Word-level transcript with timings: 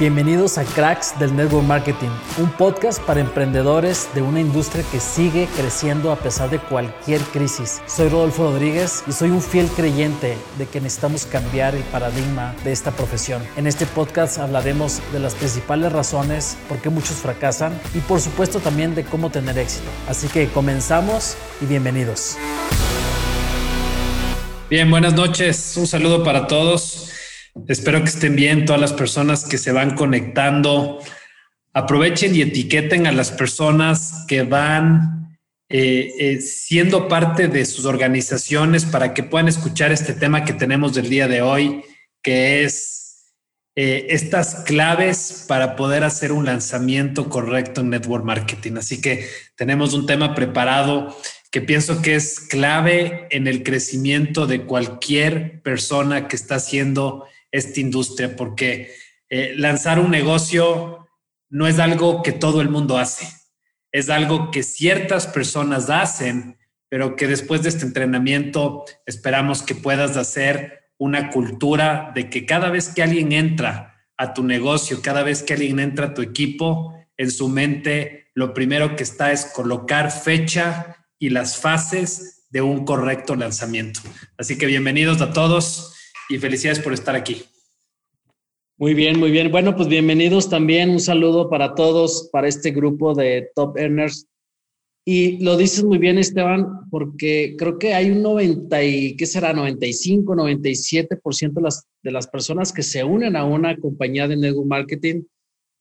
Bienvenidos 0.00 0.56
a 0.56 0.64
Cracks 0.64 1.18
del 1.18 1.36
Network 1.36 1.66
Marketing, 1.66 2.08
un 2.38 2.50
podcast 2.52 3.02
para 3.02 3.20
emprendedores 3.20 4.08
de 4.14 4.22
una 4.22 4.40
industria 4.40 4.82
que 4.90 4.98
sigue 4.98 5.46
creciendo 5.54 6.10
a 6.10 6.16
pesar 6.16 6.48
de 6.48 6.58
cualquier 6.58 7.20
crisis. 7.20 7.82
Soy 7.86 8.08
Rodolfo 8.08 8.44
Rodríguez 8.44 9.04
y 9.06 9.12
soy 9.12 9.28
un 9.28 9.42
fiel 9.42 9.68
creyente 9.68 10.38
de 10.56 10.66
que 10.66 10.80
necesitamos 10.80 11.26
cambiar 11.26 11.74
el 11.74 11.82
paradigma 11.82 12.54
de 12.64 12.72
esta 12.72 12.92
profesión. 12.92 13.42
En 13.58 13.66
este 13.66 13.84
podcast 13.84 14.38
hablaremos 14.38 15.02
de 15.12 15.18
las 15.18 15.34
principales 15.34 15.92
razones 15.92 16.56
por 16.66 16.78
qué 16.78 16.88
muchos 16.88 17.16
fracasan 17.16 17.78
y 17.94 17.98
por 17.98 18.22
supuesto 18.22 18.58
también 18.58 18.94
de 18.94 19.04
cómo 19.04 19.28
tener 19.28 19.58
éxito. 19.58 19.90
Así 20.08 20.28
que 20.28 20.48
comenzamos 20.48 21.36
y 21.60 21.66
bienvenidos. 21.66 22.38
Bien, 24.70 24.90
buenas 24.90 25.12
noches. 25.12 25.76
Un 25.76 25.86
saludo 25.86 26.24
para 26.24 26.46
todos. 26.46 27.09
Espero 27.66 27.98
que 28.00 28.08
estén 28.08 28.36
bien 28.36 28.64
todas 28.64 28.80
las 28.80 28.92
personas 28.92 29.44
que 29.44 29.58
se 29.58 29.72
van 29.72 29.94
conectando. 29.94 31.00
Aprovechen 31.72 32.34
y 32.34 32.42
etiqueten 32.42 33.06
a 33.06 33.12
las 33.12 33.30
personas 33.32 34.24
que 34.28 34.42
van 34.42 35.38
eh, 35.68 36.12
eh, 36.18 36.40
siendo 36.40 37.08
parte 37.08 37.48
de 37.48 37.64
sus 37.64 37.84
organizaciones 37.84 38.84
para 38.84 39.14
que 39.14 39.22
puedan 39.22 39.48
escuchar 39.48 39.92
este 39.92 40.14
tema 40.14 40.44
que 40.44 40.52
tenemos 40.52 40.94
del 40.94 41.08
día 41.08 41.28
de 41.28 41.42
hoy, 41.42 41.82
que 42.22 42.64
es 42.64 43.34
eh, 43.76 44.08
estas 44.10 44.64
claves 44.64 45.44
para 45.46 45.76
poder 45.76 46.02
hacer 46.02 46.32
un 46.32 46.44
lanzamiento 46.44 47.28
correcto 47.28 47.82
en 47.82 47.90
network 47.90 48.24
marketing. 48.24 48.78
Así 48.78 49.00
que 49.00 49.28
tenemos 49.56 49.94
un 49.94 50.06
tema 50.06 50.34
preparado 50.34 51.16
que 51.52 51.60
pienso 51.60 52.02
que 52.02 52.14
es 52.14 52.40
clave 52.40 53.28
en 53.30 53.46
el 53.46 53.62
crecimiento 53.62 54.46
de 54.46 54.62
cualquier 54.62 55.62
persona 55.62 56.28
que 56.28 56.36
está 56.36 56.56
haciendo 56.56 57.26
esta 57.50 57.80
industria, 57.80 58.36
porque 58.36 58.92
eh, 59.28 59.54
lanzar 59.56 59.98
un 59.98 60.10
negocio 60.10 61.08
no 61.48 61.66
es 61.66 61.78
algo 61.78 62.22
que 62.22 62.32
todo 62.32 62.60
el 62.60 62.68
mundo 62.68 62.98
hace, 62.98 63.28
es 63.92 64.08
algo 64.08 64.50
que 64.50 64.62
ciertas 64.62 65.26
personas 65.26 65.90
hacen, 65.90 66.58
pero 66.88 67.16
que 67.16 67.26
después 67.26 67.62
de 67.62 67.68
este 67.70 67.84
entrenamiento 67.84 68.84
esperamos 69.06 69.62
que 69.62 69.74
puedas 69.74 70.16
hacer 70.16 70.90
una 70.98 71.30
cultura 71.30 72.12
de 72.14 72.28
que 72.28 72.44
cada 72.46 72.70
vez 72.70 72.88
que 72.88 73.02
alguien 73.02 73.32
entra 73.32 74.06
a 74.16 74.34
tu 74.34 74.44
negocio, 74.44 75.00
cada 75.02 75.22
vez 75.22 75.42
que 75.42 75.54
alguien 75.54 75.80
entra 75.80 76.06
a 76.06 76.14
tu 76.14 76.22
equipo, 76.22 76.94
en 77.16 77.30
su 77.30 77.48
mente 77.48 78.28
lo 78.34 78.54
primero 78.54 78.96
que 78.96 79.02
está 79.02 79.32
es 79.32 79.46
colocar 79.46 80.10
fecha 80.10 80.96
y 81.18 81.30
las 81.30 81.58
fases 81.58 82.46
de 82.50 82.62
un 82.62 82.84
correcto 82.84 83.36
lanzamiento. 83.36 84.00
Así 84.36 84.58
que 84.58 84.66
bienvenidos 84.66 85.20
a 85.20 85.32
todos 85.32 85.94
y 86.28 86.38
felicidades 86.38 86.80
por 86.80 86.92
estar 86.92 87.14
aquí. 87.14 87.44
Muy 88.80 88.94
bien, 88.94 89.20
muy 89.20 89.30
bien. 89.30 89.52
Bueno, 89.52 89.76
pues 89.76 89.88
bienvenidos 89.88 90.48
también. 90.48 90.88
Un 90.88 91.00
saludo 91.00 91.50
para 91.50 91.74
todos, 91.74 92.30
para 92.32 92.48
este 92.48 92.70
grupo 92.70 93.12
de 93.14 93.50
Top 93.54 93.76
Earners. 93.76 94.26
Y 95.04 95.36
lo 95.44 95.58
dices 95.58 95.84
muy 95.84 95.98
bien, 95.98 96.16
Esteban, 96.16 96.88
porque 96.88 97.56
creo 97.58 97.78
que 97.78 97.92
hay 97.92 98.10
un 98.10 98.22
90 98.22 98.82
y, 98.82 99.16
¿qué 99.18 99.26
será? 99.26 99.52
95, 99.52 100.34
97% 100.34 101.52
de 101.52 101.60
las, 101.60 101.86
de 102.02 102.10
las 102.10 102.26
personas 102.26 102.72
que 102.72 102.82
se 102.82 103.04
unen 103.04 103.36
a 103.36 103.44
una 103.44 103.76
compañía 103.76 104.26
de 104.26 104.38
network 104.38 104.66
marketing, 104.66 105.24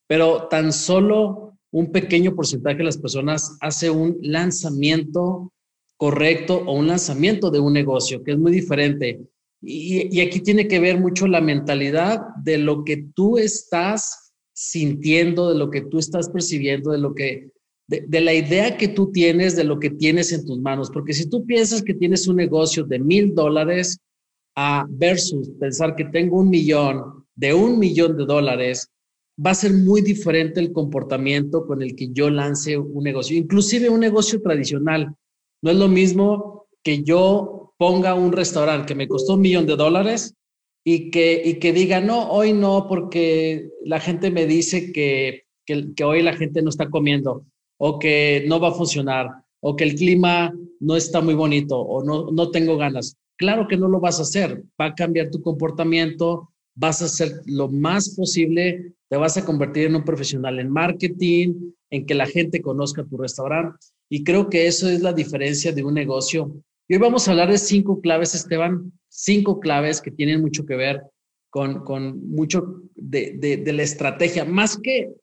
pero 0.05 0.49
tan 0.49 0.73
solo 0.73 1.57
un 1.71 1.93
pequeño 1.93 2.35
porcentaje 2.35 2.79
de 2.79 2.83
las 2.83 2.97
personas 2.97 3.57
hace 3.61 3.89
un 3.89 4.17
lanzamiento 4.21 5.53
correcto 5.95 6.65
o 6.65 6.73
un 6.73 6.87
lanzamiento 6.87 7.49
de 7.49 7.61
un 7.61 7.71
negocio, 7.71 8.25
que 8.25 8.31
es 8.33 8.37
muy 8.37 8.51
diferente. 8.51 9.21
Y, 9.61 10.21
aquí 10.21 10.39
tiene 10.39 10.67
que 10.67 10.79
ver 10.79 10.99
mucho 10.99 11.27
la 11.27 11.41
mentalidad 11.41 12.21
de 12.43 12.57
lo 12.57 12.83
que 12.83 13.05
tú 13.13 13.37
estás 13.37 14.33
sintiendo, 14.53 15.49
de 15.49 15.55
lo 15.55 15.69
que 15.69 15.81
tú 15.81 15.99
estás 15.99 16.29
percibiendo, 16.29 16.91
de 16.91 16.97
lo 16.97 17.13
que, 17.13 17.51
de, 17.87 18.21
la 18.21 18.33
idea 18.33 18.77
que 18.77 18.87
tú 18.87 19.11
tienes 19.11 19.55
de 19.55 19.63
lo 19.63 19.79
que 19.79 19.89
tienes 19.89 20.31
en 20.31 20.45
tus 20.45 20.59
manos. 20.59 20.89
Porque 20.91 21.13
si 21.13 21.29
tú 21.29 21.45
piensas 21.45 21.81
que 21.81 21.93
tienes 21.93 22.27
un 22.27 22.37
negocio 22.37 22.83
de 22.83 22.99
mil 22.99 23.35
dólares 23.35 23.99
a 24.55 24.85
versus 24.89 25.49
pensar 25.59 25.95
que 25.95 26.05
tengo 26.05 26.39
un 26.39 26.49
millón, 26.49 27.25
de 27.35 27.53
un 27.53 27.79
millón 27.79 28.17
de 28.17 28.25
dólares, 28.25 28.89
va 29.45 29.51
a 29.51 29.55
ser 29.55 29.73
muy 29.73 30.01
diferente 30.01 30.59
el 30.59 30.73
comportamiento 30.73 31.65
con 31.65 31.81
el 31.81 31.95
que 31.95 32.09
yo 32.11 32.29
lance 32.29 32.77
un 32.77 33.03
negocio, 33.03 33.37
inclusive 33.37 33.89
un 33.89 34.01
negocio 34.01 34.41
tradicional. 34.41 35.15
No 35.61 35.71
es 35.71 35.77
lo 35.77 35.87
mismo 35.87 36.67
que 36.83 37.03
yo 37.03 37.58
ponga 37.79 38.13
un 38.13 38.33
restaurante 38.33 38.87
que 38.87 38.95
me 38.95 39.07
costó 39.07 39.35
un 39.35 39.41
millón 39.41 39.65
de 39.65 39.77
dólares 39.77 40.35
y 40.83 41.09
que, 41.11 41.41
y 41.45 41.59
que 41.59 41.71
diga, 41.71 42.01
no, 42.01 42.29
hoy 42.29 42.51
no, 42.51 42.87
porque 42.89 43.69
la 43.85 44.01
gente 44.01 44.31
me 44.31 44.45
dice 44.45 44.91
que, 44.91 45.43
que, 45.65 46.03
hoy 46.03 46.21
la 46.21 46.35
gente 46.35 46.61
no 46.61 46.69
está 46.69 46.89
comiendo 46.89 47.45
o 47.77 47.97
que 47.97 48.43
no 48.49 48.59
va 48.59 48.69
a 48.69 48.73
funcionar 48.73 49.29
o 49.61 49.77
que 49.77 49.85
el 49.85 49.95
clima 49.95 50.53
no 50.81 50.97
está 50.97 51.21
muy 51.21 51.35
bonito 51.35 51.79
o 51.79 52.03
no, 52.03 52.29
no 52.31 52.51
tengo 52.51 52.75
ganas. 52.75 53.15
Claro 53.37 53.65
que 53.65 53.77
no 53.77 53.87
lo 53.87 54.01
vas 54.01 54.19
a 54.19 54.23
hacer, 54.23 54.61
va 54.79 54.87
a 54.87 54.95
cambiar 54.95 55.29
tu 55.29 55.41
comportamiento, 55.41 56.49
vas 56.75 57.01
a 57.01 57.05
hacer 57.05 57.31
lo 57.45 57.69
más 57.69 58.09
posible, 58.09 58.93
te 59.07 59.15
vas 59.15 59.37
a 59.37 59.45
convertir 59.45 59.85
en 59.85 59.95
un 59.95 60.03
profesional 60.03 60.59
en 60.59 60.69
marketing, 60.69 61.71
en 61.89 62.05
que 62.05 62.13
la 62.13 62.25
gente 62.25 62.61
conozca 62.61 63.05
tu 63.05 63.15
restaurante. 63.15 63.77
Y 64.09 64.25
creo 64.25 64.49
que 64.49 64.67
eso 64.67 64.89
es 64.89 65.01
la 65.01 65.13
diferencia 65.13 65.71
de 65.71 65.83
un 65.83 65.93
negocio 65.93 66.61
y 66.89 66.95
hoy 66.95 66.99
vamos 66.99 67.27
a 67.27 67.31
hablar 67.31 67.51
de 67.51 67.59
cinco 67.59 68.01
claves, 68.01 68.33
Esteban, 68.33 68.91
cinco 69.09 69.59
claves 69.59 70.01
que 70.01 70.09
tienen 70.09 70.41
mucho 70.41 70.65
que 70.65 70.75
ver 70.75 71.03
con, 71.51 71.85
con 71.85 72.29
mucho 72.31 72.81
de, 72.95 73.37
de, 73.37 73.73
la 73.73 73.83
estrategia. 73.83 74.43
Más 74.43 74.75
que, 74.75 75.13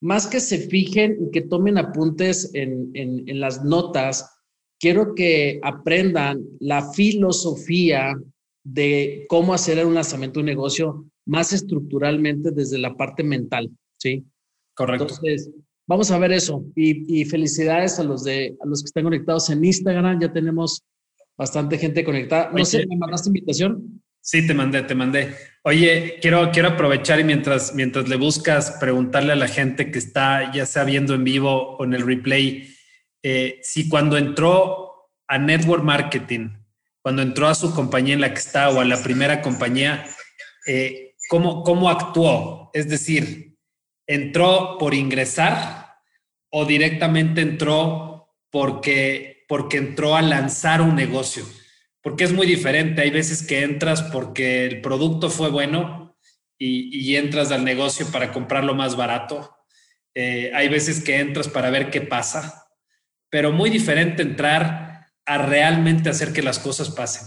más 0.00 0.26
que 0.26 0.40
se 0.40 0.58
fijen 0.58 1.18
y 1.20 1.30
que 1.30 1.42
tomen 1.42 1.76
apuntes 1.76 2.50
en, 2.54 2.90
en, 2.94 3.28
en 3.28 3.38
las 3.38 3.62
notas, 3.62 4.34
quiero 4.78 5.14
que 5.14 5.60
aprendan 5.62 6.42
la 6.58 6.90
filosofía 6.90 8.18
de 8.64 9.26
cómo 9.28 9.52
hacer 9.52 9.84
un 9.84 9.94
lanzamiento 9.94 10.38
de 10.38 10.40
un 10.40 10.46
negocio 10.46 11.04
más 11.26 11.52
estructuralmente 11.52 12.50
desde 12.50 12.78
la 12.78 12.96
parte 12.96 13.22
mental, 13.22 13.70
¿sí? 13.98 14.24
Correcto. 14.74 15.04
Entonces, 15.04 15.50
vamos 15.86 16.10
a 16.10 16.18
ver 16.18 16.32
eso. 16.32 16.64
Y, 16.74 17.20
y, 17.20 17.26
felicidades 17.26 17.98
a 17.98 18.04
los, 18.04 18.24
de, 18.24 18.56
a 18.58 18.66
los 18.66 18.82
que 18.82 18.86
están 18.86 19.04
conectados 19.04 19.50
en 19.50 19.62
Instagram. 19.62 20.18
Ya 20.18 20.32
tenemos 20.32 20.82
bastante 21.40 21.78
gente 21.78 22.04
conectada. 22.04 22.50
No 22.54 22.66
sé, 22.66 22.86
¿me 22.86 22.98
mandaste 22.98 23.30
invitación? 23.30 24.02
Sí, 24.20 24.46
te 24.46 24.52
mandé, 24.52 24.82
te 24.82 24.94
mandé. 24.94 25.34
Oye, 25.62 26.18
quiero, 26.20 26.50
quiero 26.50 26.68
aprovechar 26.68 27.18
y 27.18 27.24
mientras, 27.24 27.74
mientras 27.74 28.10
le 28.10 28.16
buscas, 28.16 28.72
preguntarle 28.72 29.32
a 29.32 29.36
la 29.36 29.48
gente 29.48 29.90
que 29.90 29.98
está 29.98 30.52
ya 30.52 30.66
sea 30.66 30.84
viendo 30.84 31.14
en 31.14 31.24
vivo 31.24 31.78
o 31.78 31.84
en 31.84 31.94
el 31.94 32.06
replay, 32.06 32.68
eh, 33.22 33.58
si 33.62 33.88
cuando 33.88 34.18
entró 34.18 35.08
a 35.28 35.38
Network 35.38 35.82
Marketing, 35.82 36.50
cuando 37.00 37.22
entró 37.22 37.48
a 37.48 37.54
su 37.54 37.74
compañía 37.74 38.12
en 38.12 38.20
la 38.20 38.34
que 38.34 38.40
está 38.40 38.68
o 38.68 38.78
a 38.78 38.84
la 38.84 39.02
primera 39.02 39.40
compañía, 39.40 40.04
eh, 40.66 41.14
¿cómo, 41.30 41.62
¿cómo 41.62 41.88
actuó? 41.88 42.70
Es 42.74 42.86
decir, 42.86 43.56
¿entró 44.06 44.76
por 44.78 44.92
ingresar 44.92 45.94
o 46.50 46.66
directamente 46.66 47.40
entró 47.40 48.28
porque 48.50 49.39
porque 49.50 49.78
entró 49.78 50.14
a 50.14 50.22
lanzar 50.22 50.80
un 50.80 50.94
negocio, 50.94 51.44
porque 52.02 52.22
es 52.22 52.32
muy 52.32 52.46
diferente. 52.46 53.02
Hay 53.02 53.10
veces 53.10 53.42
que 53.44 53.64
entras 53.64 54.00
porque 54.00 54.64
el 54.64 54.80
producto 54.80 55.28
fue 55.28 55.50
bueno 55.50 56.16
y, 56.56 57.16
entras 57.16 57.50
al 57.50 57.64
negocio 57.64 58.06
para 58.12 58.30
comprarlo 58.30 58.76
más 58.76 58.94
barato. 58.94 59.56
Eh, 60.14 60.52
hay 60.54 60.68
veces 60.68 61.02
que 61.02 61.18
entras 61.18 61.48
para 61.48 61.68
ver 61.68 61.90
qué 61.90 62.00
pasa, 62.00 62.68
pero 63.28 63.50
muy 63.50 63.70
diferente 63.70 64.22
entrar 64.22 65.08
a 65.26 65.38
realmente 65.38 66.10
hacer 66.10 66.32
que 66.32 66.42
las 66.42 66.60
cosas 66.60 66.90
pasen, 66.90 67.26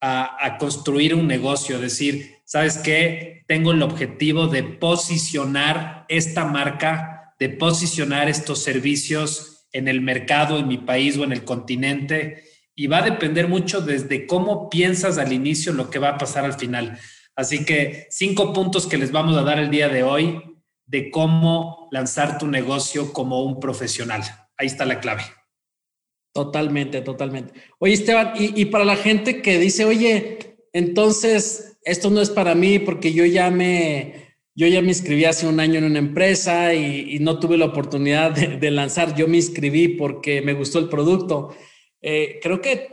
a, 0.00 0.36
a 0.46 0.58
construir 0.58 1.16
un 1.16 1.26
negocio, 1.26 1.80
decir, 1.80 2.36
¿sabes 2.44 2.78
qué? 2.78 3.42
Tengo 3.48 3.72
el 3.72 3.82
objetivo 3.82 4.46
de 4.46 4.62
posicionar 4.62 6.04
esta 6.06 6.44
marca, 6.44 7.34
de 7.40 7.48
posicionar 7.48 8.28
estos 8.28 8.62
servicios 8.62 9.55
en 9.76 9.88
el 9.88 10.00
mercado, 10.00 10.58
en 10.58 10.68
mi 10.68 10.78
país 10.78 11.16
o 11.16 11.24
en 11.24 11.32
el 11.32 11.44
continente. 11.44 12.44
Y 12.74 12.86
va 12.86 12.98
a 12.98 13.10
depender 13.10 13.48
mucho 13.48 13.80
desde 13.80 14.26
cómo 14.26 14.68
piensas 14.68 15.18
al 15.18 15.32
inicio 15.32 15.72
lo 15.72 15.90
que 15.90 15.98
va 15.98 16.10
a 16.10 16.18
pasar 16.18 16.44
al 16.44 16.54
final. 16.54 16.98
Así 17.34 17.64
que 17.64 18.06
cinco 18.10 18.52
puntos 18.52 18.86
que 18.86 18.98
les 18.98 19.12
vamos 19.12 19.36
a 19.36 19.42
dar 19.42 19.58
el 19.58 19.70
día 19.70 19.88
de 19.88 20.02
hoy 20.02 20.42
de 20.86 21.10
cómo 21.10 21.88
lanzar 21.90 22.38
tu 22.38 22.46
negocio 22.46 23.12
como 23.12 23.42
un 23.44 23.60
profesional. 23.60 24.22
Ahí 24.56 24.66
está 24.66 24.84
la 24.84 25.00
clave. 25.00 25.22
Totalmente, 26.32 27.00
totalmente. 27.00 27.52
Oye, 27.78 27.94
Esteban, 27.94 28.32
y, 28.38 28.60
y, 28.60 28.66
para 28.66 28.84
la 28.84 28.96
gente 28.96 29.40
que 29.40 29.58
dice, 29.58 29.84
oye, 29.84 30.58
entonces 30.72 31.78
esto 31.82 32.10
no 32.10 32.20
es 32.20 32.30
para 32.30 32.54
mí 32.54 32.78
porque 32.78 33.12
yo 33.12 33.24
ya 33.24 33.50
me, 33.50 34.25
yo 34.56 34.66
ya 34.66 34.82
me 34.82 34.88
inscribí 34.88 35.24
hace 35.24 35.46
un 35.46 35.60
año 35.60 35.78
en 35.78 35.84
una 35.84 36.00
empresa 36.00 36.74
y, 36.74 37.18
no 37.20 37.38
tuve 37.38 37.56
la 37.56 37.66
oportunidad 37.66 38.32
de, 38.32 38.70
lanzar. 38.72 39.14
Yo 39.14 39.28
me 39.28 39.36
inscribí 39.36 39.88
porque 39.88 40.42
me 40.42 40.54
gustó 40.54 40.80
el 40.80 40.88
producto. 40.88 41.54
Eh, 42.02 42.40
creo 42.42 42.60
que 42.60 42.88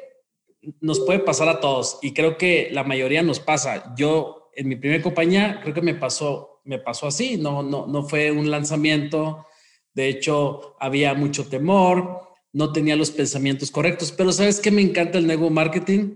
nos 0.80 1.00
puede 1.00 1.20
pasar 1.20 1.50
a 1.50 1.60
todos 1.60 1.98
y 2.02 2.14
creo 2.14 2.38
que 2.38 2.70
la 2.72 2.84
mayoría 2.84 3.24
nos 3.24 3.40
pasa. 3.40 3.96
Yo 3.98 4.52
en 4.56 4.68
mi 4.68 4.76
primera 4.76 5.02
compañía 5.02 5.60
creo 5.64 5.74
que 5.74 5.82
me 5.82 5.96
pasó 5.96 6.54
me 6.64 6.80
pasó 6.80 7.08
así, 7.08 7.38
no, 7.38 7.64
no, 7.64 7.88
no 7.88 8.04
fue 8.04 8.32
un 8.32 8.50
lanzamiento, 8.50 9.46
de 9.94 10.10
hecho 10.10 10.76
había 10.80 11.14
mucho 11.14 11.48
temor, 11.48 12.22
no 12.52 12.72
tenía 12.72 12.96
los 12.96 13.12
pensamientos 13.12 13.72
correctos, 13.72 14.12
pero 14.12 14.32
¿sabes 14.32 14.60
qué 14.60 14.72
me 14.72 14.82
encanta 14.82 15.18
el 15.18 15.28
negocio 15.28 15.50
marketing? 15.50 16.16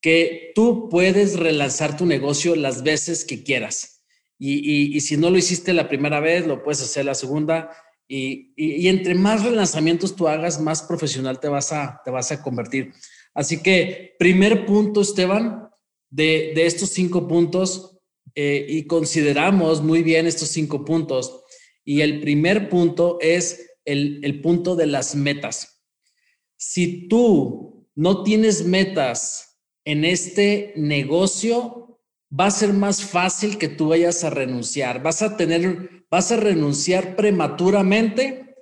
Que 0.00 0.52
tú 0.54 0.88
puedes 0.88 1.38
relanzar 1.38 1.96
tu 1.96 2.06
negocio 2.06 2.56
las 2.56 2.82
veces 2.82 3.24
que 3.24 3.42
quieras. 3.42 4.01
Y, 4.44 5.00
si 5.02 5.16
no 5.16 5.30
lo 5.30 5.38
hiciste 5.38 5.72
la 5.72 5.88
primera 5.88 6.18
vez, 6.18 6.48
lo 6.48 6.64
puedes 6.64 6.82
hacer 6.82 7.04
la 7.04 7.14
segunda. 7.14 7.70
Y, 8.08 8.88
entre 8.88 9.14
más 9.14 9.44
relanzamientos 9.44 10.16
tú 10.16 10.26
hagas, 10.26 10.60
más 10.60 10.82
profesional 10.82 11.38
te 11.38 11.46
vas 11.46 11.72
a, 11.72 12.00
te 12.04 12.10
vas 12.10 12.32
a 12.32 12.42
convertir. 12.42 12.92
Así 13.34 13.62
que, 13.62 14.16
primer 14.18 14.66
punto, 14.66 15.00
Esteban, 15.00 15.68
de, 16.10 16.52
estos 16.56 16.90
cinco 16.90 17.28
puntos, 17.28 18.00
eh, 18.34 18.66
y 18.68 18.88
consideramos 18.88 19.80
muy 19.80 20.02
bien 20.02 20.26
estos 20.26 20.48
cinco 20.48 20.84
puntos. 20.84 21.44
Y 21.84 22.00
el 22.00 22.20
primer 22.20 22.68
punto 22.68 23.18
es 23.20 23.76
el 23.84 24.40
punto 24.42 24.74
de 24.74 24.86
las 24.86 25.14
metas. 25.14 25.84
Si 26.56 27.06
tú 27.06 27.86
no 27.94 28.24
tienes 28.24 28.64
metas 28.64 29.60
en 29.84 30.04
este 30.04 30.72
negocio, 30.74 31.91
va 32.38 32.46
a 32.46 32.50
ser 32.50 32.72
más 32.72 33.04
fácil 33.04 33.58
que 33.58 33.68
tú 33.68 33.88
vayas 33.88 34.24
a 34.24 34.30
renunciar. 34.30 35.02
Vas 35.02 35.22
a 35.22 35.36
tener, 35.36 36.06
vas 36.10 36.32
a 36.32 36.36
renunciar 36.36 37.14
prematuramente 37.14 38.56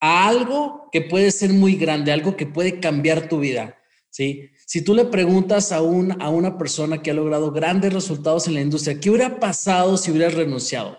a 0.00 0.28
algo 0.28 0.88
que 0.90 1.02
puede 1.02 1.30
ser 1.30 1.52
muy 1.52 1.76
grande, 1.76 2.12
algo 2.12 2.36
que 2.36 2.46
puede 2.46 2.80
cambiar 2.80 3.28
tu 3.28 3.40
vida. 3.40 3.76
¿sí? 4.08 4.50
Si 4.66 4.82
tú 4.82 4.94
le 4.94 5.04
preguntas 5.04 5.72
a, 5.72 5.76
a 5.76 6.30
una 6.30 6.56
persona 6.56 7.02
que 7.02 7.10
ha 7.10 7.14
logrado 7.14 7.52
grandes 7.52 7.92
resultados 7.92 8.48
en 8.48 8.54
la 8.54 8.62
industria, 8.62 8.98
¿qué 8.98 9.10
hubiera 9.10 9.38
pasado 9.38 9.96
si 9.98 10.10
hubieras 10.10 10.34
renunciado? 10.34 10.98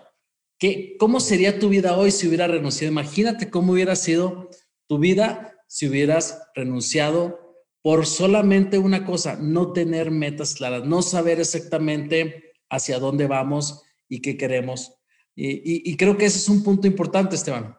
¿Qué, 0.58 0.96
¿Cómo 0.98 1.18
sería 1.18 1.58
tu 1.58 1.68
vida 1.68 1.96
hoy 1.96 2.12
si 2.12 2.28
hubieras 2.28 2.50
renunciado? 2.50 2.92
Imagínate 2.92 3.50
cómo 3.50 3.72
hubiera 3.72 3.96
sido 3.96 4.48
tu 4.86 4.98
vida 4.98 5.52
si 5.66 5.88
hubieras 5.88 6.40
renunciado 6.54 7.41
por 7.82 8.06
solamente 8.06 8.78
una 8.78 9.04
cosa, 9.04 9.36
no 9.40 9.72
tener 9.72 10.10
metas 10.10 10.54
claras, 10.54 10.84
no 10.84 11.02
saber 11.02 11.40
exactamente 11.40 12.52
hacia 12.70 12.98
dónde 12.98 13.26
vamos 13.26 13.82
y 14.08 14.20
qué 14.20 14.36
queremos. 14.36 14.94
Y, 15.34 15.96
creo 15.96 16.16
que 16.16 16.26
ese 16.26 16.38
es 16.38 16.48
un 16.48 16.62
punto 16.62 16.86
importante, 16.86 17.36
Esteban. 17.36 17.74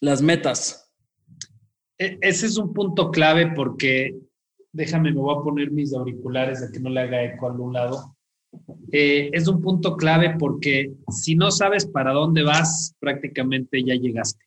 Las 0.00 0.22
metas. 0.22 0.92
E, 1.98 2.18
ese 2.20 2.46
es 2.46 2.58
un 2.58 2.72
punto 2.72 3.10
clave 3.10 3.52
porque 3.52 4.14
déjame, 4.72 5.10
me 5.10 5.20
voy 5.20 5.34
a 5.34 5.42
poner 5.42 5.70
mis 5.70 5.94
auriculares 5.94 6.60
de 6.60 6.70
que 6.70 6.80
no 6.80 6.90
le 6.90 7.00
haga 7.00 7.24
eco 7.24 7.46
a 7.46 7.50
algún 7.50 7.72
lado. 7.72 8.14
Eh, 8.92 9.30
es 9.32 9.48
un 9.48 9.60
punto 9.60 9.96
clave 9.96 10.36
porque 10.38 10.92
si 11.10 11.34
no 11.34 11.50
sabes 11.50 11.86
para 11.86 12.12
dónde 12.12 12.42
vas, 12.42 12.94
prácticamente 13.00 13.82
ya 13.82 13.94
llegaste. 13.94 14.44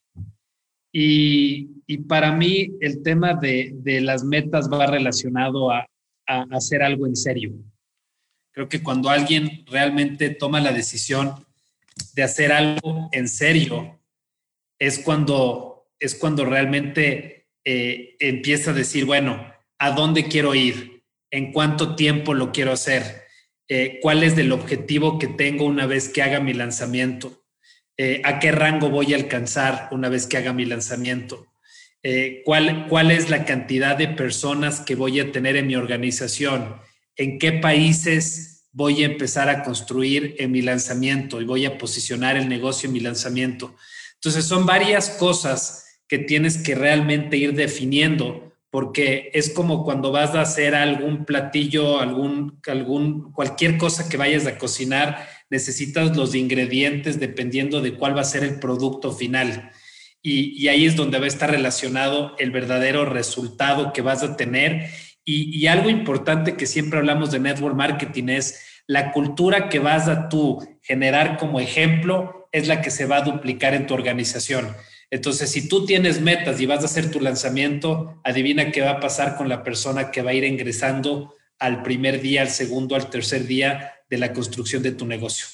Y, 0.91 1.67
para 2.07 2.31
mí 2.31 2.71
el 2.81 3.01
tema 3.03 3.33
de, 3.33 3.73
las 4.01 4.23
metas 4.23 4.69
va 4.71 4.85
relacionado 4.85 5.71
a, 5.71 5.85
a, 6.27 6.45
hacer 6.51 6.83
algo 6.83 7.07
en 7.07 7.15
serio. 7.15 7.51
Creo 8.51 8.69
que 8.69 8.81
cuando 8.81 9.09
alguien 9.09 9.63
realmente 9.67 10.29
toma 10.29 10.59
la 10.59 10.71
decisión 10.71 11.33
de 12.13 12.23
hacer 12.23 12.51
algo 12.51 13.09
en 13.11 13.27
serio, 13.27 13.99
es 14.79 14.99
cuando, 14.99 15.89
es 15.99 16.15
cuando 16.15 16.45
realmente 16.45 17.47
eh, 17.65 18.15
empieza 18.19 18.71
a 18.71 18.73
decir, 18.73 19.05
bueno, 19.05 19.53
a 19.77 19.91
dónde 19.91 20.25
quiero 20.27 20.55
ir, 20.55 21.03
en 21.31 21.51
cuánto 21.51 21.95
tiempo 21.95 22.33
lo 22.33 22.51
quiero 22.51 22.71
hacer, 22.71 23.23
eh, 23.67 23.99
cuál 24.01 24.23
es 24.23 24.37
el 24.37 24.51
objetivo 24.51 25.19
que 25.19 25.27
tengo 25.27 25.65
una 25.65 25.85
vez 25.85 26.09
que 26.09 26.23
haga 26.23 26.39
mi 26.39 26.53
lanzamiento, 26.53 27.38
eh, 28.01 28.21
a 28.23 28.39
qué 28.39 28.53
rango 28.53 28.89
voy 28.89 29.11
a 29.11 29.17
alcanzar 29.17 29.89
una 29.91 30.07
vez 30.07 30.25
que 30.25 30.37
haga 30.37 30.53
mi 30.53 30.63
lanzamiento, 30.63 31.47
eh, 32.01 32.43
cuál, 32.45 32.87
cuál 32.87 33.11
es 33.11 33.29
la 33.29 33.43
cantidad 33.43 33.97
de 33.97 34.07
personas 34.07 34.79
que 34.79 34.95
voy 34.95 35.19
a 35.19 35.33
tener 35.33 35.57
en 35.57 35.67
mi 35.67 35.75
organización, 35.75 36.77
en 37.17 37.37
qué 37.39 37.51
países 37.51 38.69
voy 38.71 39.03
a 39.03 39.07
empezar 39.07 39.49
a 39.49 39.63
construir 39.63 40.33
en 40.39 40.49
mi 40.49 40.61
lanzamiento 40.61 41.41
y 41.41 41.43
voy 41.43 41.65
a 41.65 41.77
posicionar 41.77 42.37
el 42.37 42.47
negocio 42.47 42.87
en 42.87 42.93
mi 42.93 43.01
lanzamiento. 43.01 43.75
Entonces 44.13 44.45
son 44.45 44.65
varias 44.65 45.09
cosas 45.09 45.99
que 46.07 46.19
tienes 46.19 46.57
que 46.57 46.75
realmente 46.75 47.35
ir 47.35 47.53
definiendo 47.53 48.53
porque 48.69 49.29
es 49.33 49.49
como 49.49 49.83
cuando 49.83 50.13
vas 50.13 50.35
a 50.35 50.41
hacer 50.41 50.73
algún 50.73 51.25
platillo, 51.25 51.99
algún, 51.99 52.61
algún, 52.65 53.33
cualquier 53.33 53.77
cosa 53.77 54.07
que 54.07 54.15
vayas 54.15 54.45
a 54.45 54.57
cocinar, 54.57 55.27
necesitas 55.49 56.15
los 56.15 56.35
ingredientes 56.35 57.19
dependiendo 57.19 57.81
de 57.81 57.93
cuál 57.93 58.15
va 58.15 58.21
a 58.21 58.25
ser 58.25 58.43
el 58.43 58.59
producto 58.59 59.11
final. 59.11 59.71
Y, 60.21 60.51
y 60.61 60.67
ahí 60.67 60.85
es 60.85 60.95
donde 60.95 61.17
va 61.17 61.25
a 61.25 61.29
estar 61.29 61.49
relacionado 61.49 62.35
el 62.39 62.51
verdadero 62.51 63.05
resultado 63.05 63.93
que 63.93 64.01
vas 64.01 64.23
a 64.23 64.35
tener. 64.35 64.89
Y, 65.23 65.57
y 65.57 65.67
algo 65.67 65.89
importante 65.89 66.55
que 66.55 66.65
siempre 66.65 66.99
hablamos 66.99 67.31
de 67.31 67.39
network 67.39 67.75
marketing 67.75 68.29
es 68.29 68.59
la 68.87 69.11
cultura 69.11 69.69
que 69.69 69.79
vas 69.79 70.07
a 70.07 70.29
tú 70.29 70.59
generar 70.81 71.37
como 71.37 71.59
ejemplo 71.59 72.49
es 72.51 72.67
la 72.67 72.81
que 72.81 72.89
se 72.89 73.05
va 73.05 73.17
a 73.17 73.21
duplicar 73.21 73.73
en 73.73 73.85
tu 73.85 73.93
organización. 73.93 74.75
Entonces, 75.11 75.51
si 75.51 75.67
tú 75.67 75.85
tienes 75.85 76.21
metas 76.21 76.59
y 76.61 76.65
vas 76.65 76.81
a 76.81 76.85
hacer 76.85 77.09
tu 77.11 77.19
lanzamiento, 77.19 78.19
adivina 78.23 78.71
qué 78.71 78.81
va 78.81 78.91
a 78.91 78.99
pasar 78.99 79.35
con 79.37 79.49
la 79.49 79.63
persona 79.63 80.11
que 80.11 80.21
va 80.21 80.31
a 80.31 80.33
ir 80.33 80.43
ingresando 80.43 81.33
al 81.59 81.83
primer 81.83 82.21
día, 82.21 82.41
al 82.41 82.49
segundo, 82.49 82.95
al 82.95 83.09
tercer 83.09 83.45
día 83.45 83.93
de 84.09 84.17
la 84.17 84.33
construcción 84.33 84.81
de 84.81 84.91
tu 84.91 85.05
negocio. 85.05 85.45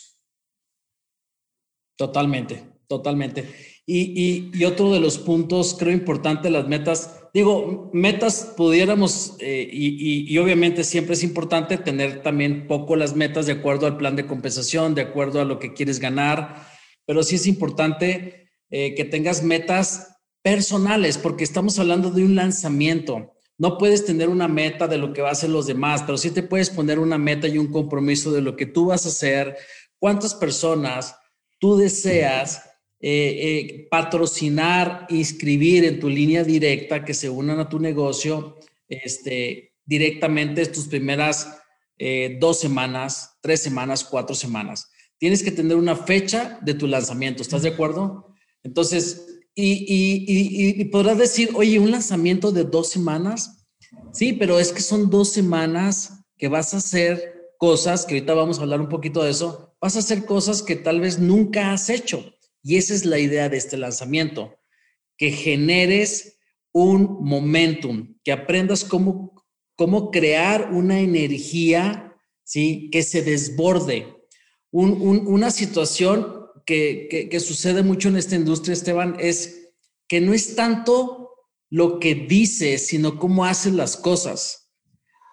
Totalmente, 1.98 2.64
totalmente. 2.88 3.54
Y, 3.88 4.64
otro 4.64 4.92
de 4.92 5.00
los 5.00 5.18
puntos, 5.18 5.76
creo 5.78 5.94
importante, 5.94 6.50
las 6.50 6.68
metas. 6.68 7.22
Digo, 7.34 7.92
metas 7.94 8.54
pudiéramos, 8.58 9.36
eh, 9.40 9.68
y, 9.72 10.34
y, 10.34 10.38
obviamente 10.38 10.84
siempre 10.84 11.14
es 11.14 11.24
importante 11.24 11.78
tener 11.78 12.24
también 12.24 12.68
poco 12.68 12.96
las 12.96 13.16
metas 13.16 13.46
de 13.46 13.54
acuerdo 13.54 13.86
al 13.86 13.98
plan 13.98 14.16
de 14.16 14.26
compensación, 14.26 14.96
de 14.96 15.02
acuerdo 15.02 15.42
a 15.42 15.46
lo 15.46 15.60
que 15.60 15.74
quieres 15.74 16.00
ganar, 16.00 16.66
pero 17.06 17.22
sí 17.24 17.36
es 17.36 17.46
importante 17.46 18.50
eh, 18.72 18.96
que 18.96 19.06
tengas 19.06 19.44
metas 19.44 20.18
personales, 20.42 21.18
porque 21.18 21.44
estamos 21.44 21.78
hablando 21.78 22.10
de 22.10 22.24
un 22.24 22.36
lanzamiento. 22.36 23.35
No 23.58 23.78
puedes 23.78 24.06
tener 24.06 24.30
una 24.30 24.48
meta 24.48 24.88
de 24.88 24.98
lo 24.98 25.14
que 25.14 25.22
va 25.22 25.30
a 25.30 25.34
hacer 25.34 25.50
los 25.50 25.68
demás, 25.68 26.04
pero 26.04 26.18
sí 26.18 26.32
te 26.32 26.44
puedes 26.44 26.70
poner 26.70 27.00
una 27.00 27.18
meta 27.18 27.48
y 27.48 27.58
un 27.58 27.72
compromiso 27.72 28.32
de 28.32 28.42
lo 28.42 28.56
que 28.56 28.66
tú 28.66 28.88
vas 28.88 29.06
a 29.06 29.10
hacer, 29.10 29.56
cuántas 29.98 30.34
personas 30.34 31.16
tú 31.60 31.78
deseas 31.78 32.64
eh, 33.00 33.10
eh, 33.10 33.88
patrocinar, 33.90 35.06
inscribir 35.10 35.86
en 35.86 36.00
tu 36.00 36.10
línea 36.10 36.44
directa 36.44 37.06
que 37.06 37.14
se 37.14 37.30
unan 37.30 37.60
a 37.60 37.70
tu 37.70 37.80
negocio 37.80 38.58
este, 38.90 39.74
directamente 39.86 40.66
tus 40.66 40.88
primeras 40.88 41.60
dos 42.42 42.60
semanas, 42.60 43.38
tres 43.42 43.62
semanas, 43.62 44.04
cuatro 44.04 44.36
semanas. 44.36 44.90
Tienes 45.18 45.42
que 45.44 45.52
tener 45.52 45.78
una 45.78 45.96
fecha 45.96 46.60
de 46.62 46.74
tu 46.74 46.88
lanzamiento, 46.88 47.42
¿estás 47.42 47.62
de 47.62 47.70
acuerdo? 47.70 48.36
Entonces, 48.64 49.35
y, 49.56 50.84
podrás 50.86 51.18
decir, 51.18 51.50
oye, 51.56 51.80
un 51.80 51.92
lanzamiento 51.92 52.52
de 52.52 52.66
dos 52.66 52.90
semanas. 52.90 53.66
Sí, 54.12 54.34
pero 54.34 54.60
es 54.60 54.72
que 54.72 54.82
son 54.82 55.10
dos 55.10 55.32
semanas 55.32 56.26
que 56.38 56.50
vas 56.50 56.74
a 56.74 56.78
hacer 56.78 57.54
cosas, 57.58 58.06
que 58.06 58.16
ahorita 58.16 58.34
vamos 58.34 58.60
a 58.60 58.64
hablar 58.64 58.82
un 58.82 58.90
poquito 58.90 59.24
de 59.24 59.32
eso, 59.32 59.76
vas 59.80 59.96
a 59.96 60.00
hacer 60.00 60.26
cosas 60.26 60.62
que 60.62 60.76
tal 60.76 61.00
vez 61.00 61.20
nunca 61.20 61.72
has 61.72 61.90
hecho. 61.90 62.34
Y 62.62 62.78
esa 62.78 62.94
es 62.94 63.06
la 63.06 63.20
idea 63.20 63.48
de 63.48 63.58
este 63.58 63.78
lanzamiento, 63.78 64.58
que 65.18 65.32
generes 65.32 66.38
un 66.74 67.20
momentum, 67.22 68.18
que 68.24 68.34
aprendas 68.34 68.84
cómo, 68.84 69.46
cómo 69.76 70.12
crear 70.12 70.74
una 70.74 71.00
energía, 71.00 72.14
¿sí? 72.44 72.90
Que 72.92 73.04
se 73.04 73.22
desborde. 73.22 74.14
una 74.72 75.52
situación 75.52 76.45
que, 76.66 77.40
sucede 77.40 77.84
mucho 77.84 78.10
en 78.10 78.18
esta 78.18 78.36
industria, 78.36 78.74
Esteban, 78.74 79.16
es 79.20 79.72
que 80.08 80.22
no 80.22 80.34
es 80.34 80.56
tanto 80.56 81.32
lo 81.70 82.00
que 82.00 82.16
dices, 82.16 82.88
sino 82.88 83.20
cómo 83.20 83.46
haces 83.46 83.74
las 83.74 83.98
cosas. 83.98 84.72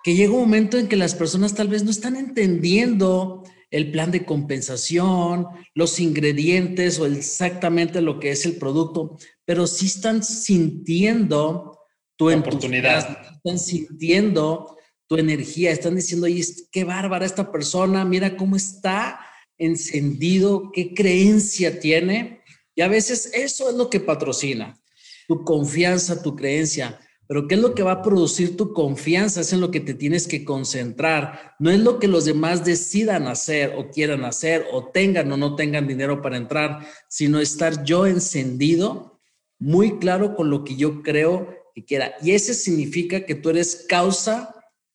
Que 0.05 0.15
llega 0.15 0.33
un 0.33 0.41
momento 0.41 0.79
en 0.79 0.89
que 0.89 0.97
las 0.97 1.15
personas 1.15 1.55
tal 1.55 1.69
vez 1.69 1.85
no 1.85 1.91
están 1.91 2.17
entendiendo 2.17 3.45
el 3.71 3.91
plan 3.91 4.11
de 4.11 4.25
compensación, 4.25 5.47
los 5.75 5.99
ingredientes 5.99 6.99
o 6.99 7.07
exactamente 7.07 8.03
lo 8.03 8.21
que 8.21 8.31
es 8.31 8.45
el 8.45 8.57
producto, 8.57 9.17
pero 9.47 9.67
sí 9.67 9.87
están 9.87 10.23
sintiendo 10.23 11.79
tu 12.17 12.31
oportunidad, 12.31 13.19
están 13.37 13.59
sintiendo 13.59 14.77
tu 15.07 15.17
energía, 15.17 15.71
están 15.71 15.97
diciendo, 15.97 16.27
oye, 16.27 16.45
qué 16.71 16.85
bárbara 16.85 17.25
esta 17.25 17.51
persona, 17.51 18.05
mira 18.05 18.37
cómo 18.37 18.57
está 18.57 19.21
encendido, 19.65 20.71
qué 20.73 20.95
creencia 20.95 21.81
tiene. 21.81 22.41
Y 22.75 22.83
a 22.83 22.89
veces 22.89 23.31
eso 23.35 23.69
es 23.69 23.77
lo 23.77 23.91
que 23.91 24.01
patrocina, 24.01 24.81
tu 25.29 25.45
confianza, 25.45 26.23
tu 26.23 26.35
creencia. 26.37 26.99
pero 27.29 27.49
¿qué 27.49 27.55
es 27.55 27.61
lo 27.61 27.75
que 27.75 27.83
va 27.83 27.93
a 27.93 28.03
producir 28.03 28.57
tu 28.57 28.73
confianza? 28.73 29.41
Es 29.41 29.53
en 29.53 29.61
lo 29.61 29.71
que 29.71 29.81
te 29.81 29.95
tienes 29.95 30.27
que 30.27 30.45
concentrar. 30.45 31.55
No 31.59 31.71
es 31.71 31.81
lo 31.81 31.99
que 31.99 32.09
los 32.09 32.25
demás 32.25 32.65
decidan 32.65 33.27
hacer 33.27 33.75
o 33.77 33.91
quieran 33.91 34.25
hacer 34.25 34.67
o 34.73 34.89
tengan 34.89 35.33
o 35.33 35.37
no 35.37 35.57
tengan 35.57 35.87
dinero 35.87 36.21
para 36.21 36.37
entrar, 36.37 36.87
sino 37.09 37.41
estar 37.41 37.85
yo 37.85 38.07
encendido, 38.07 39.21
muy 39.59 39.99
claro 39.99 40.35
con 40.35 40.51
lo 40.51 40.65
que 40.65 40.77
yo 40.77 41.03
creo 41.03 41.49
que 41.75 41.85
quiera. 41.85 42.15
Y 42.23 42.33
ese 42.33 42.53
significa 42.53 43.25
que 43.25 43.35
tú 43.35 43.51
eres 43.51 43.87
causa, 43.89 44.52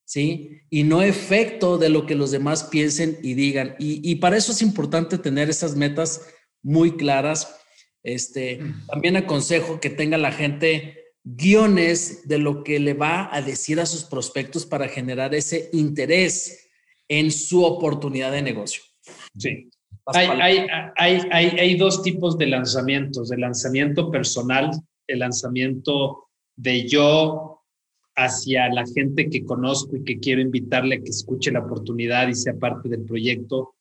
¿sí? 0.08 0.62
Y 0.70 0.84
no 0.84 1.04
efecto 1.04 1.78
de 1.78 1.90
lo 1.90 2.06
que 2.06 2.16
los 2.16 2.32
demás 2.32 2.64
piensen 2.64 3.20
y 3.22 3.34
digan. 3.34 3.76
Y, 3.78 4.10
y 4.10 4.16
para 4.16 4.38
eso 4.38 4.54
es 4.54 4.62
importante 4.62 5.18
tener 5.18 5.50
esas 5.50 5.76
metas 5.76 6.26
muy 6.64 6.96
claras. 6.96 7.60
Este, 8.04 8.62
también 8.88 9.18
aconsejo 9.18 9.82
que 9.82 9.90
tenga 9.90 10.18
la 10.18 10.32
gente 10.32 10.98
guiones 11.24 12.26
de 12.28 12.38
lo 12.38 12.64
que 12.64 12.80
le 12.80 12.94
va 12.94 13.34
a 13.36 13.42
decir 13.42 13.82
a 13.82 13.86
sus 13.86 14.06
prospectos 14.06 14.66
para 14.66 14.88
generar 14.88 15.36
ese 15.36 15.70
interés 15.74 16.70
en 17.10 17.30
su 17.30 17.66
oportunidad 17.66 18.32
de 18.32 18.42
negocio. 18.42 18.82
Sí. 19.38 19.70
Hay, 20.06 20.28
hay, 20.96 21.20
hay, 21.32 21.50
hay, 21.60 21.76
dos 21.76 22.02
tipos 22.02 22.38
de 22.38 22.48
lanzamientos, 22.48 23.30
el 23.30 23.42
lanzamiento 23.42 24.10
personal, 24.10 24.72
el 25.06 25.20
lanzamiento 25.20 26.30
de 26.56 26.88
yo 26.88 27.47
hacia 28.18 28.68
la 28.74 28.86
gente 28.86 29.30
que 29.30 29.46
conozco 29.46 29.96
y 29.96 30.04
que 30.04 30.20
quiero 30.20 30.42
invitarle 30.42 30.96
a 30.96 31.02
que 31.02 31.12
escuche 31.12 31.52
la 31.52 31.60
oportunidad 31.60 32.28
y 32.28 32.36
sea 32.36 32.56
parte 32.56 32.90
del 32.90 33.04
proyecto. 33.04 33.76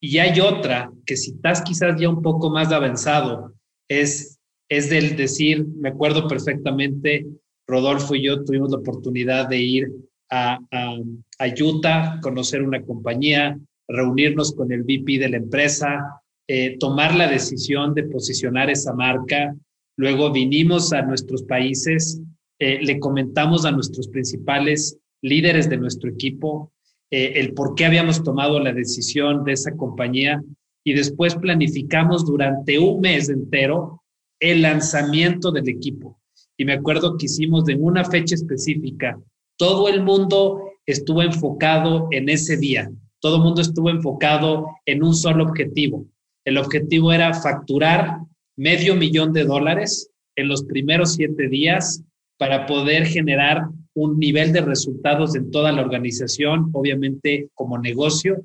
Y 0.00 0.18
hay 0.18 0.38
otra 0.38 0.92
que 1.04 1.16
si 1.16 1.32
estás 1.32 1.62
quizás 1.62 2.00
ya 2.00 2.08
un 2.08 2.22
poco 2.22 2.50
más 2.50 2.70
avanzado, 2.70 3.54
es 3.88 4.38
es 4.68 4.90
del 4.90 5.16
decir, 5.16 5.66
me 5.66 5.88
acuerdo 5.88 6.28
perfectamente, 6.28 7.26
Rodolfo 7.66 8.14
y 8.14 8.24
yo 8.24 8.44
tuvimos 8.44 8.70
la 8.70 8.78
oportunidad 8.78 9.48
de 9.48 9.58
ir 9.58 9.92
a, 10.30 10.58
a, 10.70 11.46
Utah, 11.60 12.20
conocer 12.22 12.62
una 12.62 12.82
compañía, 12.82 13.58
reunirnos 13.88 14.54
con 14.54 14.70
el 14.72 14.82
VP 14.82 15.18
de 15.18 15.28
la 15.30 15.36
empresa, 15.38 16.20
eh, 16.46 16.76
tomar 16.78 17.14
la 17.14 17.28
decisión 17.28 17.94
de 17.94 18.04
posicionar 18.04 18.68
esa 18.68 18.92
marca. 18.92 19.54
Luego 19.96 20.30
vinimos 20.30 20.92
a 20.92 21.02
nuestros 21.02 21.42
países, 21.42 22.20
eh, 22.58 22.80
le 22.82 22.98
comentamos 22.98 23.64
a 23.64 23.70
nuestros 23.70 24.08
principales 24.08 24.98
líderes 25.22 25.68
de 25.68 25.76
nuestro 25.76 26.10
equipo 26.10 26.72
eh, 27.10 27.34
el 27.36 27.54
por 27.54 27.74
qué 27.74 27.86
habíamos 27.86 28.22
tomado 28.22 28.60
la 28.60 28.72
decisión 28.72 29.44
de 29.44 29.52
esa 29.52 29.74
compañía 29.76 30.42
y 30.84 30.92
después 30.92 31.34
planificamos 31.36 32.26
durante 32.26 32.78
un 32.78 33.00
mes 33.00 33.28
entero 33.28 34.02
el 34.40 34.62
lanzamiento 34.62 35.50
del 35.50 35.68
equipo. 35.68 36.20
Y 36.56 36.64
me 36.64 36.74
acuerdo 36.74 37.16
que 37.16 37.26
hicimos 37.26 37.68
en 37.68 37.82
una 37.82 38.04
fecha 38.04 38.34
específica, 38.34 39.18
todo 39.56 39.88
el 39.88 40.02
mundo 40.02 40.72
estuvo 40.86 41.22
enfocado 41.22 42.08
en 42.10 42.28
ese 42.28 42.56
día, 42.56 42.90
todo 43.20 43.36
el 43.36 43.42
mundo 43.42 43.62
estuvo 43.62 43.90
enfocado 43.90 44.66
en 44.84 45.02
un 45.02 45.14
solo 45.14 45.44
objetivo. 45.44 46.06
El 46.44 46.58
objetivo 46.58 47.12
era 47.12 47.34
facturar 47.34 48.18
medio 48.56 48.96
millón 48.96 49.32
de 49.32 49.44
dólares 49.44 50.10
en 50.36 50.48
los 50.48 50.64
primeros 50.64 51.14
siete 51.14 51.48
días 51.48 52.02
para 52.38 52.66
poder 52.66 53.06
generar 53.06 53.68
un 53.94 54.18
nivel 54.18 54.52
de 54.52 54.60
resultados 54.60 55.34
en 55.34 55.50
toda 55.50 55.72
la 55.72 55.82
organización, 55.82 56.70
obviamente 56.72 57.48
como 57.54 57.78
negocio. 57.78 58.44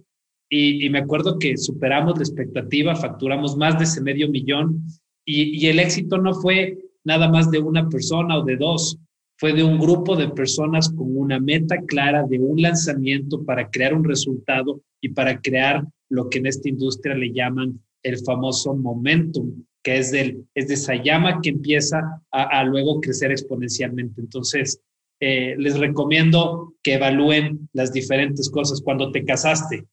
Y, 0.49 0.89
me 0.89 0.99
acuerdo 0.99 1.39
que 1.39 1.57
superamos 1.57 2.17
la 2.17 2.23
expectativa, 2.23 2.95
facturamos 2.95 3.55
más 3.55 3.77
de 3.77 3.85
ese 3.85 4.01
medio 4.01 4.29
millón 4.29 4.83
y, 5.25 5.65
el 5.67 5.79
éxito 5.79 6.17
no 6.17 6.33
fue 6.33 6.77
nada 7.03 7.29
más 7.29 7.49
de 7.49 7.59
una 7.59 7.87
persona 7.89 8.37
o 8.37 8.43
de 8.43 8.57
dos, 8.57 8.97
fue 9.37 9.53
de 9.53 9.63
un 9.63 9.79
grupo 9.79 10.15
de 10.15 10.29
personas 10.29 10.89
con 10.89 11.17
una 11.17 11.39
meta 11.39 11.77
clara 11.87 12.23
de 12.23 12.39
un 12.39 12.61
lanzamiento 12.61 13.43
para 13.43 13.69
crear 13.69 13.93
un 13.93 14.03
resultado 14.03 14.81
y 15.01 15.09
para 15.09 15.39
crear 15.39 15.85
lo 16.09 16.29
que 16.29 16.37
en 16.37 16.45
esta 16.45 16.69
industria 16.69 17.15
le 17.15 17.31
llaman 17.31 17.79
el 18.03 18.17
famoso 18.19 18.75
momentum, 18.75 19.63
que 19.83 19.97
es, 19.97 20.11
del, 20.11 20.45
es 20.55 20.69
de 20.69 20.75
esa 20.75 20.95
llama 20.95 21.41
que 21.41 21.49
empieza 21.49 22.21
a, 22.31 22.63
luego 22.63 23.01
crecer 23.01 23.31
exponencialmente. 23.31 24.21
Entonces, 24.21 24.81
eh, 25.19 25.55
les 25.57 25.77
recomiendo 25.77 26.73
que 26.81 26.93
evalúen 26.93 27.69
las 27.73 27.91
diferentes 27.91 28.49
cosas. 28.49 28.81
Cuando 28.81 29.11
te 29.11 29.25
casaste, 29.25 29.85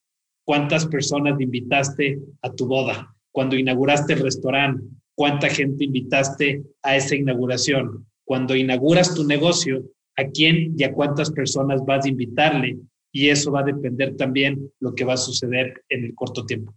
¿cuántas 0.44 0.87
personas 0.87 1.40
invitaste 1.40 2.20
a 2.42 2.52
tu 2.52 2.66
boda? 2.66 3.14
Cuando 3.32 3.56
inauguraste 3.56 4.12
el 4.12 4.20
restaurante, 4.20 4.85
cuánta 5.14 5.49
gente 5.49 5.85
invitaste 5.85 6.62
a 6.82 6.97
esa 6.97 7.16
inauguración. 7.16 8.06
Cuando 8.25 8.54
inauguras 8.54 9.14
tu 9.14 9.25
negocio, 9.25 9.85
a 10.16 10.25
quién 10.25 10.75
y 10.76 10.85
a 10.85 10.92
cuántas 10.92 11.30
personas 11.30 11.85
vas 11.85 12.04
a 12.04 12.09
invitarle 12.09 12.78
y 13.12 13.28
eso 13.28 13.50
va 13.50 13.61
a 13.61 13.64
depender 13.64 14.16
también 14.16 14.70
lo 14.78 14.94
que 14.94 15.04
va 15.04 15.14
a 15.14 15.18
suceder 15.18 15.82
en 15.88 16.04
el 16.04 16.14
corto 16.14 16.47
tiempo. 16.47 16.75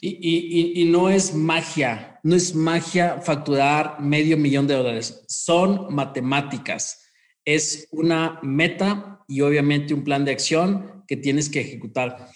Y, 0.00 0.84
no 0.90 1.08
es 1.10 1.34
magia, 1.34 2.20
no 2.22 2.36
es 2.36 2.54
magia 2.54 3.20
facturar 3.22 4.00
medio 4.00 4.36
millón 4.36 4.66
de 4.66 4.74
dólares, 4.74 5.24
son 5.28 5.94
matemáticas, 5.94 7.10
es 7.44 7.88
una 7.92 8.38
meta 8.42 9.20
y 9.28 9.40
obviamente 9.40 9.94
un 9.94 10.04
plan 10.04 10.24
de 10.24 10.32
acción 10.32 11.04
que 11.08 11.16
tienes 11.16 11.48
que 11.48 11.60
ejecutar. 11.60 12.28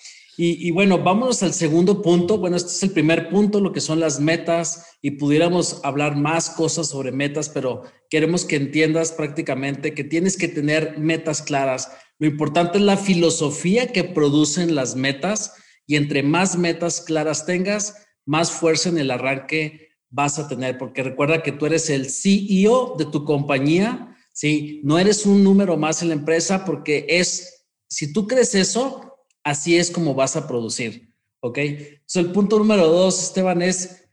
Y, 0.43 0.71
bueno, 0.71 0.97
vámonos 0.97 1.43
al 1.43 1.53
segundo 1.53 2.01
punto. 2.01 2.39
Bueno, 2.39 2.57
este 2.57 2.71
es 2.71 2.83
el 2.85 2.93
primer 2.93 3.29
punto, 3.29 3.61
lo 3.61 3.75
que 3.75 3.83
son 3.83 4.01
las 4.01 4.21
metas, 4.21 4.97
y 5.03 5.11
pudiéramos 5.11 5.83
hablar 5.85 6.17
más 6.17 6.49
cosas 6.49 6.89
sobre 6.89 7.13
metas, 7.13 7.51
pero 7.51 7.83
queremos 8.09 8.47
que 8.47 8.57
entiendas 8.57 9.13
prácticamente 9.13 9.93
que 9.93 10.03
tienes 10.03 10.39
que 10.39 10.49
tener 10.49 10.99
metas 10.99 11.43
claras. 11.43 11.93
Lo 12.19 12.27
importante 12.27 12.79
es 12.79 12.85
la 12.85 12.97
filosofía 12.97 13.89
que 13.89 14.03
producen 14.03 14.75
las 14.75 14.97
metas, 14.97 15.53
y 15.87 15.97
entre 15.97 16.23
más 16.23 16.57
metas 16.57 17.01
claras 17.01 17.47
tengas, 17.47 18.07
más 18.25 18.51
fuerza 18.51 18.89
en 18.89 18.99
el 18.99 19.11
arranque 19.11 19.91
vas 20.11 20.39
a 20.39 20.49
tener, 20.49 20.77
porque 20.77 21.03
recuerda 21.03 21.43
que 21.43 21.53
tú 21.53 21.67
eres 21.67 21.89
el 21.89 22.11
CEO 22.11 22.97
de 22.99 23.07
tu 23.07 23.25
compañía, 23.25 24.17
¿sí? 24.33 24.81
No 24.85 24.99
eres 24.99 25.25
un 25.25 25.45
número 25.45 25.77
más 25.77 26.03
en 26.03 26.09
la 26.09 26.15
empresa 26.15 26.65
porque 26.65 27.07
es, 27.09 27.67
si 27.89 28.13
tú 28.13 28.27
crees 28.27 28.55
eso, 28.55 29.19
así 29.45 29.77
es 29.77 29.91
como 29.91 30.15
vas 30.15 30.37
a 30.37 30.49
producir, 30.49 31.15
¿ok? 31.41 31.59
Entonces, 31.59 32.17
el 32.17 32.33
punto 32.33 32.59
número 32.59 32.89
dos, 32.89 33.23
Esteban, 33.23 33.63
es, 33.63 34.09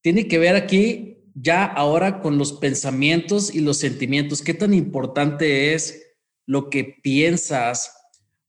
tiene 0.00 0.28
que 0.28 0.38
ver 0.38 0.56
aquí 0.56 1.14
ya 1.34 1.64
ahora 1.64 2.20
con 2.20 2.38
los 2.38 2.52
pensamientos 2.52 3.54
y 3.54 3.60
los 3.60 3.78
sentimientos. 3.78 4.42
¿Qué 4.42 4.54
tan 4.54 4.72
importante 4.72 5.74
es 5.74 6.14
lo 6.46 6.70
que 6.70 6.84
piensas 7.02 7.92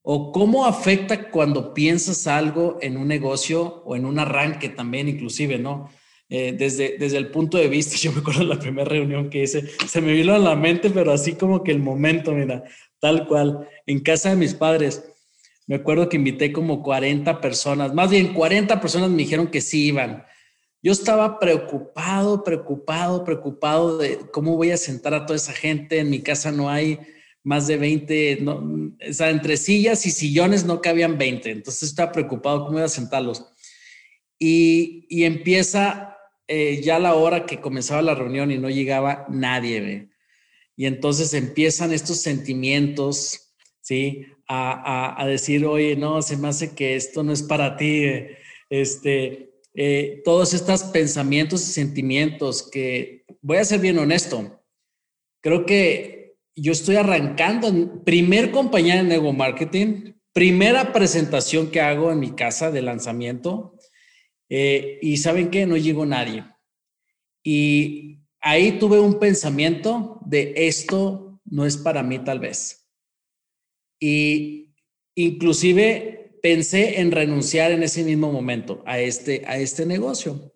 o 0.08 0.30
cómo 0.30 0.66
afecta 0.66 1.30
cuando 1.32 1.74
piensas 1.74 2.28
algo 2.28 2.78
en 2.80 2.96
un 2.96 3.08
negocio 3.08 3.82
o 3.84 3.96
en 3.96 4.04
un 4.04 4.20
arranque 4.20 4.68
también, 4.68 5.08
inclusive, 5.08 5.58
¿no? 5.58 5.90
Eh, 6.28 6.54
desde, 6.56 6.96
desde 6.96 7.16
el 7.16 7.32
punto 7.32 7.58
de 7.58 7.66
vista, 7.66 7.96
yo 8.00 8.12
me 8.12 8.20
acuerdo 8.20 8.42
de 8.42 8.46
la 8.46 8.60
primera 8.60 8.88
reunión 8.88 9.28
que 9.28 9.42
hice, 9.42 9.66
se 9.88 10.00
me 10.00 10.12
vino 10.12 10.32
a 10.32 10.38
la 10.38 10.54
mente, 10.54 10.90
pero 10.90 11.10
así 11.10 11.32
como 11.32 11.64
que 11.64 11.72
el 11.72 11.80
momento, 11.80 12.30
mira, 12.30 12.62
tal 13.00 13.26
cual, 13.26 13.68
en 13.84 13.98
casa 13.98 14.30
de 14.30 14.36
mis 14.36 14.54
padres 14.54 15.02
me 15.66 15.74
acuerdo 15.74 16.08
que 16.08 16.18
invité 16.18 16.52
como 16.52 16.84
40 16.84 17.40
personas, 17.40 17.92
más 17.92 18.08
bien 18.08 18.32
40 18.32 18.80
personas 18.80 19.10
me 19.10 19.16
dijeron 19.16 19.48
que 19.48 19.60
sí 19.60 19.86
iban. 19.86 20.24
Yo 20.84 20.92
estaba 20.92 21.40
preocupado, 21.40 22.44
preocupado, 22.44 23.24
preocupado 23.24 23.98
de 23.98 24.20
cómo 24.32 24.56
voy 24.56 24.70
a 24.70 24.76
sentar 24.76 25.14
a 25.14 25.26
toda 25.26 25.36
esa 25.36 25.52
gente. 25.52 25.98
En 25.98 26.10
mi 26.10 26.20
casa 26.20 26.52
no 26.52 26.70
hay 26.70 27.00
más 27.46 27.68
de 27.68 27.76
20, 27.76 28.38
no, 28.42 28.56
o 29.08 29.12
sea, 29.12 29.30
entre 29.30 29.56
sillas 29.56 30.04
y 30.04 30.10
sillones 30.10 30.64
no 30.64 30.80
cabían 30.80 31.16
20. 31.16 31.48
Entonces 31.48 31.90
estaba 31.90 32.10
preocupado 32.10 32.66
cómo 32.66 32.78
iba 32.78 32.86
a 32.86 32.88
sentarlos. 32.88 33.46
Y, 34.36 35.06
y 35.08 35.22
empieza 35.22 36.18
eh, 36.48 36.80
ya 36.82 36.98
la 36.98 37.14
hora 37.14 37.46
que 37.46 37.60
comenzaba 37.60 38.02
la 38.02 38.16
reunión 38.16 38.50
y 38.50 38.58
no 38.58 38.68
llegaba 38.68 39.26
nadie. 39.28 40.10
Y 40.74 40.86
entonces 40.86 41.34
empiezan 41.34 41.92
estos 41.92 42.20
sentimientos, 42.20 43.54
¿sí? 43.80 44.26
a, 44.48 45.24
decir, 45.28 45.64
oye, 45.66 45.94
no, 45.94 46.22
se 46.22 46.36
me 46.36 46.48
hace 46.48 46.74
que 46.74 46.96
esto 46.96 47.22
no 47.22 47.32
es 47.32 47.44
para 47.44 47.76
ti. 47.76 48.04
Este, 48.70 49.50
eh, 49.74 50.20
todos 50.24 50.52
estos 50.52 50.82
pensamientos 50.84 51.62
y 51.68 51.72
sentimientos 51.72 52.68
que, 52.68 53.24
voy 53.40 53.58
a 53.58 53.64
ser 53.64 53.78
bien 53.78 53.98
honesto, 53.98 54.64
creo 55.40 55.64
que 55.64 56.25
yo 56.56 56.72
estoy 56.72 56.96
arrancando, 56.96 57.68
en 57.68 58.02
primer 58.02 58.50
compañía 58.50 58.96
de 58.96 59.04
Nego 59.04 59.32
Marketing, 59.32 60.14
primera 60.32 60.92
presentación 60.92 61.70
que 61.70 61.80
hago 61.80 62.10
en 62.10 62.18
mi 62.18 62.32
casa 62.32 62.70
de 62.70 62.82
lanzamiento, 62.82 63.78
eh, 64.48 64.98
y 65.02 65.18
¿saben 65.18 65.50
qué? 65.50 65.66
No 65.66 65.76
llegó 65.76 66.06
nadie. 66.06 66.44
Y 67.42 68.20
ahí 68.40 68.78
tuve 68.78 68.98
un 68.98 69.18
pensamiento 69.18 70.18
de 70.24 70.54
esto 70.56 71.40
no 71.44 71.64
es 71.64 71.76
para 71.76 72.02
mí 72.02 72.18
tal 72.18 72.40
vez. 72.40 72.88
Y 74.00 74.74
inclusive 75.14 76.38
pensé 76.42 77.00
en 77.00 77.12
renunciar 77.12 77.70
en 77.72 77.82
ese 77.82 78.02
mismo 78.02 78.32
momento 78.32 78.82
a 78.86 78.98
este, 78.98 79.44
a 79.46 79.58
este 79.58 79.86
negocio. 79.86 80.52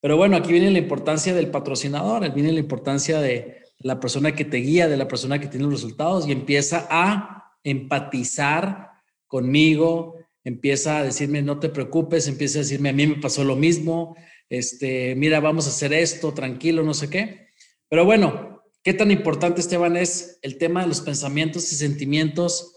Pero 0.00 0.16
bueno, 0.16 0.36
aquí 0.36 0.52
viene 0.52 0.70
la 0.70 0.78
importancia 0.78 1.34
del 1.34 1.50
patrocinador, 1.50 2.32
viene 2.32 2.52
la 2.52 2.60
importancia 2.60 3.20
de 3.20 3.65
la 3.78 4.00
persona 4.00 4.34
que 4.34 4.44
te 4.44 4.58
guía, 4.58 4.88
de 4.88 4.96
la 4.96 5.08
persona 5.08 5.40
que 5.40 5.48
tiene 5.48 5.64
los 5.64 5.74
resultados 5.74 6.26
y 6.26 6.32
empieza 6.32 6.86
a 6.90 7.54
empatizar 7.62 8.90
conmigo, 9.26 10.16
empieza 10.44 10.98
a 10.98 11.04
decirme, 11.04 11.42
no 11.42 11.58
te 11.58 11.68
preocupes, 11.68 12.28
empieza 12.28 12.58
a 12.58 12.62
decirme, 12.62 12.90
a 12.90 12.92
mí 12.92 13.06
me 13.06 13.16
pasó 13.16 13.44
lo 13.44 13.56
mismo, 13.56 14.16
este, 14.48 15.14
mira, 15.16 15.40
vamos 15.40 15.66
a 15.66 15.70
hacer 15.70 15.92
esto, 15.92 16.32
tranquilo, 16.32 16.82
no 16.82 16.94
sé 16.94 17.10
qué. 17.10 17.48
Pero 17.88 18.04
bueno, 18.04 18.62
¿qué 18.82 18.94
tan 18.94 19.10
importante, 19.10 19.60
Esteban, 19.60 19.96
es 19.96 20.38
el 20.42 20.58
tema 20.58 20.82
de 20.82 20.88
los 20.88 21.00
pensamientos 21.00 21.72
y 21.72 21.76
sentimientos 21.76 22.74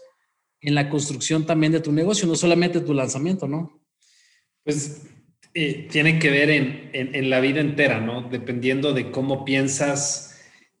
en 0.60 0.74
la 0.74 0.88
construcción 0.88 1.46
también 1.46 1.72
de 1.72 1.80
tu 1.80 1.92
negocio, 1.92 2.26
no 2.26 2.34
solamente 2.34 2.80
tu 2.80 2.92
lanzamiento, 2.92 3.48
¿no? 3.48 3.80
Pues 4.64 5.02
eh, 5.54 5.88
tiene 5.90 6.18
que 6.18 6.30
ver 6.30 6.50
en, 6.50 6.90
en, 6.92 7.30
la 7.30 7.40
vida 7.40 7.60
entera, 7.60 8.00
¿no? 8.00 8.28
Dependiendo 8.28 8.92
de 8.92 9.10
cómo 9.10 9.44
piensas, 9.44 10.29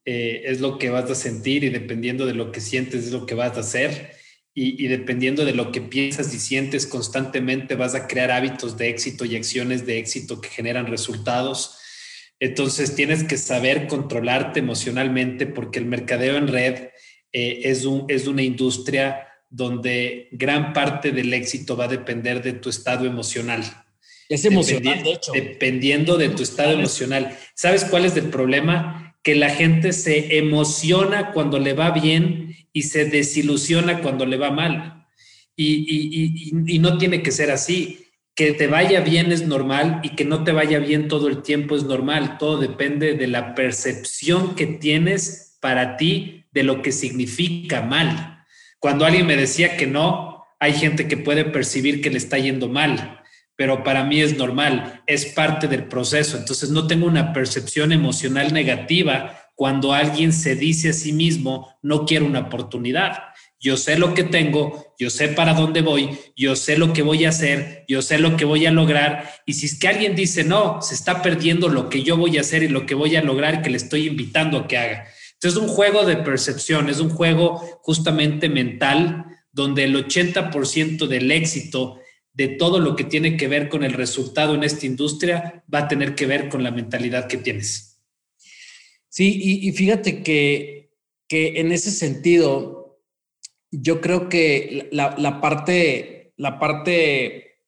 eh, 0.04 0.42
es 0.46 0.60
lo 0.60 0.78
que 0.78 0.90
vas 0.90 1.10
a 1.10 1.14
sentir 1.14 1.64
y 1.64 1.68
dependiendo 1.68 2.26
de 2.26 2.34
lo 2.34 2.52
que 2.52 2.60
sientes 2.60 3.06
es 3.06 3.12
lo 3.12 3.26
que 3.26 3.34
vas 3.34 3.56
a 3.56 3.60
hacer 3.60 4.12
y, 4.54 4.82
y, 4.82 4.88
dependiendo 4.88 5.44
de 5.44 5.54
lo 5.54 5.70
que 5.70 5.80
piensas 5.80 6.34
y 6.34 6.38
sientes 6.38 6.86
constantemente 6.86 7.74
vas 7.74 7.94
a 7.94 8.06
crear 8.06 8.30
hábitos 8.30 8.76
de 8.76 8.88
éxito 8.88 9.24
y 9.24 9.36
acciones 9.36 9.86
de 9.86 9.98
éxito 9.98 10.40
que 10.40 10.48
generan 10.48 10.86
resultados. 10.86 11.78
Entonces 12.40 12.94
tienes 12.96 13.24
que 13.24 13.36
saber 13.36 13.86
controlarte 13.86 14.60
emocionalmente 14.60 15.46
porque 15.46 15.78
el 15.78 15.84
mercadeo 15.84 16.36
en 16.36 16.48
red 16.48 16.88
eh, 17.32 17.60
es, 17.64 17.84
un, 17.84 18.06
es 18.08 18.26
una 18.26 18.42
industria 18.42 19.28
donde 19.50 20.28
gran 20.32 20.72
parte 20.72 21.12
del 21.12 21.32
éxito 21.34 21.76
va 21.76 21.84
a 21.84 21.88
depender 21.88 22.42
de 22.42 22.54
tu 22.54 22.70
estado 22.70 23.04
emocional. 23.04 23.62
Es 24.28 24.44
emocional, 24.44 25.02
de 25.02 25.12
hecho. 25.12 25.32
Dependiendo 25.32 26.16
de 26.16 26.28
tu 26.30 26.42
estado 26.42 26.72
emocional. 26.72 27.36
¿Sabes 27.54 27.84
cuál 27.84 28.04
es 28.04 28.16
el 28.16 28.30
problema? 28.30 29.09
Que 29.22 29.34
la 29.34 29.50
gente 29.50 29.92
se 29.92 30.38
emociona 30.38 31.32
cuando 31.32 31.58
le 31.58 31.74
va 31.74 31.90
bien 31.90 32.56
y 32.72 32.82
se 32.82 33.04
desilusiona 33.04 34.00
cuando 34.00 34.26
le 34.26 34.36
va 34.36 34.50
mal. 34.50 35.06
Y, 35.56 36.52
y, 36.66 36.78
no 36.78 36.96
tiene 36.96 37.22
que 37.22 37.32
ser 37.32 37.50
así. 37.50 38.06
Que 38.34 38.52
te 38.52 38.66
vaya 38.66 39.00
bien 39.00 39.32
es 39.32 39.46
normal 39.46 40.00
y 40.02 40.10
que 40.10 40.24
no 40.24 40.44
te 40.44 40.52
vaya 40.52 40.78
bien 40.78 41.08
todo 41.08 41.28
el 41.28 41.42
tiempo 41.42 41.76
es 41.76 41.84
normal. 41.84 42.38
Todo 42.38 42.58
depende 42.58 43.14
de 43.14 43.26
la 43.26 43.54
percepción 43.54 44.54
que 44.54 44.66
tienes 44.66 45.58
para 45.60 45.96
ti 45.96 46.46
de 46.52 46.62
lo 46.62 46.82
que 46.82 46.92
significa 46.92 47.82
mal. 47.82 48.44
Cuando 48.78 49.04
alguien 49.04 49.26
me 49.26 49.36
decía 49.36 49.76
que 49.76 49.86
no, 49.86 50.46
hay 50.58 50.74
gente 50.74 51.08
que 51.08 51.16
puede 51.16 51.44
percibir 51.44 52.00
que 52.00 52.10
le 52.10 52.18
está 52.18 52.38
yendo 52.38 52.68
mal, 52.68 53.19
pero 53.60 53.84
para 53.84 54.04
mí 54.04 54.22
es 54.22 54.38
normal, 54.38 55.02
es 55.06 55.26
parte 55.26 55.68
del 55.68 55.84
proceso. 55.84 56.38
Entonces 56.38 56.70
no 56.70 56.86
tengo 56.86 57.06
una 57.06 57.34
percepción 57.34 57.92
emocional 57.92 58.54
negativa 58.54 59.38
cuando 59.54 59.92
alguien 59.92 60.32
se 60.32 60.56
dice 60.56 60.88
a 60.88 60.92
sí 60.94 61.12
mismo, 61.12 61.68
no 61.82 62.06
quiero 62.06 62.24
una 62.24 62.38
oportunidad. 62.38 63.18
Yo 63.58 63.76
sé 63.76 63.98
lo 63.98 64.14
que 64.14 64.24
tengo, 64.24 64.94
yo 64.98 65.10
sé 65.10 65.28
para 65.28 65.52
dónde 65.52 65.82
voy, 65.82 66.08
yo 66.34 66.56
sé 66.56 66.78
lo 66.78 66.94
que 66.94 67.02
voy 67.02 67.26
a 67.26 67.28
hacer, 67.28 67.84
yo 67.86 68.00
sé 68.00 68.18
lo 68.18 68.38
que 68.38 68.46
voy 68.46 68.64
a 68.64 68.70
lograr. 68.70 69.30
Y 69.44 69.52
si 69.52 69.66
es 69.66 69.78
que 69.78 69.88
alguien 69.88 70.16
dice, 70.16 70.42
no, 70.42 70.80
se 70.80 70.94
está 70.94 71.20
perdiendo 71.20 71.68
lo 71.68 71.90
que 71.90 72.02
yo 72.02 72.16
voy 72.16 72.38
a 72.38 72.40
hacer 72.40 72.62
y 72.62 72.68
lo 72.68 72.86
que 72.86 72.94
voy 72.94 73.14
a 73.16 73.22
lograr 73.22 73.60
que 73.60 73.68
le 73.68 73.76
estoy 73.76 74.06
invitando 74.06 74.56
a 74.56 74.68
que 74.68 74.78
haga. 74.78 75.04
Entonces 75.34 75.60
es 75.60 75.68
un 75.68 75.68
juego 75.68 76.06
de 76.06 76.16
percepción, 76.16 76.88
es 76.88 76.98
un 76.98 77.10
juego 77.10 77.58
justamente 77.82 78.48
mental 78.48 79.26
donde 79.52 79.84
el 79.84 79.94
80% 79.94 81.06
del 81.08 81.30
éxito 81.30 81.99
de 82.32 82.48
todo 82.48 82.78
lo 82.78 82.96
que 82.96 83.04
tiene 83.04 83.36
que 83.36 83.48
ver 83.48 83.68
con 83.68 83.84
el 83.84 83.92
resultado 83.92 84.54
en 84.54 84.64
esta 84.64 84.86
industria 84.86 85.64
va 85.72 85.80
a 85.80 85.88
tener 85.88 86.14
que 86.14 86.26
ver 86.26 86.48
con 86.48 86.62
la 86.62 86.70
mentalidad 86.70 87.26
que 87.26 87.38
tienes. 87.38 88.00
Sí, 89.08 89.40
y, 89.42 89.72
fíjate 89.72 90.22
que, 90.22 90.92
que, 91.28 91.60
en 91.60 91.72
ese 91.72 91.90
sentido, 91.90 93.02
yo 93.70 94.00
creo 94.00 94.28
que 94.28 94.88
la, 94.92 95.40
parte, 95.40 96.32
la 96.36 96.60
parte 96.60 97.58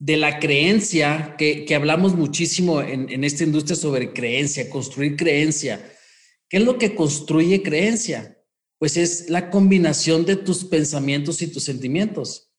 de 0.00 0.16
la 0.16 0.40
creencia, 0.40 1.36
que, 1.38 1.64
que 1.64 1.74
hablamos 1.76 2.16
muchísimo 2.16 2.82
en, 2.82 3.08
en, 3.10 3.22
esta 3.22 3.44
industria 3.44 3.76
sobre 3.76 4.12
creencia, 4.12 4.68
construir 4.68 5.16
creencia, 5.16 5.80
¿Qué 6.52 6.58
es 6.58 6.64
lo 6.64 6.76
que 6.76 6.94
construye 6.94 7.62
creencia? 7.62 8.38
Pues 8.78 8.98
es 8.98 9.30
la 9.30 9.48
combinación 9.48 10.26
de 10.26 10.36
tus 10.36 10.66
pensamientos 10.66 11.40
y 11.40 11.46
tus 11.46 11.64
sentimientos. 11.64 12.51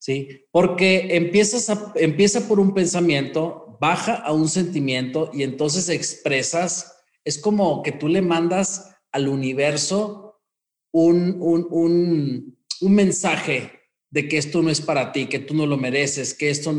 ¿Sí? 0.00 0.46
Porque 0.50 1.14
empiezas 1.16 1.70
empieza 1.94 2.48
por 2.48 2.58
un 2.58 2.72
pensamiento, 2.72 3.76
baja 3.80 4.14
a 4.14 4.32
un 4.32 4.48
sentimiento 4.48 5.30
y 5.32 5.42
entonces 5.42 5.90
expresas, 5.90 6.96
es 7.22 7.38
como 7.38 7.82
que 7.82 7.92
tú 7.92 8.08
le 8.08 8.22
mandas 8.22 8.96
al 9.12 9.28
universo 9.28 10.40
un, 10.92 11.36
un, 11.40 11.66
un, 11.70 12.58
un 12.80 12.94
mensaje 12.94 13.72
de 14.10 14.26
que 14.26 14.38
esto 14.38 14.62
no 14.62 14.70
es 14.70 14.80
para 14.80 15.12
ti, 15.12 15.26
que 15.26 15.38
tú 15.38 15.54
no 15.54 15.66
lo 15.66 15.76
mereces, 15.76 16.34
que 16.34 16.50
esto 16.50 16.74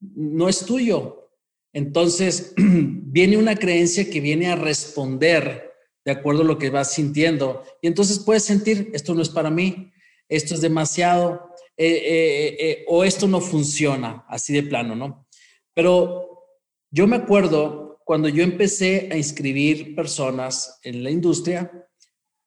no 0.00 0.48
es 0.48 0.66
tuyo. 0.66 1.30
Entonces, 1.72 2.54
viene 2.56 3.36
una 3.36 3.56
creencia 3.56 4.10
que 4.10 4.20
viene 4.20 4.48
a 4.48 4.56
responder 4.56 5.72
de 6.04 6.12
acuerdo 6.12 6.42
a 6.42 6.46
lo 6.46 6.58
que 6.58 6.70
vas 6.70 6.92
sintiendo. 6.92 7.62
Y 7.80 7.86
entonces 7.86 8.18
puedes 8.18 8.44
sentir, 8.44 8.90
esto 8.92 9.14
no 9.14 9.22
es 9.22 9.30
para 9.30 9.50
mí, 9.50 9.92
esto 10.28 10.54
es 10.54 10.60
demasiado, 10.60 11.50
eh, 11.76 11.86
eh, 11.86 12.56
eh, 12.58 12.84
o 12.88 13.04
esto 13.04 13.26
no 13.26 13.40
funciona, 13.40 14.24
así 14.28 14.52
de 14.52 14.62
plano, 14.62 14.94
¿no? 14.94 15.26
Pero 15.74 16.46
yo 16.90 17.06
me 17.06 17.16
acuerdo 17.16 18.00
cuando 18.04 18.28
yo 18.28 18.42
empecé 18.42 19.08
a 19.10 19.16
inscribir 19.16 19.94
personas 19.94 20.78
en 20.82 21.02
la 21.02 21.10
industria, 21.10 21.88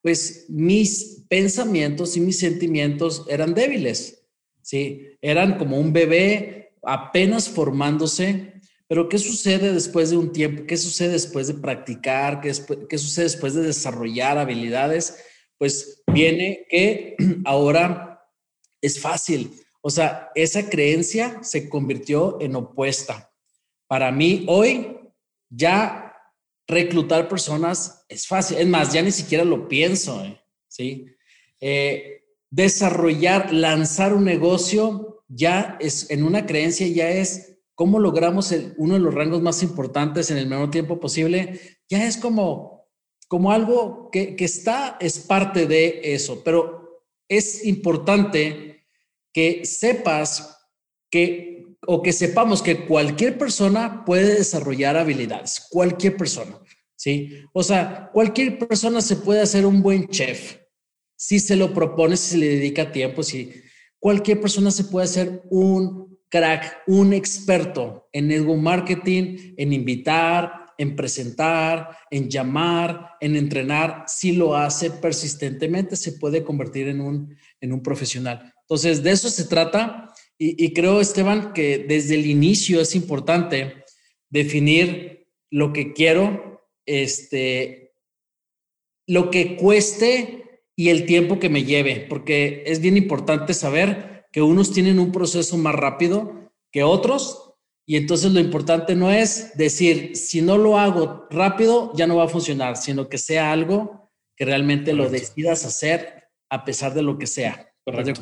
pues 0.01 0.45
mis 0.49 1.25
pensamientos 1.27 2.15
y 2.15 2.21
mis 2.21 2.39
sentimientos 2.39 3.25
eran 3.27 3.53
débiles, 3.53 4.25
¿sí? 4.61 5.07
Eran 5.21 5.57
como 5.57 5.77
un 5.77 5.91
bebé 5.91 6.73
apenas 6.83 7.49
formándose 7.49 8.57
pero 8.87 9.09
¿qué 9.09 9.17
sucede 9.17 9.73
después 9.73 10.09
de 10.09 10.17
un 10.17 10.31
tiempo? 10.31 10.63
¿Qué 10.65 10.77
sucede 10.77 11.09
después 11.09 11.47
de 11.47 11.55
practicar? 11.55 12.39
¿Qué, 12.39 12.53
¿Qué, 12.89 12.97
sucede 12.97 13.25
después 13.25 13.53
de 13.53 13.63
desarrollar 13.63 14.37
habilidades? 14.37 15.23
Pues 15.57 16.03
viene 16.13 16.65
que 16.69 17.15
ahora 17.45 18.06
es 18.87 18.99
fácil. 18.99 19.51
O 19.81 19.89
sea, 19.89 20.31
esa 20.35 20.69
creencia 20.69 21.39
se 21.43 21.69
convirtió 21.69 22.41
en 22.41 22.55
opuesta. 22.55 23.31
Para 23.87 24.11
mí, 24.11 24.45
hoy 24.47 24.97
ya 25.49 26.13
reclutar 26.67 27.29
personas 27.29 28.05
es 28.09 28.27
fácil. 28.27 28.57
Es 28.57 28.67
más, 28.67 28.91
ya 28.91 29.01
ni 29.01 29.11
siquiera 29.11 29.45
lo 29.45 29.67
pienso. 29.67 30.23
¿eh? 30.25 30.41
¿Sí? 30.67 31.05
Eh, 31.59 32.23
desarrollar, 32.49 33.53
lanzar 33.53 34.13
un 34.13 34.25
negocio 34.25 35.23
ya 35.27 35.77
es 35.79 36.09
en 36.09 36.23
una 36.23 36.45
creencia, 36.45 36.87
ya 36.87 37.09
es 37.09 37.57
cómo 37.75 37.99
logramos 37.99 38.53
uno 38.77 38.93
de 38.93 38.99
los 38.99 39.13
rangos 39.13 39.41
más 39.41 39.61
importantes 39.61 40.31
en 40.31 40.37
el 40.37 40.47
menor 40.47 40.71
tiempo 40.71 40.99
posible, 40.99 41.59
ya 41.89 42.07
es 42.07 42.17
como, 42.17 42.87
como 43.27 43.51
algo 43.51 44.09
que, 44.11 44.35
que 44.35 44.45
está, 44.45 44.97
es 44.99 45.19
parte 45.19 45.67
de 45.67 45.99
eso, 46.03 46.41
pero 46.43 47.03
es 47.27 47.65
importante 47.65 48.76
que 49.33 49.65
sepas 49.65 50.57
que, 51.09 51.65
o 51.85 52.01
que 52.01 52.11
sepamos 52.11 52.61
que 52.61 52.85
cualquier 52.85 53.37
persona 53.37 54.03
puede 54.05 54.35
desarrollar 54.35 54.97
habilidades, 54.97 55.65
cualquier 55.69 56.17
persona, 56.17 56.59
¿sí? 56.95 57.41
O 57.53 57.63
sea, 57.63 58.09
cualquier 58.13 58.57
persona 58.57 59.01
se 59.01 59.17
puede 59.17 59.41
hacer 59.41 59.65
un 59.65 59.81
buen 59.81 60.07
chef, 60.07 60.57
si 61.15 61.39
se 61.39 61.55
lo 61.55 61.73
propone, 61.73 62.17
si 62.17 62.31
se 62.31 62.37
le 62.37 62.47
dedica 62.47 62.91
tiempo, 62.91 63.23
si 63.23 63.51
cualquier 63.99 64.39
persona 64.39 64.71
se 64.71 64.85
puede 64.85 65.05
hacer 65.05 65.43
un 65.49 66.17
crack, 66.29 66.83
un 66.87 67.13
experto 67.13 68.09
en 68.11 68.27
network 68.27 68.61
marketing, 68.61 69.53
en 69.57 69.73
invitar, 69.73 70.67
en 70.77 70.95
presentar, 70.95 71.97
en 72.11 72.29
llamar, 72.29 73.15
en 73.19 73.35
entrenar, 73.35 74.03
si 74.07 74.33
lo 74.33 74.55
hace 74.55 74.91
persistentemente, 74.91 75.95
se 75.95 76.13
puede 76.13 76.43
convertir 76.43 76.87
en 76.87 77.01
un, 77.01 77.35
en 77.59 77.73
un 77.73 77.81
profesional. 77.81 78.53
Entonces, 78.69 79.01
de 79.01 79.11
eso 79.11 79.29
se 79.29 79.45
trata 79.45 80.13
y, 80.37 80.73
creo, 80.73 80.99
Esteban, 81.01 81.53
que 81.53 81.79
desde 81.79 82.15
el 82.15 82.25
inicio 82.25 82.81
es 82.81 82.95
importante 82.95 83.85
definir 84.29 85.27
lo 85.49 85.71
que 85.71 85.93
quiero, 85.93 86.67
este, 86.85 87.93
lo 89.07 89.31
que 89.31 89.55
cueste 89.55 90.61
y 90.75 90.89
el 90.89 91.05
tiempo 91.05 91.39
que 91.39 91.49
me 91.49 91.63
lleve, 91.63 92.05
porque 92.09 92.63
es 92.67 92.81
bien 92.81 92.97
importante 92.97 93.53
saber 93.53 94.25
que 94.31 94.41
unos 94.41 94.73
tienen 94.73 94.99
un 94.99 95.11
proceso 95.11 95.57
más 95.57 95.73
rápido 95.73 96.51
que 96.71 96.83
otros 96.83 97.55
y 97.89 97.95
entonces 97.95 98.33
lo 98.33 98.41
importante 98.41 98.95
no 98.95 99.09
es 99.11 99.57
decir, 99.57 100.17
si 100.17 100.41
no 100.41 100.57
lo 100.57 100.77
hago 100.77 101.25
rápido, 101.31 101.93
ya 101.95 102.05
no 102.05 102.17
va 102.17 102.25
a 102.25 102.29
funcionar, 102.29 102.75
sino 102.75 103.07
que 103.07 103.17
sea 103.17 103.53
algo 103.53 104.11
que 104.35 104.43
realmente 104.43 104.91
lo 104.91 105.09
decidas 105.09 105.65
hacer 105.65 106.25
a 106.49 106.65
pesar 106.65 106.93
de 106.93 107.01
lo 107.01 107.17
que 107.17 107.27
sea. 107.27 107.73
Correcto. 107.85 108.21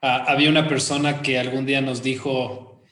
Ah, 0.00 0.24
había 0.28 0.48
una 0.48 0.68
persona 0.68 1.22
que 1.22 1.38
algún 1.38 1.66
día 1.66 1.80
nos 1.80 2.02
dijo, 2.02 2.82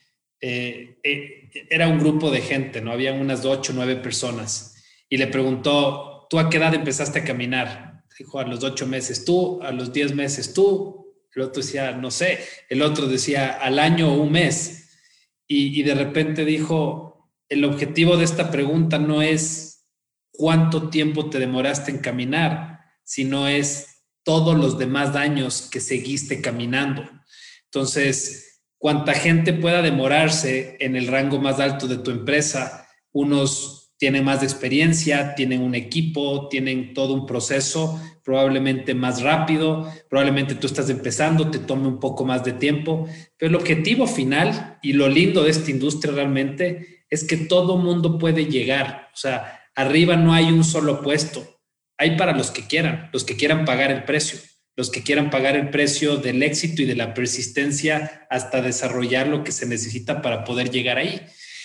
eh, 0.40 0.99
eh, 1.05 1.51
era 1.71 1.88
un 1.88 1.99
grupo 1.99 2.31
de 2.31 2.40
gente, 2.40 2.81
¿no? 2.81 2.90
Había 2.92 3.12
unas 3.12 3.45
ocho, 3.45 3.73
nueve 3.75 3.97
personas 3.97 4.75
y 5.09 5.16
le 5.16 5.29
preguntó, 5.29 6.27
¿tú 6.29 6.38
a 6.38 6.51
qué 6.51 6.57
edad 6.57 6.75
empezaste 6.75 7.21
a 7.21 7.25
caminar? 7.25 8.03
Dijo, 8.19 8.40
a 8.40 8.45
los 8.45 8.64
ocho 8.64 8.87
meses 8.87 9.25
tú, 9.25 9.62
a 9.62 9.71
los 9.71 9.92
diez 9.92 10.14
meses 10.14 10.53
tú. 10.53 11.14
El 11.35 11.42
otro 11.42 11.62
decía, 11.62 11.92
no 11.92 12.11
sé. 12.11 12.40
El 12.69 12.83
otro 12.83 13.07
decía, 13.07 13.53
al 13.53 13.79
año 13.79 14.12
o 14.12 14.23
un 14.23 14.33
mes. 14.33 14.90
Y, 15.47 15.79
y 15.79 15.83
de 15.85 15.95
repente 15.95 16.45
dijo, 16.45 17.31
el 17.49 17.64
objetivo 17.64 18.16
de 18.16 18.25
esta 18.25 18.51
pregunta 18.51 18.99
no 18.99 19.23
es 19.23 19.87
cuánto 20.33 20.88
tiempo 20.88 21.31
te 21.31 21.38
demoraste 21.38 21.90
en 21.90 21.99
caminar, 21.99 22.81
sino 23.05 23.47
es 23.47 23.95
todos 24.27 24.59
los 24.59 24.77
demás 24.77 25.15
años 25.15 25.69
que 25.71 25.79
seguiste 25.79 26.41
caminando. 26.41 27.09
Entonces, 27.67 28.61
cuánta 28.77 29.15
gente 29.15 29.53
pueda 29.53 29.83
demorarse 29.83 30.77
en 30.81 30.97
el 30.97 31.07
rango 31.07 31.41
más 31.41 31.61
alto 31.61 31.87
de 31.87 31.99
tu 31.99 32.11
empresa, 32.11 32.89
unos 33.12 33.93
tienen 33.99 34.25
más 34.25 34.43
experiencia, 34.43 35.37
tienen 35.37 35.62
un 35.62 35.77
equipo, 35.77 36.49
tienen 36.49 36.93
todo 36.93 37.15
un 37.15 37.25
proceso 37.25 38.03
probablemente 38.25 38.97
más 38.97 39.23
rápido, 39.23 39.89
probablemente 40.11 40.57
tú 40.57 40.67
estás 40.67 40.91
empezando, 40.91 41.49
te 41.49 41.61
tome 41.61 41.87
un 41.87 42.01
poco 42.01 42.25
más 42.25 42.43
de 42.43 42.53
tiempo, 42.53 43.09
pero 43.39 43.51
el 43.51 43.55
objetivo 43.55 44.09
final 44.09 44.81
y 44.83 44.95
lo 44.95 45.09
lindo 45.09 45.45
de 45.45 45.51
esta 45.51 45.71
industria 45.71 46.12
realmente 46.12 47.05
es 47.09 47.23
que 47.23 47.37
todo 47.37 47.79
mundo 47.79 48.19
puede 48.19 48.47
llegar, 48.47 49.09
o 49.15 49.17
sea, 49.17 49.61
arriba 49.77 50.17
no 50.17 50.35
hay 50.35 50.47
un 50.47 50.65
solo 50.65 51.01
puesto, 51.01 51.56
hay 51.98 52.16
para 52.16 52.32
los 52.32 52.50
que 52.50 52.66
quieran, 52.66 53.11
los 53.12 53.24
que 53.24 53.37
quieran 53.37 53.64
pagar 53.64 53.90
el 53.90 54.04
precio 54.04 54.38
los 54.76 54.90
que 54.90 55.02
quieran 55.02 55.30
pagar 55.30 55.56
el 55.56 55.70
precio 55.70 56.18
del 56.18 56.42
éxito 56.42 56.82
y 56.82 56.85
de 56.85 56.94
la 56.94 57.14
persistencia 57.14 58.26
hasta 58.28 58.61
desarrollar 58.61 59.26
lo 59.26 59.42
que 59.42 59.50
se 59.52 59.66
necesita 59.66 60.20
para 60.20 60.44
poder 60.44 60.70
llegar 60.70 60.98
ahí. 60.98 61.22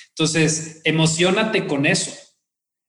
Entonces, 0.09 0.81
emocionate 0.85 1.67
con 1.67 1.85
eso. 1.85 2.11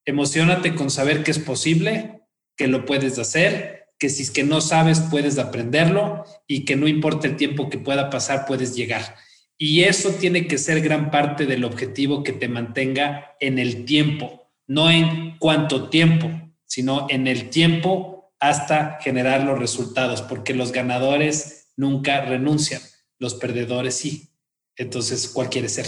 Emocionate 0.05 0.75
con 0.75 0.91
saber 0.91 1.25
que 1.25 1.33
es 1.33 1.41
posible, 1.41 2.23
que 2.57 2.69
lo 2.69 2.85
puedes 2.85 3.19
hacer, 3.19 3.89
que 3.99 4.09
si 4.09 4.23
es 4.23 4.31
que 4.31 4.45
no 4.45 4.61
sabes, 4.61 5.01
puedes 5.01 5.39
aprenderlo 5.39 6.25
y 6.47 6.65
que 6.65 6.77
no 6.77 6.87
importa 6.87 7.27
el 7.27 7.37
tiempo 7.37 7.69
que 7.69 7.79
pueda 7.79 8.09
pasar, 8.09 8.47
puedes 8.47 8.77
llegar. 8.77 9.17
Y 9.59 9.83
eso 9.83 10.11
tiene 10.11 10.47
que 10.47 10.59
ser 10.59 10.81
gran 10.81 11.11
parte 11.11 11.47
del 11.47 11.65
objetivo 11.65 12.23
que 12.23 12.33
te 12.33 12.49
mantenga 12.49 13.37
en 13.41 13.59
el 13.59 13.85
tiempo, 13.85 14.51
no 14.67 14.91
en 14.91 15.39
cuánto 15.39 15.89
tiempo, 15.89 16.31
sino 16.73 17.07
en 17.11 17.27
el 17.27 17.51
tiempo 17.51 18.33
hasta 18.41 18.99
generar 19.03 19.45
los 19.45 19.59
resultados, 19.59 20.23
porque 20.23 20.55
los 20.55 20.73
ganadores 20.73 21.71
nunca 21.77 22.25
renuncian, 22.25 22.81
los 23.19 23.35
perdedores 23.35 23.97
sí. 23.97 24.31
Entonces, 24.77 25.29
¿cuál 25.29 25.51
quiere 25.51 25.69
ser? 25.69 25.85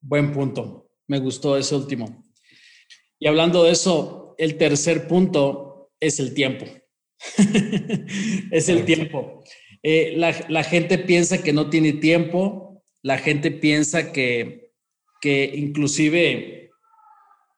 Buen 0.00 0.32
punto. 0.32 0.88
Me 1.08 1.18
gustó 1.18 1.56
ese 1.56 1.74
último. 1.74 2.24
Y 3.18 3.26
hablando 3.26 3.64
de 3.64 3.72
eso, 3.72 4.36
el 4.38 4.56
tercer 4.56 5.08
punto 5.08 5.90
es 5.98 6.20
el 6.20 6.34
tiempo. 6.34 6.66
es 8.52 8.68
el 8.68 8.84
tiempo. 8.84 9.42
Eh, 9.82 10.14
la, 10.16 10.62
gente 10.62 10.98
piensa 10.98 11.42
que 11.42 11.52
no 11.52 11.68
tiene 11.68 11.94
tiempo, 11.94 12.84
la 13.02 13.18
gente 13.18 13.50
piensa 13.50 14.12
que, 14.12 14.70
que 15.20 15.50
inclusive 15.52 16.65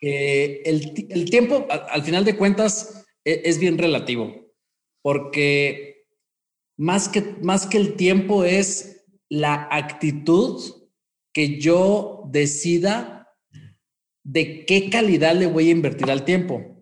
el, 0.01 1.07
el, 1.11 1.31
tiempo, 1.31 1.67
al 1.69 2.03
final 2.03 2.25
de 2.25 2.37
cuentas, 2.37 3.05
e, 3.25 3.43
es 3.45 3.59
bien 3.59 3.79
relativo, 3.79 4.53
porque 5.03 6.07
más 6.77 7.09
que, 7.09 7.37
más 7.43 7.67
que 7.67 7.79
el 7.79 7.95
tiempo 7.95 8.45
es 8.45 9.05
la 9.29 9.69
actitud 9.71 10.63
que 11.33 11.59
yo 11.61 12.23
decida 12.31 13.29
de 14.25 14.65
qué 14.67 14.91
calidad 14.91 15.35
le 15.35 15.47
voy 15.47 15.69
a 15.69 15.73
invertir 15.73 16.11
al 16.11 16.25
tiempo. 16.25 16.81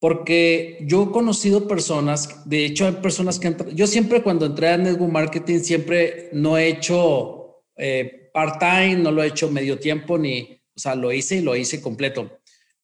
Porque 0.00 0.78
yo 0.82 1.04
he 1.04 1.10
conocido 1.10 1.66
personas, 1.66 2.48
de 2.48 2.64
hecho 2.64 2.86
hay 2.86 2.92
personas 2.92 3.40
que, 3.40 3.54
yo 3.74 3.86
siempre 3.88 4.22
cuando 4.22 4.46
entré 4.46 4.68
a 4.68 4.76
Network 4.76 5.12
Marketing, 5.12 5.58
siempre 5.58 6.28
no 6.32 6.56
he 6.56 6.68
hecho 6.68 7.64
eh, 7.76 8.30
part-time, 8.32 8.96
no 8.96 9.10
lo 9.10 9.22
he 9.22 9.26
hecho 9.26 9.50
medio 9.50 9.78
tiempo, 9.80 10.16
ni, 10.16 10.62
o 10.76 10.78
sea, 10.78 10.94
lo 10.94 11.12
hice 11.12 11.36
y 11.36 11.42
lo 11.42 11.56
hice 11.56 11.82
completo. 11.82 12.37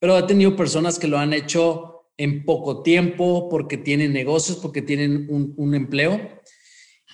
Pero 0.05 0.19
he 0.19 0.23
tenido 0.25 0.55
personas 0.55 0.99
que 0.99 1.09
lo 1.09 1.17
han 1.17 1.33
hecho 1.33 2.11
en 2.19 2.45
poco 2.45 2.83
tiempo, 2.83 3.49
porque 3.49 3.79
tienen 3.79 4.13
negocios, 4.13 4.59
porque 4.59 4.83
tienen 4.83 5.27
un, 5.31 5.75
empleo. 5.75 6.21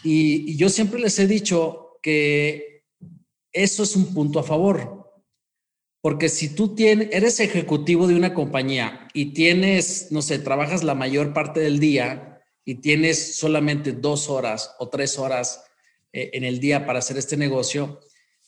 Y, 0.02 0.56
yo 0.56 0.68
siempre 0.68 0.98
les 0.98 1.16
he 1.20 1.28
dicho 1.28 2.00
que 2.02 2.82
eso 3.52 3.84
es 3.84 3.94
un 3.94 4.12
punto 4.12 4.40
a 4.40 4.42
favor. 4.42 5.08
Porque 6.00 6.28
si 6.28 6.52
tú 6.56 6.74
tienes, 6.74 7.10
eres 7.12 7.38
ejecutivo 7.38 8.08
de 8.08 8.16
una 8.16 8.34
compañía 8.34 9.06
y 9.14 9.34
tienes, 9.34 10.08
no 10.10 10.20
sé, 10.20 10.40
trabajas 10.40 10.82
la 10.82 10.96
mayor 10.96 11.32
parte 11.32 11.60
del 11.60 11.78
día 11.78 12.40
y 12.64 12.80
tienes 12.80 13.36
solamente 13.36 13.92
dos 13.92 14.28
horas 14.28 14.74
o 14.80 14.88
tres 14.88 15.16
horas 15.16 15.62
eh, 16.12 16.30
en 16.32 16.42
el 16.42 16.58
día 16.58 16.86
para 16.86 16.98
hacer 16.98 17.18
este 17.18 17.36
negocio, 17.36 18.00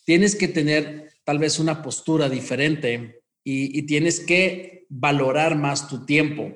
tienes 0.04 0.34
que 0.34 0.48
tener 0.48 1.12
tal 1.22 1.38
vez 1.38 1.60
una 1.60 1.80
postura 1.80 2.28
diferente 2.28 3.21
y, 3.44 3.82
tienes 3.82 4.20
que 4.20 4.86
valorar 4.88 5.56
más 5.56 5.88
tu 5.88 6.04
tiempo. 6.04 6.52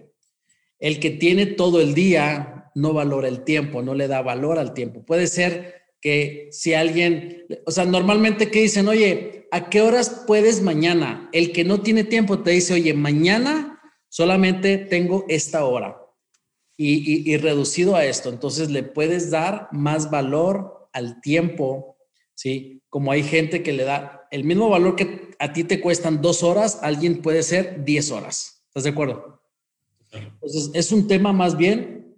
El 0.79 1.01
que 1.01 1.11
tiene 1.11 1.47
todo 1.47 1.81
el 1.81 1.95
día 1.95 2.71
no 2.75 2.93
valora 2.93 3.29
el 3.29 3.45
tiempo, 3.45 3.83
no 3.83 3.95
le 3.95 4.09
da 4.09 4.23
valor 4.23 4.59
al 4.59 4.75
tiempo. 4.75 5.05
Puede 5.05 5.27
ser 5.27 5.75
que 6.01 6.49
si 6.53 6.75
alguien, 6.75 7.47
o 7.65 7.71
sea, 7.71 7.85
normalmente 7.87 8.51
que 8.51 8.63
dicen, 8.63 8.87
oye, 8.89 9.49
¿a 9.51 9.71
qué 9.71 9.81
horas 9.81 10.25
puedes 10.27 10.63
mañana? 10.63 11.29
El 11.33 11.53
que 11.53 11.65
no 11.65 11.81
tiene 11.81 12.05
tiempo 12.05 12.41
te 12.41 12.53
dice, 12.53 12.75
oye, 12.75 12.95
mañana 12.95 13.81
solamente 14.09 14.79
tengo 14.79 15.25
esta 15.29 15.65
hora 15.65 15.97
y, 16.77 17.31
y 17.31 17.37
reducido 17.39 17.97
a 17.97 18.05
esto. 18.05 18.29
Entonces 18.29 18.71
le 18.71 18.83
puedes 18.83 19.31
dar 19.31 19.69
más 19.73 20.11
valor 20.11 20.89
al 20.93 21.21
tiempo, 21.21 21.96
¿sí? 22.37 22.83
Como 22.89 23.11
hay 23.11 23.25
gente 23.25 23.65
que 23.65 23.73
le 23.73 23.83
da 23.83 24.29
el 24.31 24.45
mismo 24.45 24.69
valor 24.69 24.95
que 24.95 25.31
a 25.41 25.53
ti 25.53 25.65
te 25.65 25.81
cuestan 25.81 26.23
dos 26.23 26.43
horas, 26.45 26.79
alguien 26.83 27.23
puede 27.23 27.43
ser 27.43 27.85
diez 27.85 28.13
horas. 28.13 28.65
¿Estás 28.69 28.85
de 28.85 28.91
acuerdo? 28.91 29.43
Entonces, 30.13 30.71
es 30.75 30.93
un 30.93 31.09
tema 31.09 31.33
más 31.33 31.57
bien 31.57 32.17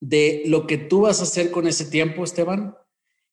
de 0.00 0.42
lo 0.46 0.66
que 0.66 0.78
tú 0.78 1.02
vas 1.02 1.20
a 1.20 1.24
hacer 1.24 1.50
con 1.50 1.66
ese 1.66 1.84
tiempo, 1.86 2.24
Esteban. 2.24 2.76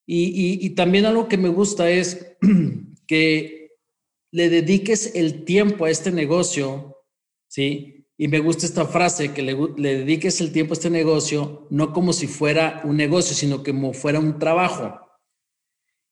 Y, 0.06 0.70
también 0.72 1.06
algo 1.06 1.30
que 1.30 1.38
me 1.38 1.50
gusta 1.50 1.90
es 1.90 2.36
que 3.08 3.72
le 4.32 4.50
dediques 4.50 5.16
el 5.16 5.46
tiempo 5.46 5.86
a 5.86 5.90
este 5.90 6.12
negocio, 6.12 6.98
¿sí? 7.48 8.06
Y 8.18 8.28
me 8.28 8.40
gusta 8.40 8.66
esta 8.66 8.86
frase, 8.86 9.34
que 9.34 9.42
le, 9.42 9.58
le 9.78 10.00
dediques 10.00 10.42
el 10.42 10.52
tiempo 10.52 10.74
a 10.74 10.76
este 10.76 10.90
negocio, 10.90 11.68
no 11.70 11.94
como 11.94 12.14
si 12.14 12.28
fuera 12.28 12.82
un 12.84 12.98
negocio, 12.98 13.36
sino 13.36 13.64
como 13.64 13.94
fuera 13.94 14.20
un 14.20 14.40
trabajo. 14.40 15.03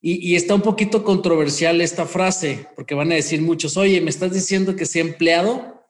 Y, 0.04 0.36
está 0.36 0.56
un 0.56 0.62
poquito 0.62 1.04
controversial 1.04 1.80
esta 1.80 2.08
frase, 2.08 2.68
porque 2.76 2.96
van 2.96 3.12
a 3.12 3.16
decir 3.16 3.40
muchos, 3.40 3.78
oye, 3.78 4.02
¿me 4.02 4.10
estás 4.10 4.34
diciendo 4.34 4.76
que 4.76 4.88
sea 4.88 5.04
empleado? 5.04 5.86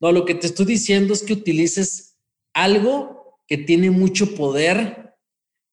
No, 0.00 0.12
lo 0.12 0.24
que 0.24 0.34
te 0.34 0.46
estoy 0.46 0.64
diciendo 0.64 1.12
es 1.12 1.22
que 1.22 1.34
utilices 1.34 2.16
algo 2.54 3.38
que 3.46 3.58
tiene 3.58 3.90
mucho 3.90 4.34
poder, 4.34 5.14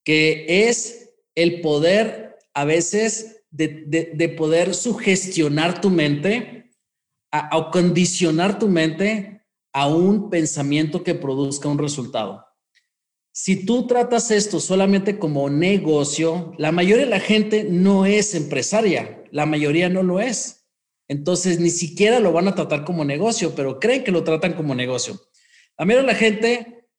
que 0.03 0.67
es 0.67 1.11
el 1.33 1.61
poder 1.61 2.37
a 2.53 2.65
veces 2.65 3.43
de, 3.51 4.35
poder 4.37 4.75
sugestionar 4.75 5.79
tu 5.79 5.89
mente 5.89 6.71
o 7.53 7.71
condicionar 7.71 8.59
tu 8.59 8.67
mente 8.67 9.45
a 9.71 9.87
un 9.87 10.29
pensamiento 10.29 11.03
que 11.03 11.15
produzca 11.15 11.69
un 11.69 11.77
resultado. 11.77 12.46
Si 13.39 13.67
tú 13.67 13.85
tratas 13.85 14.31
esto 14.31 14.59
solamente 14.59 15.19
como 15.19 15.47
negocio, 15.47 16.55
la 16.57 16.71
mayoría 16.71 17.05
de 17.05 17.11
la 17.11 17.19
gente 17.19 17.65
no 17.65 18.07
es 18.07 18.33
empresaria, 18.33 19.23
la 19.29 19.45
mayoría 19.45 19.89
no 19.89 20.01
lo 20.01 20.19
es. 20.19 20.67
Entonces, 21.07 21.59
ni 21.59 21.69
siquiera 21.69 22.19
lo 22.19 22.31
van 22.31 22.47
a 22.47 22.55
tratar 22.55 22.83
como 22.83 23.05
negocio, 23.05 23.53
pero 23.53 23.79
creen 23.79 24.03
que 24.03 24.11
lo 24.11 24.23
tratan 24.23 24.53
como 24.53 24.73
negocio. 24.73 25.21
La 25.77 25.85
mayoría 25.85 26.07
de 26.07 26.13
la 26.13 26.19
gente 26.19 26.89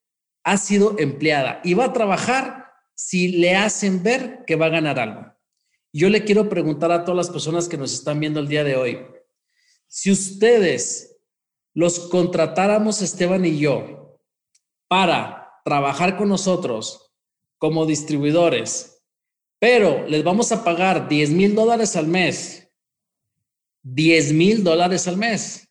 ha 0.45 0.55
sido 0.55 0.97
empleada 0.97 1.59
y 1.61 1.73
va 1.73 1.83
a 1.83 1.93
trabajar 1.93 2.71
si 2.95 3.33
le 3.33 3.57
hacen 3.57 4.01
ver 4.01 4.45
que 4.47 4.55
va 4.55 4.67
a 4.67 4.69
ganar 4.69 4.97
algo. 4.97 5.25
Yo 5.91 6.09
le 6.09 6.23
quiero 6.23 6.47
preguntar 6.47 6.93
a 6.93 7.03
todas 7.03 7.17
las 7.17 7.29
personas 7.29 7.67
que 7.67 7.77
nos 7.77 7.93
están 7.93 8.17
viendo 8.17 8.39
el 8.39 8.47
día 8.47 8.63
de 8.63 8.77
hoy, 8.77 9.05
si 9.87 10.09
ustedes 10.09 11.17
los 11.73 11.99
contratáramos, 11.99 13.01
Esteban 13.01 13.43
y 13.43 13.59
yo, 13.59 14.21
para 14.87 15.38
trabajar 15.63 16.17
con 16.17 16.29
nosotros 16.29 17.13
como 17.57 17.85
distribuidores, 17.85 19.03
pero 19.59 20.07
les 20.07 20.23
vamos 20.23 20.51
a 20.51 20.63
pagar 20.63 21.09
10 21.09 21.31
mil 21.31 21.55
dólares 21.55 21.95
al 21.95 22.07
mes, 22.07 22.71
10 23.83 24.33
mil 24.33 24.63
dólares 24.63 25.07
al 25.07 25.17
mes, 25.17 25.67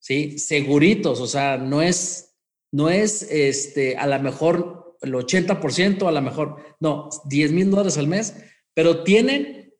¿sí? 0.00 0.38
Seguritos, 0.38 1.20
o 1.20 1.26
sea, 1.26 1.56
no 1.56 1.82
es, 1.82 2.36
no 2.72 2.90
es 2.90 3.22
este, 3.22 3.96
a 3.96 4.06
lo 4.06 4.18
mejor 4.20 4.96
el 5.02 5.14
80%, 5.14 6.06
a 6.06 6.12
lo 6.12 6.20
mejor, 6.20 6.76
no, 6.80 7.08
10 7.26 7.52
mil 7.52 7.70
dólares 7.70 7.96
al 7.98 8.08
mes, 8.08 8.34
pero 8.74 9.04
tienen 9.04 9.74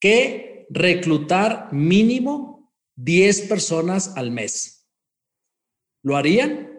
que 0.00 0.66
reclutar 0.70 1.72
mínimo 1.72 2.72
10 2.96 3.42
personas 3.42 4.16
al 4.16 4.30
mes. 4.30 4.86
¿Lo 6.02 6.16
harían? 6.16 6.73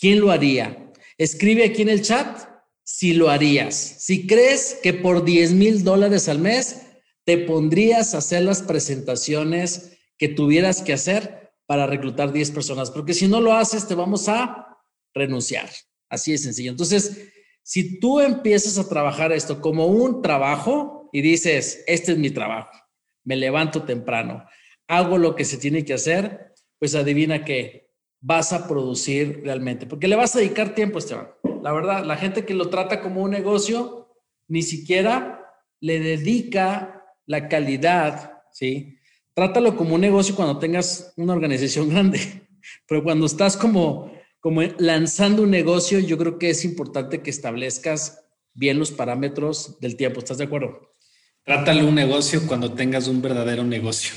¿Quién 0.00 0.20
lo 0.20 0.30
haría? 0.30 0.90
Escribe 1.18 1.64
aquí 1.64 1.82
en 1.82 1.90
el 1.90 2.00
chat 2.00 2.48
si 2.82 3.12
lo 3.12 3.28
harías. 3.28 3.74
Si 3.74 4.26
crees 4.26 4.78
que 4.82 4.94
por 4.94 5.24
10 5.24 5.52
mil 5.52 5.84
dólares 5.84 6.28
al 6.30 6.38
mes 6.38 6.86
te 7.24 7.36
pondrías 7.36 8.14
a 8.14 8.18
hacer 8.18 8.42
las 8.42 8.62
presentaciones 8.62 9.98
que 10.16 10.28
tuvieras 10.28 10.80
que 10.80 10.94
hacer 10.94 11.52
para 11.66 11.86
reclutar 11.86 12.32
10 12.32 12.50
personas, 12.50 12.90
porque 12.90 13.12
si 13.12 13.28
no 13.28 13.40
lo 13.40 13.52
haces 13.52 13.86
te 13.86 13.94
vamos 13.94 14.28
a 14.28 14.78
renunciar. 15.14 15.68
Así 16.08 16.32
de 16.32 16.38
sencillo. 16.38 16.70
Entonces, 16.70 17.28
si 17.62 18.00
tú 18.00 18.20
empiezas 18.20 18.78
a 18.78 18.88
trabajar 18.88 19.32
esto 19.32 19.60
como 19.60 19.86
un 19.86 20.22
trabajo 20.22 21.10
y 21.12 21.20
dices, 21.20 21.84
este 21.86 22.12
es 22.12 22.18
mi 22.18 22.30
trabajo, 22.30 22.72
me 23.22 23.36
levanto 23.36 23.82
temprano, 23.82 24.44
hago 24.88 25.18
lo 25.18 25.36
que 25.36 25.44
se 25.44 25.58
tiene 25.58 25.84
que 25.84 25.92
hacer, 25.94 26.54
pues 26.78 26.94
adivina 26.94 27.44
que 27.44 27.89
vas 28.20 28.52
a 28.52 28.68
producir 28.68 29.42
realmente, 29.44 29.86
porque 29.86 30.08
le 30.08 30.16
vas 30.16 30.34
a 30.34 30.40
dedicar 30.40 30.74
tiempo, 30.74 30.98
Esteban. 30.98 31.28
La 31.62 31.72
verdad, 31.72 32.04
la 32.04 32.16
gente 32.16 32.44
que 32.44 32.54
lo 32.54 32.68
trata 32.68 33.00
como 33.00 33.22
un 33.22 33.30
negocio, 33.30 34.08
ni 34.48 34.62
siquiera 34.62 35.46
le 35.80 36.00
dedica 36.00 37.04
la 37.26 37.48
calidad, 37.48 38.42
¿sí? 38.52 38.98
Trátalo 39.34 39.76
como 39.76 39.94
un 39.94 40.00
negocio 40.00 40.34
cuando 40.34 40.58
tengas 40.58 41.12
una 41.16 41.32
organización 41.32 41.88
grande, 41.90 42.20
pero 42.86 43.02
cuando 43.02 43.26
estás 43.26 43.56
como 43.56 44.10
como 44.40 44.62
lanzando 44.78 45.42
un 45.42 45.50
negocio, 45.50 45.98
yo 45.98 46.16
creo 46.16 46.38
que 46.38 46.50
es 46.50 46.64
importante 46.64 47.20
que 47.20 47.30
establezcas 47.30 48.24
bien 48.54 48.78
los 48.78 48.90
parámetros 48.90 49.78
del 49.80 49.96
tiempo. 49.96 50.18
¿Estás 50.18 50.38
de 50.38 50.44
acuerdo? 50.44 50.94
Trátale 51.44 51.84
un 51.84 51.94
negocio 51.94 52.46
cuando 52.46 52.72
tengas 52.72 53.06
un 53.06 53.20
verdadero 53.20 53.64
negocio. 53.64 54.14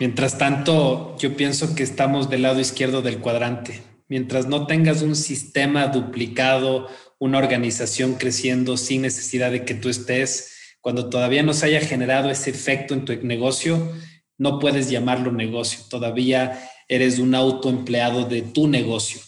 Mientras 0.00 0.38
tanto, 0.38 1.16
yo 1.18 1.36
pienso 1.36 1.74
que 1.74 1.82
estamos 1.82 2.30
del 2.30 2.42
lado 2.42 2.58
izquierdo 2.58 3.02
del 3.02 3.18
cuadrante. 3.18 3.82
Mientras 4.08 4.46
no 4.46 4.66
tengas 4.66 5.02
un 5.02 5.14
sistema 5.14 5.86
duplicado, 5.86 6.88
una 7.18 7.38
organización 7.38 8.14
creciendo 8.14 8.76
sin 8.76 9.02
necesidad 9.02 9.52
de 9.52 9.64
que 9.64 9.74
tú 9.74 9.88
estés, 9.88 10.74
cuando 10.80 11.10
todavía 11.10 11.42
no 11.42 11.52
se 11.52 11.66
haya 11.66 11.80
generado 11.80 12.30
ese 12.30 12.50
efecto 12.50 12.94
en 12.94 13.04
tu 13.04 13.14
negocio, 13.24 13.92
no 14.38 14.58
puedes 14.58 14.90
llamarlo 14.90 15.30
negocio. 15.30 15.84
Todavía 15.88 16.68
eres 16.88 17.18
un 17.18 17.34
autoempleado 17.34 18.24
de 18.24 18.42
tu 18.42 18.66
negocio 18.66 19.20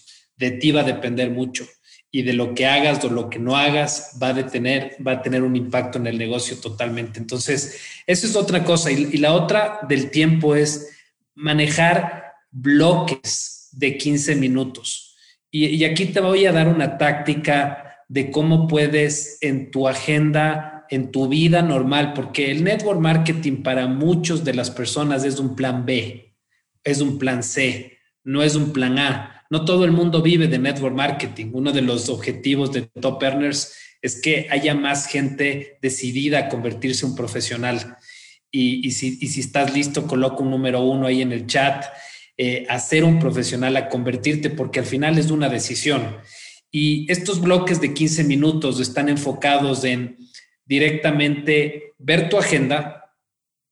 de 0.42 0.50
ti 0.50 0.72
va 0.72 0.80
a 0.80 0.84
depender 0.84 1.30
mucho 1.30 1.64
y 2.14 2.22
de 2.22 2.34
lo 2.34 2.54
que 2.54 2.66
hagas 2.66 3.02
o 3.04 3.08
lo 3.08 3.30
que 3.30 3.38
no 3.38 3.56
hagas 3.56 4.18
va 4.22 4.28
a, 4.28 4.46
tener, 4.46 4.96
va 5.04 5.12
a 5.12 5.22
tener 5.22 5.42
un 5.42 5.56
impacto 5.56 5.98
en 5.98 6.06
el 6.06 6.18
negocio 6.18 6.58
totalmente. 6.58 7.18
Entonces, 7.18 7.80
eso 8.06 8.26
es 8.26 8.36
otra 8.36 8.62
cosa. 8.64 8.92
Y, 8.92 9.16
la 9.16 9.32
otra 9.32 9.80
del 9.88 10.10
tiempo 10.10 10.54
es 10.54 10.94
manejar 11.34 12.34
bloques 12.50 13.70
de 13.72 13.96
15 13.96 14.36
minutos. 14.36 15.16
Y, 15.50 15.64
y, 15.68 15.84
aquí 15.84 16.04
te 16.04 16.20
voy 16.20 16.44
a 16.44 16.52
dar 16.52 16.68
una 16.68 16.98
táctica 16.98 18.04
de 18.08 18.30
cómo 18.30 18.68
puedes 18.68 19.38
en 19.40 19.70
tu 19.70 19.88
agenda, 19.88 20.84
en 20.90 21.12
tu 21.12 21.28
vida 21.28 21.62
normal, 21.62 22.12
porque 22.12 22.50
el 22.50 22.62
network 22.62 23.00
marketing 23.00 23.62
para 23.62 23.86
muchos 23.86 24.44
de 24.44 24.52
las 24.52 24.70
personas 24.70 25.24
es 25.24 25.38
un 25.38 25.56
plan 25.56 25.86
B, 25.86 26.36
es 26.84 27.00
un 27.00 27.18
plan 27.18 27.42
C, 27.42 27.96
no 28.22 28.42
es 28.42 28.54
un 28.54 28.74
plan 28.74 28.98
A 28.98 29.41
no 29.52 29.66
todo 29.66 29.84
el 29.84 29.92
mundo 29.92 30.22
vive 30.22 30.48
de 30.48 30.58
network 30.58 30.94
marketing. 30.94 31.50
Uno 31.52 31.72
de 31.72 31.82
los 31.82 32.08
objetivos 32.08 32.72
de 32.72 32.88
Top 33.02 33.22
Earners 33.22 33.74
es 34.00 34.18
que 34.18 34.46
haya 34.50 34.74
más 34.74 35.06
gente 35.06 35.76
decidida 35.82 36.38
a 36.38 36.48
convertirse 36.48 37.04
en 37.04 37.10
un 37.10 37.16
profesional. 37.18 37.98
Y, 38.50 38.90
si, 38.92 39.18
estás 39.38 39.74
listo, 39.74 40.06
coloca 40.06 40.42
un 40.42 40.50
número 40.50 40.80
uno 40.80 41.06
ahí 41.06 41.20
en 41.20 41.32
el 41.32 41.46
chat, 41.46 41.84
eh, 42.38 42.64
a 42.70 42.78
ser 42.78 43.04
un 43.04 43.18
profesional, 43.18 43.76
a 43.76 43.90
convertirte, 43.90 44.48
porque 44.48 44.80
al 44.80 44.86
final 44.86 45.18
es 45.18 45.30
una 45.30 45.50
decisión. 45.50 46.16
Y 46.70 47.04
estos 47.12 47.38
bloques 47.38 47.78
de 47.78 47.92
15 47.92 48.24
minutos 48.24 48.80
están 48.80 49.10
enfocados 49.10 49.84
en 49.84 50.16
directamente 50.64 51.92
ver 51.98 52.30
tu 52.30 52.38
agenda 52.38 53.04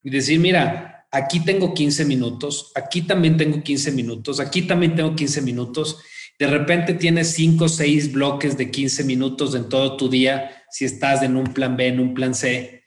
y 0.02 0.10
decir, 0.10 0.40
mira, 0.40 0.99
aquí 1.10 1.40
tengo 1.40 1.74
15 1.74 2.04
minutos, 2.04 2.72
aquí 2.74 3.02
también 3.02 3.36
tengo 3.36 3.62
15 3.62 3.92
minutos, 3.92 4.40
aquí 4.40 4.62
también 4.62 4.94
tengo 4.94 5.14
15 5.14 5.42
minutos. 5.42 5.98
De 6.38 6.46
repente 6.46 6.94
tienes 6.94 7.34
5 7.34 7.64
o 7.64 7.68
6 7.68 8.12
bloques 8.12 8.56
de 8.56 8.70
15 8.70 9.04
minutos 9.04 9.54
en 9.54 9.68
todo 9.68 9.96
tu 9.96 10.08
día, 10.08 10.64
si 10.70 10.84
estás 10.84 11.22
en 11.22 11.36
un 11.36 11.52
plan 11.52 11.76
B, 11.76 11.88
en 11.88 12.00
un 12.00 12.14
plan 12.14 12.34
C. 12.34 12.82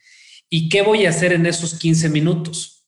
¿Y 0.49 0.69
qué 0.69 0.81
voy 0.81 1.05
a 1.05 1.09
hacer 1.09 1.33
en 1.33 1.45
esos 1.45 1.77
15 1.77 2.09
minutos? 2.09 2.87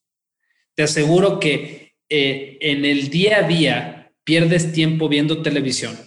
Te 0.76 0.84
aseguro 0.84 1.40
que 1.40 1.94
eh, 2.10 2.58
en 2.62 2.86
el 2.86 3.10
día 3.10 3.40
a 3.40 3.48
día 3.48 4.14
pierdes 4.24 4.72
tiempo 4.72 5.08
viendo 5.08 5.42
televisión, 5.42 5.98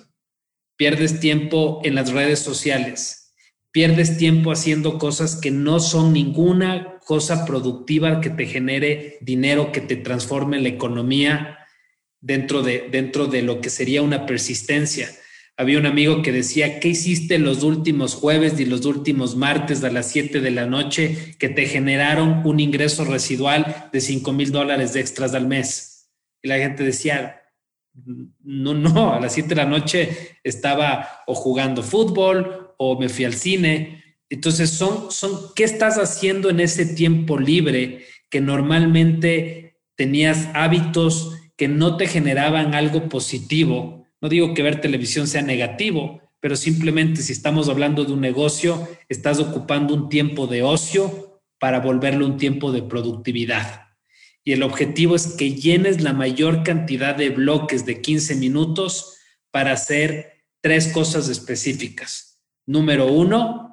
pierdes 0.76 1.20
tiempo 1.20 1.80
en 1.84 1.94
las 1.94 2.12
redes 2.12 2.40
sociales, 2.40 3.32
pierdes 3.72 4.18
tiempo 4.18 4.52
haciendo 4.52 4.98
cosas 4.98 5.36
que 5.36 5.50
no 5.50 5.80
son 5.80 6.12
ninguna 6.12 6.97
cosa 7.08 7.46
productiva 7.46 8.20
que 8.20 8.28
te 8.28 8.44
genere 8.44 9.16
dinero, 9.22 9.72
que 9.72 9.80
te 9.80 9.96
transforme 9.96 10.60
la 10.60 10.68
economía 10.68 11.56
dentro 12.20 12.62
de, 12.62 12.86
dentro 12.92 13.28
de 13.28 13.40
lo 13.40 13.62
que 13.62 13.70
sería 13.70 14.02
una 14.02 14.26
persistencia. 14.26 15.08
Había 15.56 15.78
un 15.78 15.86
amigo 15.86 16.20
que 16.20 16.32
decía, 16.32 16.80
¿qué 16.80 16.88
hiciste 16.88 17.38
los 17.38 17.62
últimos 17.62 18.14
jueves 18.14 18.60
y 18.60 18.66
los 18.66 18.84
últimos 18.84 19.36
martes 19.36 19.82
a 19.84 19.90
las 19.90 20.10
7 20.10 20.42
de 20.42 20.50
la 20.50 20.66
noche 20.66 21.34
que 21.38 21.48
te 21.48 21.64
generaron 21.64 22.42
un 22.44 22.60
ingreso 22.60 23.06
residual 23.06 23.88
de 23.90 24.02
5 24.02 24.30
mil 24.34 24.52
dólares 24.52 24.92
de 24.92 25.00
extras 25.00 25.32
al 25.32 25.48
mes? 25.48 26.10
Y 26.42 26.48
la 26.48 26.58
gente 26.58 26.84
decía, 26.84 27.40
no, 28.44 28.74
no, 28.74 29.14
a 29.14 29.18
las 29.18 29.32
7 29.32 29.48
de 29.48 29.54
la 29.54 29.64
noche 29.64 30.36
estaba 30.44 31.22
o 31.26 31.34
jugando 31.34 31.82
fútbol 31.82 32.74
o 32.76 33.00
me 33.00 33.08
fui 33.08 33.24
al 33.24 33.32
cine 33.32 33.97
entonces, 34.30 34.70
son, 34.70 35.10
son, 35.10 35.54
¿qué 35.54 35.64
estás 35.64 35.96
haciendo 35.96 36.50
en 36.50 36.60
ese 36.60 36.84
tiempo 36.86 37.38
libre 37.38 38.04
que 38.28 38.40
normalmente 38.40 39.78
tenías 39.96 40.48
hábitos 40.54 41.34
que 41.56 41.68
no 41.68 41.96
te 41.96 42.06
generaban 42.06 42.74
algo 42.74 43.08
positivo? 43.08 44.06
No 44.20 44.28
digo 44.28 44.52
que 44.52 44.62
ver 44.62 44.80
televisión 44.80 45.26
sea 45.26 45.42
negativo, 45.42 46.20
pero 46.40 46.56
simplemente 46.56 47.22
si 47.22 47.32
estamos 47.32 47.68
hablando 47.68 48.04
de 48.04 48.12
un 48.12 48.20
negocio, 48.20 48.86
estás 49.08 49.40
ocupando 49.40 49.94
un 49.94 50.08
tiempo 50.08 50.46
de 50.46 50.62
ocio 50.62 51.40
para 51.58 51.80
volverlo 51.80 52.26
un 52.26 52.36
tiempo 52.36 52.70
de 52.70 52.82
productividad. 52.82 53.88
Y 54.44 54.52
el 54.52 54.62
objetivo 54.62 55.16
es 55.16 55.34
que 55.34 55.54
llenes 55.54 56.02
la 56.02 56.12
mayor 56.12 56.62
cantidad 56.62 57.14
de 57.14 57.30
bloques 57.30 57.86
de 57.86 58.00
15 58.00 58.36
minutos 58.36 59.16
para 59.50 59.72
hacer 59.72 60.44
tres 60.60 60.88
cosas 60.88 61.28
específicas. 61.28 62.40
Número 62.66 63.06
uno, 63.06 63.67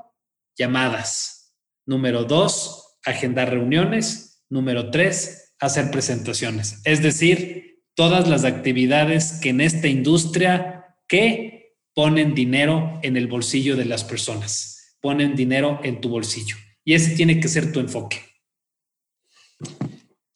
llamadas. 0.58 1.56
Número 1.86 2.24
dos, 2.24 2.98
agendar 3.06 3.50
reuniones. 3.50 4.44
Número 4.50 4.92
tres, 4.92 5.56
hacer 5.60 5.92
presentaciones. 5.92 6.82
Es 6.86 7.02
decir, 7.02 7.82
todas 7.96 8.28
las 8.28 8.44
actividades 8.46 9.40
que 9.42 9.50
en 9.50 9.62
esta 9.62 9.88
industria 9.88 10.96
que 11.08 11.76
ponen 11.94 12.36
dinero 12.36 13.00
en 13.04 13.18
el 13.18 13.28
bolsillo 13.28 13.76
de 13.76 13.86
las 13.86 14.04
personas, 14.04 14.98
ponen 15.02 15.36
dinero 15.36 15.80
en 15.84 16.02
tu 16.02 16.10
bolsillo. 16.10 16.56
Y 16.84 16.94
ese 16.94 17.16
tiene 17.16 17.40
que 17.40 17.48
ser 17.48 17.72
tu 17.72 17.80
enfoque. 17.80 18.22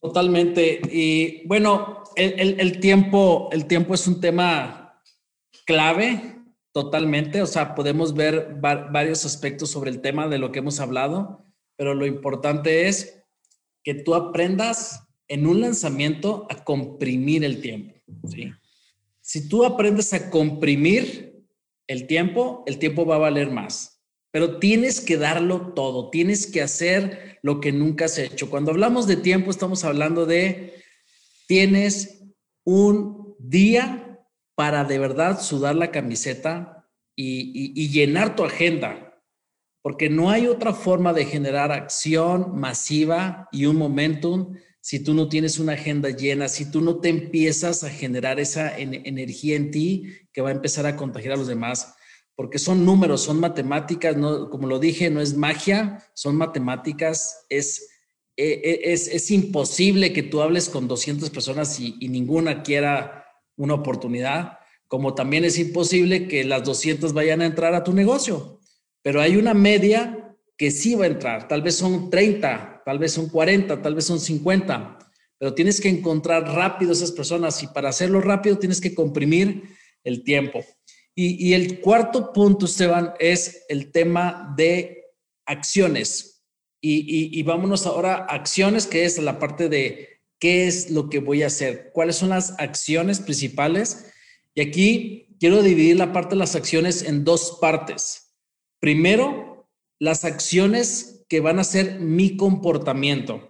Totalmente. 0.01 0.81
Y 0.91 1.45
bueno, 1.47 2.03
el, 2.15 2.59
el 2.59 2.79
tiempo, 2.79 3.49
el 3.51 3.65
tiempo 3.65 3.93
es 3.93 4.07
un 4.07 4.21
tema 4.21 5.03
clave 5.65 6.38
Totalmente, 6.71 7.41
o 7.41 7.47
sea, 7.47 7.73
podemos 7.73 8.13
ver 8.13 8.57
varios 8.61 9.25
aspectos 9.25 9.71
sobre 9.71 9.89
el 9.89 10.01
tema 10.01 10.27
de 10.27 10.37
lo 10.37 10.51
que 10.51 10.59
hemos 10.59 10.79
hablado, 10.79 11.45
pero 11.75 11.95
lo 11.95 12.05
importante 12.05 12.87
es 12.87 13.23
que 13.83 13.95
tú 13.95 14.13
aprendas 14.13 15.07
en 15.27 15.47
un 15.47 15.61
lanzamiento 15.61 16.45
a 16.49 16.63
comprimir 16.63 17.43
el 17.43 17.61
tiempo. 17.61 17.95
¿sí? 18.27 18.51
Si 19.21 19.47
tú 19.47 19.65
aprendes 19.65 20.13
a 20.13 20.29
comprimir 20.29 21.45
el 21.87 22.05
tiempo, 22.05 22.63
el 22.67 22.77
tiempo 22.77 23.05
va 23.05 23.15
a 23.15 23.19
valer 23.19 23.49
más, 23.49 24.01
pero 24.31 24.59
tienes 24.59 25.01
que 25.01 25.17
darlo 25.17 25.73
todo, 25.73 26.09
tienes 26.09 26.45
que 26.45 26.61
hacer 26.61 27.39
lo 27.41 27.59
que 27.59 27.71
nunca 27.71 28.05
has 28.05 28.17
hecho. 28.19 28.49
Cuando 28.49 28.71
hablamos 28.71 29.07
de 29.07 29.15
tiempo, 29.17 29.49
estamos 29.49 29.83
hablando 29.83 30.25
de 30.25 30.73
tienes 31.47 32.23
un 32.63 33.35
día 33.39 34.08
para 34.59 34.83
de 34.83 34.99
verdad 34.99 35.39
sudar 35.39 35.77
la 35.77 35.89
camiseta 35.89 36.85
y, 37.15 37.87
llenar 37.87 38.35
tu 38.35 38.43
agenda, 38.43 39.23
porque 39.81 40.09
no 40.09 40.31
hay 40.31 40.47
otra 40.47 40.73
forma 40.73 41.13
de 41.13 41.23
generar 41.23 41.71
acción 41.71 42.59
masiva 42.59 43.47
y 43.53 43.67
un 43.67 43.77
momentum 43.77 44.57
si 44.81 45.01
tú 45.01 45.13
no 45.13 45.29
tienes 45.29 45.59
una 45.59 45.73
agenda 45.73 46.09
llena, 46.09 46.49
si 46.49 46.69
tú 46.69 46.81
no 46.81 46.99
te 46.99 47.07
empiezas 47.07 47.85
a 47.85 47.89
generar 47.89 48.37
esa 48.41 48.77
energía 48.77 49.55
en 49.55 49.71
ti 49.71 50.11
que 50.33 50.41
va 50.41 50.49
a 50.49 50.53
empezar 50.53 50.85
a 50.85 50.97
contagiar 50.97 51.35
a 51.35 51.37
los 51.37 51.47
demás, 51.47 51.95
porque 52.35 52.59
son 52.59 52.83
números, 52.83 53.21
son 53.21 53.39
matemáticas, 53.39 54.17
no, 54.17 54.49
como 54.49 54.67
lo 54.67 54.77
dije, 54.77 55.09
no 55.09 55.21
es 55.21 55.37
magia, 55.37 56.03
son 56.13 56.35
matemáticas, 56.35 57.45
es, 57.47 57.87
e, 58.35 58.59
e, 58.61 58.91
es, 58.91 59.07
es, 59.07 59.31
imposible 59.31 60.11
que 60.11 60.23
tú 60.23 60.41
hables 60.41 60.67
con 60.67 60.89
200 60.89 61.29
personas 61.29 61.79
y, 61.79 61.95
y 62.01 62.09
ninguna 62.09 62.61
quiera 62.61 63.19
una 63.59 63.75
oportunidad, 63.75 64.57
como 64.87 65.13
también 65.13 65.45
es 65.45 65.59
imposible 65.59 66.27
que 66.27 66.43
las 66.43 66.63
200 66.63 67.13
vayan 67.13 67.41
a 67.41 67.45
entrar 67.45 67.75
a 67.75 67.83
tu 67.83 67.93
negocio, 67.93 68.59
pero 69.03 69.21
hay 69.21 69.35
una 69.35 69.53
media 69.53 70.35
que 70.57 70.71
sí 70.71 70.95
va 70.95 71.05
a 71.05 71.09
entrar, 71.09 71.47
tal 71.47 71.61
vez 71.61 71.75
son 71.75 72.09
30, 72.09 72.81
tal 72.85 72.97
vez 72.97 73.13
son 73.13 73.29
40, 73.29 73.81
tal 73.81 73.95
vez 73.95 74.05
son 74.05 74.19
50, 74.19 74.97
pero 75.37 75.53
tienes 75.53 75.79
que 75.79 75.89
encontrar 75.89 76.43
rápido 76.43 76.93
esas 76.93 77.11
personas 77.11 77.61
y 77.61 77.67
para 77.67 77.89
hacerlo 77.89 78.21
rápido 78.21 78.57
tienes 78.57 78.81
que 78.81 78.95
comprimir 78.95 79.63
el 80.03 80.23
tiempo. 80.23 80.63
Y, 81.15 81.51
el 81.51 81.81
cuarto 81.81 82.31
punto, 82.31 82.65
Esteban, 82.65 83.13
es 83.19 83.65
el 83.67 83.91
tema 83.91 84.53
de 84.55 85.03
acciones. 85.45 86.45
Y, 86.79 87.37
y, 87.37 87.43
vámonos 87.43 87.85
ahora 87.85 88.15
a 88.15 88.35
acciones, 88.35 88.87
que 88.87 89.03
es 89.03 89.17
la 89.17 89.37
parte 89.37 89.67
de 89.67 90.18
qué 90.39 90.67
es 90.67 90.89
lo 90.89 91.09
que 91.09 91.19
voy 91.19 91.43
a 91.43 91.47
hacer, 91.47 91.91
cuáles 91.93 92.15
son 92.15 92.29
las 92.29 92.59
acciones 92.59 93.19
principales. 93.19 94.11
Y 94.55 94.61
aquí 94.61 95.35
quiero 95.39 95.61
dividir 95.61 95.97
la 95.97 96.13
parte 96.13 96.35
de 96.35 96.39
las 96.39 96.55
acciones 96.55 97.03
en 97.03 97.23
dos 97.23 97.57
partes. 97.61 98.35
Primero, 98.79 99.69
las 99.99 100.25
acciones 100.25 101.25
que 101.27 101.41
van 101.41 101.59
a 101.59 101.63
ser 101.63 101.99
mi 101.99 102.37
comportamiento, 102.37 103.49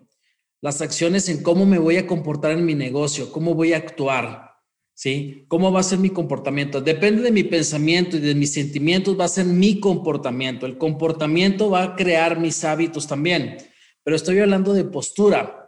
las 0.62 0.82
acciones 0.82 1.30
en 1.30 1.42
cómo 1.44 1.66
me 1.66 1.78
voy 1.78 1.98
a 1.98 2.08
comportar 2.08 2.52
en 2.52 2.66
mi 2.66 2.76
negocio, 2.76 3.32
cómo 3.32 3.54
voy 3.54 3.74
a 3.74 3.78
actuar, 3.78 4.50
¿sí? 4.94 5.46
¿Cómo 5.48 5.72
va 5.72 5.80
a 5.80 5.84
ser 5.84 6.00
mi 6.00 6.10
comportamiento? 6.10 6.82
Depende 6.82 7.22
de 7.22 7.32
mi 7.32 7.44
pensamiento 7.44 8.18
y 8.18 8.20
de 8.20 8.36
mis 8.36 8.52
sentimientos, 8.52 9.18
va 9.18 9.26
a 9.26 9.30
ser 9.30 9.46
mi 9.46 9.80
comportamiento. 9.80 10.66
El 10.66 10.78
comportamiento 10.78 11.70
va 11.70 11.84
a 11.84 11.96
crear 11.96 12.40
mis 12.40 12.66
hábitos 12.66 13.08
también, 13.08 13.58
pero 14.04 14.16
estoy 14.16 14.40
hablando 14.40 14.74
de 14.74 14.84
postura, 14.84 15.59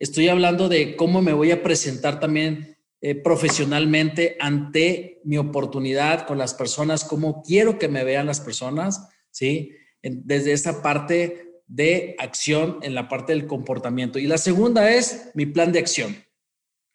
estoy 0.00 0.28
hablando 0.28 0.68
de 0.68 0.96
cómo 0.96 1.22
me 1.22 1.32
voy 1.32 1.52
a 1.52 1.62
presentar 1.62 2.18
también 2.18 2.76
eh, 3.00 3.14
profesionalmente 3.14 4.36
ante 4.40 5.20
mi 5.22 5.38
oportunidad 5.38 6.26
con 6.26 6.38
las 6.38 6.54
personas, 6.54 7.04
cómo 7.04 7.42
quiero 7.42 7.78
que 7.78 7.88
me 7.88 8.02
vean 8.02 8.26
las 8.26 8.40
personas, 8.40 9.08
¿sí? 9.30 9.76
Desde 10.02 10.52
esa 10.52 10.82
parte 10.82 11.60
de 11.68 12.16
acción 12.18 12.80
en 12.82 12.94
la 12.96 13.06
parte 13.06 13.32
del 13.32 13.46
comportamiento. 13.46 14.18
Y 14.18 14.26
la 14.26 14.38
segunda 14.38 14.90
es 14.90 15.30
mi 15.34 15.46
plan 15.46 15.70
de 15.70 15.78
acción, 15.78 16.16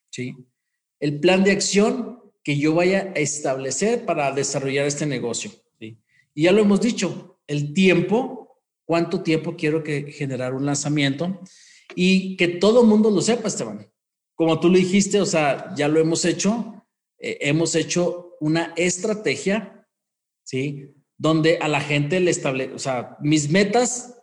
¿sí? 0.09 0.35
el 0.99 1.19
plan 1.19 1.43
de 1.43 1.51
acción 1.51 2.19
que 2.43 2.57
yo 2.57 2.73
vaya 2.73 3.13
a 3.15 3.19
establecer 3.19 4.05
para 4.05 4.31
desarrollar 4.31 4.85
este 4.85 5.05
negocio. 5.05 5.51
Y 5.79 6.43
ya 6.43 6.51
lo 6.51 6.61
hemos 6.61 6.81
dicho, 6.81 7.39
el 7.47 7.73
tiempo, 7.73 8.59
cuánto 8.83 9.21
tiempo 9.23 9.55
quiero 9.55 9.83
que 9.83 10.11
generar 10.11 10.53
un 10.53 10.65
lanzamiento 10.65 11.39
y 11.93 12.37
que 12.37 12.47
todo 12.47 12.83
mundo 12.83 13.11
lo 13.11 13.21
sepa, 13.21 13.47
Esteban. 13.47 13.91
Como 14.35 14.59
tú 14.59 14.69
lo 14.69 14.77
dijiste, 14.77 15.21
o 15.21 15.25
sea, 15.25 15.73
ya 15.75 15.87
lo 15.87 15.99
hemos 15.99 16.25
hecho, 16.25 16.85
eh, 17.19 17.37
hemos 17.41 17.75
hecho 17.75 18.35
una 18.39 18.73
estrategia, 18.75 19.87
¿sí? 20.43 20.93
Donde 21.17 21.57
a 21.59 21.67
la 21.67 21.81
gente 21.81 22.19
le 22.19 22.31
establece, 22.31 22.73
o 22.73 22.79
sea, 22.79 23.17
mis 23.21 23.49
metas, 23.49 24.19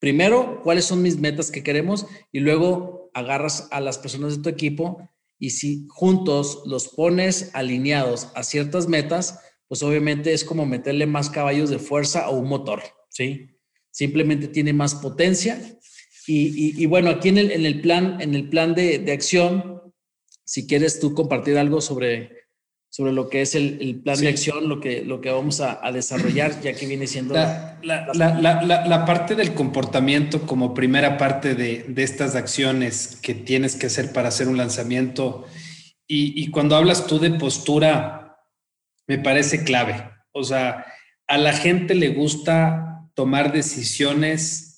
primero, 0.00 0.62
cuáles 0.62 0.84
son 0.84 1.02
mis 1.02 1.18
metas 1.18 1.50
que 1.50 1.62
queremos 1.62 2.06
y 2.32 2.40
luego 2.40 3.10
agarras 3.14 3.68
a 3.70 3.80
las 3.80 3.98
personas 3.98 4.36
de 4.36 4.42
tu 4.42 4.48
equipo 4.48 5.08
y 5.38 5.50
si 5.50 5.86
juntos 5.88 6.62
los 6.66 6.88
pones 6.88 7.50
alineados 7.54 8.28
a 8.34 8.42
ciertas 8.42 8.88
metas, 8.88 9.40
pues 9.68 9.82
obviamente 9.82 10.32
es 10.32 10.44
como 10.44 10.66
meterle 10.66 11.06
más 11.06 11.30
caballos 11.30 11.70
de 11.70 11.78
fuerza 11.78 12.24
a 12.24 12.30
un 12.30 12.48
motor, 12.48 12.82
¿sí? 13.08 13.48
Simplemente 13.90 14.48
tiene 14.48 14.72
más 14.72 14.94
potencia. 14.94 15.60
Y, 16.26 16.86
bueno, 16.86 17.10
aquí 17.10 17.28
en 17.28 17.38
el, 17.38 17.50
en 17.52 17.64
el, 17.66 17.80
plan, 17.80 18.20
en 18.20 18.34
el 18.34 18.48
plan 18.48 18.74
de, 18.74 18.98
de 18.98 19.12
acción, 19.12 19.82
si 20.44 20.66
quieres 20.66 20.98
tú 20.98 21.14
compartir 21.14 21.56
algo 21.56 21.80
sobre 21.80 22.46
sobre 22.96 23.12
lo 23.12 23.28
que 23.28 23.42
es 23.42 23.54
el, 23.54 24.00
plan 24.02 24.18
de 24.18 24.28
acción, 24.28 24.70
lo 24.70 24.80
que, 24.80 25.04
lo 25.04 25.20
que 25.20 25.30
vamos 25.30 25.60
a, 25.60 25.82
desarrollar, 25.92 26.62
ya 26.62 26.72
que 26.72 26.86
viene 26.86 27.06
siendo... 27.06 27.34
La, 27.34 27.78
la, 27.82 29.04
parte 29.04 29.34
del 29.34 29.52
comportamiento 29.52 30.46
como 30.46 30.72
primera 30.72 31.18
parte 31.18 31.54
de, 31.54 31.84
de, 31.88 32.02
estas 32.02 32.34
acciones 32.36 33.18
que 33.20 33.34
tienes 33.34 33.76
que 33.76 33.88
hacer 33.88 34.14
para 34.14 34.28
hacer 34.28 34.48
un 34.48 34.56
lanzamiento. 34.56 35.44
Y, 36.08 36.42
y 36.42 36.50
cuando 36.50 36.74
hablas 36.74 37.06
tú 37.06 37.18
de 37.18 37.32
postura, 37.32 38.38
me 39.06 39.18
parece 39.18 39.62
clave. 39.62 40.10
O 40.32 40.42
sea, 40.42 40.86
a 41.26 41.36
la 41.36 41.52
gente 41.52 41.94
le 41.94 42.08
gusta 42.08 43.10
tomar 43.12 43.52
decisiones 43.52 44.75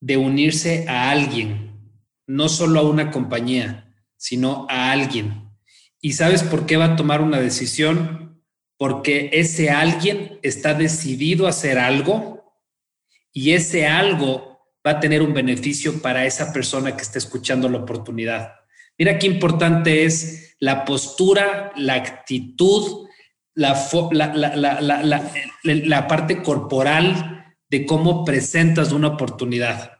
de 0.00 0.16
unirse 0.16 0.86
a 0.88 1.10
alguien, 1.10 1.92
no 2.26 2.48
solo 2.48 2.80
a 2.80 2.88
una 2.88 3.10
compañía, 3.10 3.94
sino 4.16 4.66
a 4.68 4.92
alguien 4.92 5.48
¿Y 6.00 6.12
sabes 6.12 6.42
por 6.44 6.66
qué 6.66 6.76
va 6.76 6.84
a 6.86 6.96
tomar 6.96 7.20
una 7.20 7.40
decisión? 7.40 8.40
Porque 8.76 9.30
ese 9.32 9.70
alguien 9.70 10.38
está 10.42 10.74
decidido 10.74 11.46
a 11.46 11.50
hacer 11.50 11.78
algo 11.78 12.54
y 13.32 13.52
ese 13.52 13.86
algo 13.86 14.60
va 14.86 14.92
a 14.92 15.00
tener 15.00 15.22
un 15.22 15.34
beneficio 15.34 16.00
para 16.00 16.24
esa 16.24 16.52
persona 16.52 16.96
que 16.96 17.02
está 17.02 17.18
escuchando 17.18 17.68
la 17.68 17.78
oportunidad. 17.78 18.52
Mira 18.96 19.18
qué 19.18 19.26
importante 19.26 20.04
es 20.04 20.56
la 20.60 20.84
postura, 20.84 21.72
la 21.76 21.94
actitud, 21.94 23.08
la, 23.54 23.74
la, 25.64 26.06
parte 26.06 26.42
corporal 26.42 27.37
de 27.70 27.86
cómo 27.86 28.24
presentas 28.24 28.92
una 28.92 29.08
oportunidad. 29.08 29.98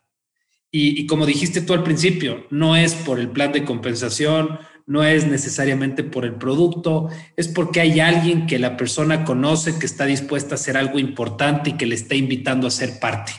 Y, 0.70 1.06
como 1.06 1.24
dijiste 1.24 1.62
tú 1.62 1.72
al 1.72 1.82
principio, 1.82 2.46
no 2.50 2.76
es 2.76 2.94
por 2.94 3.18
el 3.18 3.30
plan 3.30 3.52
de 3.52 3.64
compensación, 3.64 4.58
no 4.86 5.02
es 5.02 5.26
necesariamente 5.26 6.04
por 6.04 6.26
el 6.26 6.34
producto, 6.34 7.08
es 7.36 7.48
porque 7.48 7.80
hay 7.80 8.00
alguien 8.00 8.46
que 8.46 8.58
la 8.58 8.76
persona 8.76 9.24
conoce 9.24 9.78
que 9.78 9.86
está 9.86 10.04
dispuesta 10.04 10.54
a 10.54 10.56
hacer 10.56 10.76
algo 10.76 10.98
importante 10.98 11.70
y 11.70 11.72
que 11.74 11.86
le 11.86 11.94
está 11.94 12.14
invitando 12.14 12.66
a 12.66 12.70
ser 12.70 13.00
parte. 13.00 13.32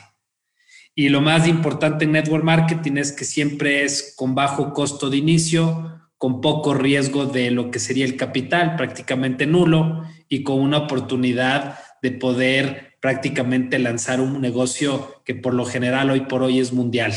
Y 0.94 1.08
lo 1.08 1.20
más 1.20 1.46
importante 1.46 2.04
en 2.04 2.12
network 2.12 2.44
marketing 2.44 2.96
es 2.96 3.12
que 3.12 3.24
siempre 3.24 3.84
es 3.84 4.12
con 4.16 4.34
bajo 4.34 4.72
costo 4.72 5.08
de 5.08 5.16
inicio, 5.16 6.10
con 6.18 6.40
poco 6.40 6.74
riesgo 6.74 7.26
de 7.26 7.52
lo 7.52 7.70
que 7.70 7.78
sería 7.78 8.04
el 8.04 8.16
capital, 8.16 8.74
prácticamente 8.76 9.46
nulo, 9.46 10.04
y 10.28 10.42
con 10.42 10.60
una 10.60 10.78
oportunidad 10.78 11.78
de 12.02 12.10
poder 12.10 12.89
prácticamente 13.00 13.78
lanzar 13.78 14.20
un 14.20 14.40
negocio 14.40 15.22
que 15.24 15.34
por 15.34 15.54
lo 15.54 15.64
general 15.64 16.10
hoy 16.10 16.20
por 16.20 16.42
hoy 16.42 16.60
es 16.60 16.72
mundial. 16.72 17.12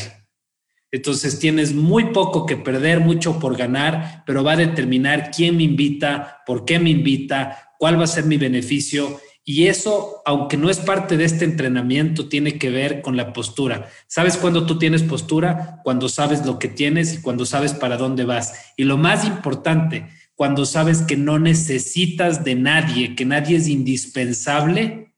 Entonces 0.90 1.38
tienes 1.40 1.74
muy 1.74 2.12
poco 2.12 2.46
que 2.46 2.56
perder, 2.56 3.00
mucho 3.00 3.38
por 3.40 3.56
ganar, 3.56 4.22
pero 4.26 4.44
va 4.44 4.52
a 4.52 4.56
determinar 4.56 5.30
quién 5.30 5.56
me 5.56 5.64
invita, 5.64 6.42
por 6.46 6.64
qué 6.64 6.78
me 6.78 6.90
invita, 6.90 7.72
cuál 7.78 7.98
va 7.98 8.04
a 8.04 8.06
ser 8.06 8.24
mi 8.26 8.36
beneficio. 8.36 9.20
Y 9.44 9.66
eso, 9.66 10.22
aunque 10.24 10.56
no 10.56 10.70
es 10.70 10.78
parte 10.78 11.16
de 11.16 11.24
este 11.24 11.44
entrenamiento, 11.44 12.28
tiene 12.28 12.58
que 12.58 12.70
ver 12.70 13.02
con 13.02 13.16
la 13.16 13.32
postura. 13.32 13.88
¿Sabes 14.06 14.36
cuándo 14.36 14.66
tú 14.66 14.78
tienes 14.78 15.02
postura? 15.02 15.80
Cuando 15.82 16.08
sabes 16.08 16.46
lo 16.46 16.58
que 16.58 16.68
tienes 16.68 17.12
y 17.12 17.20
cuando 17.20 17.44
sabes 17.44 17.74
para 17.74 17.96
dónde 17.96 18.24
vas. 18.24 18.72
Y 18.76 18.84
lo 18.84 18.96
más 18.96 19.26
importante, 19.26 20.06
cuando 20.36 20.64
sabes 20.64 21.02
que 21.02 21.16
no 21.16 21.40
necesitas 21.40 22.44
de 22.44 22.54
nadie, 22.54 23.16
que 23.16 23.24
nadie 23.24 23.56
es 23.56 23.66
indispensable 23.68 25.13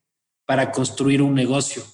para 0.47 0.71
construir 0.73 1.21
un 1.21 1.35
negocio 1.35 1.85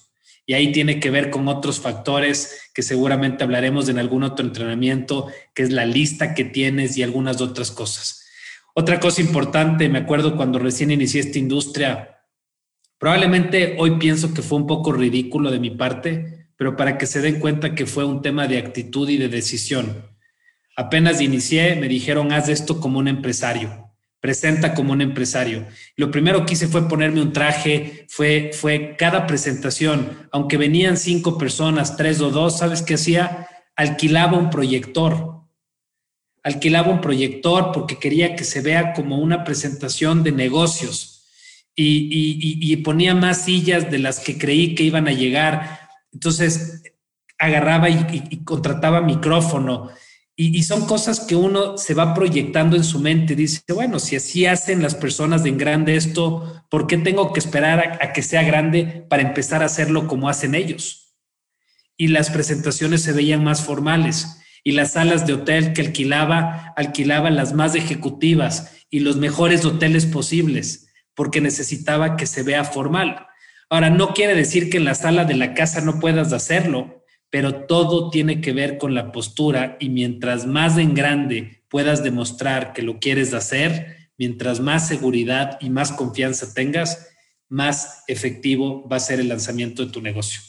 y 0.45 0.53
ahí 0.53 0.71
tiene 0.71 0.99
que 0.99 1.09
ver 1.09 1.29
con 1.29 1.47
otros 1.47 1.79
factores 1.79 2.69
que 2.73 2.81
seguramente 2.81 3.43
hablaremos 3.43 3.87
en 3.87 3.97
algún 3.97 4.23
otro 4.23 4.45
entrenamiento, 4.45 5.27
que 5.53 5.63
es 5.63 5.71
la 5.71 5.85
lista 5.85 6.33
que 6.33 6.43
tienes 6.43 6.97
y 6.97 7.03
algunas 7.03 7.39
otras 7.39 7.71
cosas. 7.71 8.25
Otra 8.73 8.99
cosa 8.99 9.21
importante, 9.21 9.87
me 9.87 9.99
acuerdo 9.99 10.35
cuando 10.35 10.59
recién 10.59 10.91
inicié 10.91 11.21
esta 11.21 11.39
industria, 11.39 12.19
probablemente 12.97 13.75
hoy 13.79 13.97
pienso 13.97 14.33
que 14.33 14.41
fue 14.41 14.57
un 14.57 14.67
poco 14.67 14.91
ridículo 14.91 15.49
de 15.49 15.59
mi 15.59 15.69
parte, 15.69 16.49
pero 16.57 16.75
para 16.75 16.97
que 16.97 17.05
se 17.05 17.21
den 17.21 17.39
cuenta 17.39 17.75
que 17.75 17.85
fue 17.85 18.03
un 18.03 18.21
tema 18.21 18.47
de 18.47 18.57
actitud 18.57 19.07
y 19.09 19.17
de 19.17 19.29
decisión. 19.29 20.07
Apenas 20.75 21.21
inicié, 21.21 21.75
me 21.75 21.87
dijeron, 21.87 22.33
haz 22.33 22.49
esto 22.49 22.79
como 22.79 22.99
un 22.99 23.07
empresario 23.07 23.82
presenta 24.23 24.73
como 24.73 24.93
un 24.93 25.01
empresario. 25.01 25.67
Lo 25.97 26.09
primero 26.09 26.45
que 26.45 26.53
hice 26.53 26.69
fue 26.69 26.87
ponerme 26.87 27.21
un 27.21 27.33
traje, 27.33 28.05
fue, 28.07 28.51
fue 28.53 28.95
cada 28.97 29.27
presentación, 29.27 30.29
aunque 30.31 30.55
venían 30.55 30.95
cinco 30.95 31.37
personas, 31.37 31.97
tres 31.97 32.21
o 32.21 32.31
dos, 32.31 32.57
¿sabes 32.57 32.81
qué 32.81 32.93
hacía? 32.93 33.49
Alquilaba 33.75 34.37
un 34.37 34.49
proyector. 34.49 35.41
Alquilaba 36.41 36.93
un 36.93 37.01
proyector 37.01 37.73
porque 37.73 37.99
quería 37.99 38.33
que 38.37 38.45
se 38.45 38.61
vea 38.61 38.93
como 38.93 39.17
una 39.17 39.43
presentación 39.43 40.23
de 40.23 40.31
negocios 40.31 41.25
y, 41.75 42.77
ponía 42.77 43.15
más 43.15 43.43
sillas 43.43 43.91
de 43.91 43.99
las 43.99 44.21
que 44.21 44.37
creí 44.37 44.73
que 44.73 44.83
iban 44.83 45.09
a 45.09 45.11
llegar. 45.11 45.89
Entonces 46.13 46.81
agarraba 47.37 47.89
y 47.89 48.41
contrataba 48.45 49.01
micrófono 49.01 49.89
y, 50.35 50.63
son 50.63 50.87
cosas 50.87 51.19
que 51.19 51.35
uno 51.35 51.77
se 51.77 51.93
va 51.93 52.15
proyectando 52.15 52.75
en 52.75 52.83
su 52.83 52.99
mente. 52.99 53.35
Dice, 53.35 53.61
bueno, 53.71 53.99
si 53.99 54.15
así 54.15 54.47
hacen 54.47 54.81
las 54.81 54.95
personas 54.95 55.43
de 55.43 55.49
en 55.49 55.59
grande 55.59 55.95
esto, 55.95 56.63
¿por 56.69 56.87
qué 56.87 56.97
tengo 56.97 57.31
que 57.33 57.39
esperar 57.39 57.99
a, 58.01 58.13
que 58.13 58.23
sea 58.23 58.41
grande 58.41 59.05
para 59.07 59.21
empezar 59.21 59.61
a 59.61 59.67
hacerlo 59.67 60.07
como 60.07 60.29
hacen 60.29 60.55
ellos? 60.55 61.15
Y 61.97 62.07
las 62.07 62.31
presentaciones 62.31 63.03
se 63.03 63.13
veían 63.13 63.43
más 63.43 63.61
formales. 63.63 64.39
Y 64.63 64.71
las 64.71 64.93
salas 64.93 65.27
de 65.27 65.33
hotel 65.33 65.73
que 65.73 65.81
alquilaba, 65.81 66.73
alquilaba 66.77 67.29
las 67.29 67.53
más 67.53 67.75
ejecutivas 67.75 68.71
y 68.89 69.01
los 69.01 69.17
mejores 69.17 69.63
hoteles 69.65 70.07
posibles, 70.07 70.87
porque 71.13 71.41
necesitaba 71.41 72.15
que 72.15 72.25
se 72.25 72.41
vea 72.41 72.63
formal. 72.63 73.27
Ahora, 73.69 73.91
no 73.91 74.13
quiere 74.13 74.33
decir 74.33 74.71
que 74.71 74.77
en 74.77 74.85
la 74.85 74.95
sala 74.95 75.25
de 75.25 75.35
la 75.35 75.53
casa 75.53 75.81
no 75.81 75.99
puedas 75.99 76.33
hacerlo, 76.33 77.02
pero 77.33 77.65
todo 77.65 78.11
tiene 78.11 78.41
que 78.41 78.53
ver 78.53 78.77
con 78.77 78.93
la 78.93 79.11
postura 79.11 79.75
y 79.79 79.89
mientras 79.89 80.45
más 80.45 80.77
en 80.77 80.93
grande 80.93 81.63
puedas 81.67 82.03
demostrar 82.03 82.73
que 82.73 82.83
lo 82.83 82.99
quieres 82.99 83.33
hacer, 83.33 84.11
mientras 84.19 84.59
más 84.59 84.87
seguridad 84.87 85.57
y 85.59 85.71
más 85.71 85.91
confianza 85.91 86.53
tengas, 86.53 87.09
más 87.49 88.03
efectivo 88.07 88.87
va 88.87 88.97
a 88.97 88.99
ser 88.99 89.19
el 89.19 89.29
lanzamiento 89.29 89.83
de 89.83 89.91
tu 89.91 89.99
negocio. 89.99 90.41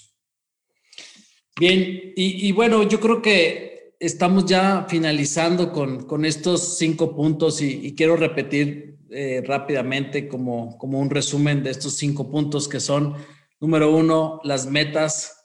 Bien, 1.59 2.13
y, 2.17 2.53
bueno, 2.53 2.87
yo 2.87 3.01
creo 3.01 3.23
que 3.23 3.95
estamos 3.99 4.45
ya 4.45 4.85
finalizando 4.87 5.73
con, 5.73 6.25
estos 6.27 6.77
cinco 6.77 7.17
puntos 7.17 7.63
y, 7.63 7.95
quiero 7.95 8.15
repetir 8.15 8.99
eh, 9.09 9.43
rápidamente 9.47 10.29
como, 10.29 10.77
como 10.77 11.01
un 11.01 11.09
resumen 11.09 11.63
de 11.63 11.71
estos 11.71 11.97
cinco 11.97 12.31
puntos 12.31 12.69
que 12.69 12.79
son, 12.79 13.15
número 13.59 13.91
uno, 13.91 14.43
las 14.45 14.67
metas, 14.67 15.44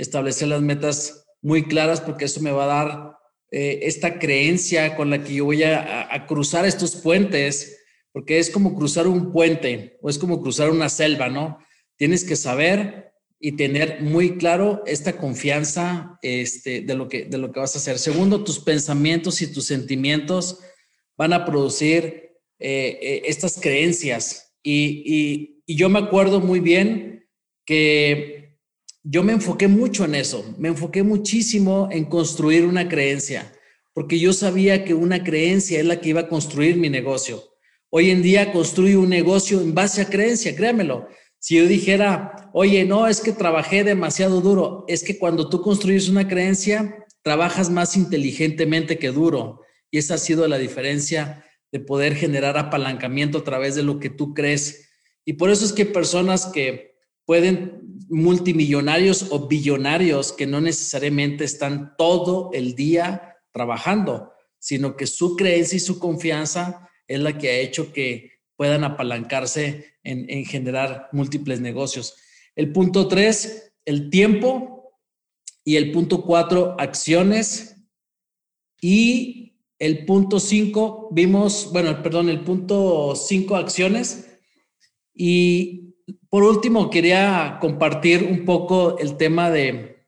establecer 0.00 0.48
las 0.48 0.62
metas 0.62 1.26
muy 1.42 1.64
claras 1.64 2.00
porque 2.00 2.26
eso 2.26 2.40
me 2.40 2.52
va 2.52 2.64
a 2.64 2.84
dar 2.84 3.16
eh, 3.50 3.80
esta 3.82 4.18
creencia 4.18 4.96
con 4.96 5.10
la 5.10 5.22
que 5.24 5.34
yo 5.34 5.44
voy 5.44 5.62
a 5.62 6.24
cruzar 6.28 6.66
estos 6.66 6.96
puentes 6.96 7.80
porque 8.12 8.38
es 8.38 8.50
como 8.50 8.74
cruzar 8.74 9.06
un 9.06 9.32
puente 9.32 9.98
o 10.02 10.10
es 10.10 10.18
como 10.18 10.42
cruzar 10.42 10.70
una 10.70 10.88
selva, 10.88 11.28
¿no? 11.28 11.58
Tienes 11.96 12.24
que 12.24 12.36
saber 12.36 13.12
y 13.38 13.52
tener 13.52 14.02
muy 14.02 14.36
claro 14.36 14.82
esta 14.86 15.16
confianza 15.16 16.18
este, 16.22 16.82
de, 16.82 16.94
lo 16.94 17.08
que, 17.08 17.24
de 17.24 17.38
lo 17.38 17.52
que 17.52 17.60
vas 17.60 17.74
a 17.74 17.78
hacer. 17.78 17.98
Segundo, 17.98 18.44
tus 18.44 18.58
pensamientos 18.58 19.40
y 19.42 19.52
tus 19.52 19.66
sentimientos 19.66 20.60
van 21.16 21.32
a 21.32 21.44
producir 21.44 22.32
eh, 22.58 22.98
eh, 23.00 23.22
estas 23.26 23.58
creencias. 23.60 24.54
Y, 24.62 25.62
y 25.64 25.76
yo 25.76 25.88
me 25.88 26.00
acuerdo 26.00 26.40
muy 26.40 26.60
bien 26.60 27.26
que 27.64 28.49
yo 29.02 29.22
me 29.22 29.32
enfoqué 29.32 29.68
mucho 29.68 30.04
en 30.04 30.14
eso, 30.14 30.54
me 30.58 30.68
enfoqué 30.68 31.02
muchísimo 31.02 31.88
en 31.90 32.04
construir 32.04 32.66
una 32.66 32.88
creencia, 32.88 33.52
porque 33.92 34.18
yo 34.18 34.32
sabía 34.32 34.84
que 34.84 34.94
una 34.94 35.24
creencia 35.24 35.80
es 35.80 35.86
la 35.86 36.00
que 36.00 36.10
iba 36.10 36.22
a 36.22 36.28
construir 36.28 36.76
mi 36.76 36.90
negocio. 36.90 37.42
Hoy 37.90 38.10
en 38.10 38.22
día 38.22 38.52
construyo 38.52 39.00
un 39.00 39.08
negocio 39.08 39.60
en 39.60 39.74
base 39.74 40.02
a 40.02 40.08
creencia, 40.08 40.54
créamelo. 40.54 41.08
Si 41.38 41.56
yo 41.56 41.66
dijera, 41.66 42.50
oye, 42.52 42.84
no, 42.84 43.08
es 43.08 43.20
que 43.20 43.32
trabajé 43.32 43.82
demasiado 43.82 44.40
duro, 44.40 44.84
es 44.86 45.02
que 45.02 45.18
cuando 45.18 45.48
tú 45.48 45.62
construyes 45.62 46.08
una 46.08 46.28
creencia, 46.28 47.06
trabajas 47.22 47.70
más 47.70 47.96
inteligentemente 47.96 48.98
que 48.98 49.08
duro. 49.08 49.62
Y 49.90 49.98
esa 49.98 50.14
ha 50.14 50.18
sido 50.18 50.46
la 50.46 50.58
diferencia 50.58 51.44
de 51.72 51.80
poder 51.80 52.14
generar 52.14 52.58
apalancamiento 52.58 53.38
a 53.38 53.44
través 53.44 53.74
de 53.74 53.82
lo 53.82 53.98
que 53.98 54.10
tú 54.10 54.34
crees. 54.34 54.90
Y 55.24 55.34
por 55.34 55.50
eso 55.50 55.64
es 55.64 55.72
que 55.72 55.86
personas 55.86 56.46
que 56.46 56.94
pueden, 57.24 57.89
multimillonarios 58.10 59.28
o 59.30 59.46
billonarios, 59.46 60.32
que 60.32 60.46
no 60.46 60.60
necesariamente 60.60 61.44
están 61.44 61.94
todo 61.96 62.50
el 62.52 62.74
día 62.74 63.36
trabajando, 63.52 64.32
sino 64.58 64.96
que 64.96 65.06
su 65.06 65.36
creencia 65.36 65.76
y 65.76 65.80
su 65.80 65.98
confianza 65.98 66.88
es 67.06 67.20
la 67.20 67.38
que 67.38 67.48
ha 67.48 67.58
hecho 67.58 67.92
que 67.92 68.32
puedan 68.56 68.84
apalancarse 68.84 69.94
en, 70.02 70.44
generar 70.44 71.08
múltiples 71.12 71.60
negocios. 71.60 72.16
El 72.54 72.72
punto 72.72 73.08
tres, 73.08 73.72
el 73.84 74.10
tiempo. 74.10 74.76
Y 75.64 75.76
el 75.76 75.92
punto 75.92 76.22
cuatro, 76.24 76.74
acciones. 76.78 77.76
Y 78.80 79.56
el 79.78 80.04
punto 80.04 80.40
cinco, 80.40 81.08
vimos, 81.12 81.70
bueno, 81.72 82.02
perdón, 82.02 82.28
el 82.28 82.40
punto 82.42 83.14
cinco, 83.14 83.56
acciones. 83.56 84.40
Y 85.14 85.89
por 86.28 86.42
último, 86.42 86.90
quería 86.90 87.58
compartir 87.60 88.24
un 88.24 88.44
poco 88.44 88.98
el 88.98 89.16
tema 89.16 89.50
de, 89.50 90.06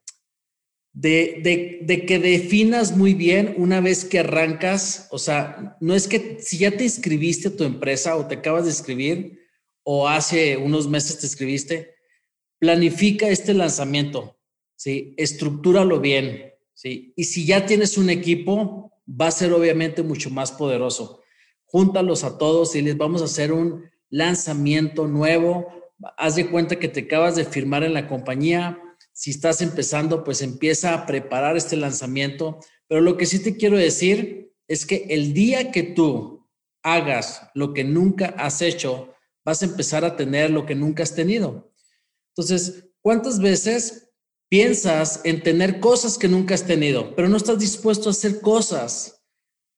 de, 0.92 2.04
que 2.06 2.18
definas 2.18 2.96
muy 2.96 3.14
bien 3.14 3.54
una 3.56 3.80
vez 3.80 4.04
que 4.04 4.20
arrancas, 4.20 5.08
o 5.10 5.18
sea, 5.18 5.76
no 5.80 5.94
es 5.94 6.08
que 6.08 6.38
si 6.40 6.58
ya 6.58 6.70
te 6.70 6.84
inscribiste 6.84 7.48
a 7.48 7.56
tu 7.56 7.64
empresa 7.64 8.16
o 8.16 8.26
te 8.26 8.36
acabas 8.36 8.64
de 8.64 8.70
escribir 8.70 9.40
o 9.82 10.08
hace 10.08 10.56
unos 10.56 10.88
meses 10.88 11.18
te 11.18 11.26
escribiste, 11.26 11.94
planifica 12.58 13.28
este 13.28 13.54
lanzamiento, 13.54 14.38
¿sí? 14.76 15.14
Estructúralo 15.16 16.00
bien, 16.00 16.52
¿sí? 16.74 17.12
Y 17.16 17.24
si 17.24 17.44
ya 17.44 17.66
tienes 17.66 17.98
un 17.98 18.10
equipo, 18.10 18.92
va 19.08 19.28
a 19.28 19.32
ser 19.32 19.52
obviamente 19.52 20.02
mucho 20.02 20.30
más 20.30 20.52
poderoso. 20.52 21.22
Júntalos 21.64 22.22
a 22.22 22.38
todos 22.38 22.76
y 22.76 22.82
les 22.82 22.96
vamos 22.96 23.22
a 23.22 23.24
hacer 23.26 23.52
un 23.52 23.90
lanzamiento 24.10 25.08
nuevo. 25.08 25.66
Haz 26.16 26.36
de 26.36 26.50
cuenta 26.50 26.78
que 26.78 26.88
te 26.88 27.00
acabas 27.00 27.36
de 27.36 27.44
firmar 27.44 27.84
en 27.84 27.94
la 27.94 28.08
compañía, 28.08 28.78
si 29.12 29.30
estás 29.30 29.60
empezando, 29.60 30.24
pues 30.24 30.40
empieza 30.42 30.94
a 30.94 31.06
preparar 31.06 31.56
este 31.56 31.76
lanzamiento. 31.76 32.60
Pero 32.88 33.00
lo 33.00 33.16
que 33.16 33.26
sí 33.26 33.38
te 33.40 33.56
quiero 33.56 33.76
decir 33.76 34.52
es 34.68 34.86
que 34.86 35.06
el 35.10 35.34
día 35.34 35.70
que 35.70 35.82
tú 35.82 36.48
hagas 36.82 37.50
lo 37.54 37.72
que 37.72 37.84
nunca 37.84 38.34
has 38.38 38.62
hecho, 38.62 39.14
vas 39.44 39.62
a 39.62 39.66
empezar 39.66 40.04
a 40.04 40.16
tener 40.16 40.50
lo 40.50 40.66
que 40.66 40.74
nunca 40.74 41.02
has 41.02 41.14
tenido. 41.14 41.72
Entonces, 42.34 42.88
¿cuántas 43.00 43.38
veces 43.38 44.10
piensas 44.48 45.20
en 45.24 45.42
tener 45.42 45.80
cosas 45.80 46.18
que 46.18 46.28
nunca 46.28 46.54
has 46.54 46.66
tenido, 46.66 47.14
pero 47.14 47.28
no 47.28 47.36
estás 47.36 47.58
dispuesto 47.58 48.08
a 48.08 48.12
hacer 48.12 48.40
cosas 48.40 49.22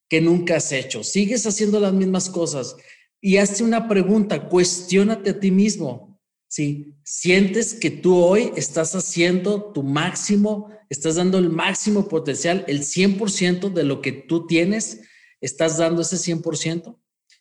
que 0.09 0.21
nunca 0.21 0.57
has 0.57 0.71
hecho? 0.73 1.03
Sigues 1.03 1.47
haciendo 1.47 1.81
las 1.81 1.93
mismas 1.93 2.31
cosas 2.31 2.77
y 3.21 3.39
hazte 3.39 3.65
una 3.65 3.89
pregunta, 3.89 4.49
cuestiónate 4.49 5.31
a 5.31 5.41
ti 5.41 5.51
mismo. 5.51 6.14
¿Sí? 6.55 6.95
Sientes 7.03 7.75
que 7.75 7.91
tú 7.91 8.17
hoy 8.17 8.53
estás 8.55 8.95
haciendo 8.95 9.73
tu 9.73 9.83
máximo, 9.83 10.71
estás 10.89 11.17
dando 11.17 11.37
el 11.37 11.51
máximo 11.51 12.07
potencial, 12.07 12.65
el 12.69 12.83
100% 12.83 13.73
de 13.73 13.83
lo 13.83 14.01
que 14.01 14.13
tú 14.13 14.47
tienes, 14.47 15.01
estás 15.41 15.79
dando 15.79 16.03
ese 16.03 16.17
100%, 16.17 16.97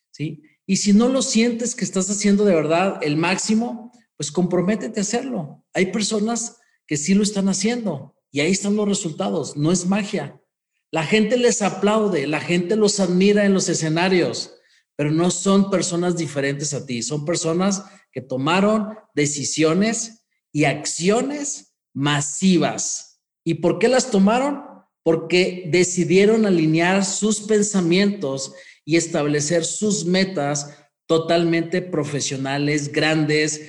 ¿sí? 0.09 0.41
Y 0.65 0.77
si 0.77 0.93
no 0.93 1.09
lo 1.09 1.21
sientes 1.21 1.75
que 1.75 1.85
estás 1.85 2.09
haciendo 2.09 2.43
de 2.43 2.55
verdad 2.55 3.01
el 3.03 3.15
máximo, 3.15 3.91
pues 4.17 4.31
comprométete 4.31 4.99
a 4.99 5.03
hacerlo. 5.03 5.63
Hay 5.75 5.91
personas 5.91 6.57
que 6.87 6.97
sí 6.97 7.13
lo 7.13 7.21
están 7.21 7.49
haciendo 7.49 8.15
y 8.31 8.39
ahí 8.39 8.51
están 8.51 8.75
los 8.75 8.87
resultados, 8.87 9.55
no 9.55 9.71
es 9.71 9.85
magia. 9.85 10.41
La 10.89 11.05
gente 11.05 11.37
les 11.37 11.61
aplaude, 11.61 12.25
la 12.25 12.39
gente 12.39 12.75
los 12.77 12.99
admira 12.99 13.45
en 13.45 13.53
los 13.53 13.69
escenarios, 13.69 14.52
pero 14.95 15.11
no 15.11 15.31
son 15.31 15.69
personas 15.69 16.17
diferentes 16.17 16.73
a 16.73 16.85
ti, 16.85 17.01
son 17.01 17.25
personas 17.25 17.83
que 18.11 18.21
tomaron 18.21 18.95
decisiones 19.15 20.25
y 20.51 20.65
acciones 20.65 21.75
masivas. 21.93 23.21
¿Y 23.43 23.55
por 23.55 23.79
qué 23.79 23.87
las 23.87 24.11
tomaron? 24.11 24.63
Porque 25.03 25.67
decidieron 25.71 26.45
alinear 26.45 27.03
sus 27.03 27.41
pensamientos 27.41 28.53
y 28.85 28.97
establecer 28.97 29.65
sus 29.65 30.05
metas 30.05 30.77
totalmente 31.05 31.81
profesionales, 31.81 32.91
grandes, 32.91 33.61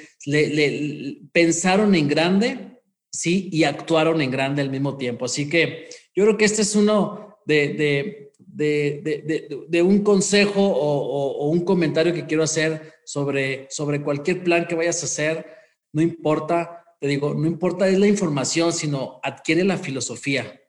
pensaron 1.33 1.95
en 1.95 2.09
grande, 2.09 2.81
¿sí? 3.11 3.49
Y 3.53 3.64
actuaron 3.64 4.20
en 4.20 4.31
grande 4.31 4.62
al 4.62 4.70
mismo 4.70 4.97
tiempo. 4.97 5.25
Así 5.25 5.49
que 5.49 5.89
yo 6.14 6.25
creo 6.25 6.37
que 6.37 6.45
este 6.45 6.62
es 6.62 6.75
uno 6.77 7.39
de, 7.47 8.33
un 9.82 10.02
consejo 10.02 10.61
o, 10.61 11.48
un 11.48 11.64
comentario 11.64 12.14
que 12.14 12.26
quiero 12.26 12.42
hacer 12.42 12.94
sobre, 13.05 13.66
sobre 13.70 14.02
cualquier 14.02 14.42
plan 14.44 14.66
que 14.66 14.74
vayas 14.74 15.02
a 15.02 15.07
hacer. 15.07 15.46
No 15.92 16.02
importa, 16.02 16.84
te 17.00 17.09
digo, 17.09 17.34
no 17.34 17.46
importa 17.46 17.88
es 17.88 17.98
la 17.98 18.09
información, 18.09 18.72
sino 18.72 19.20
adquiere 19.22 19.64
la 19.64 19.76
filosofía, 19.76 20.61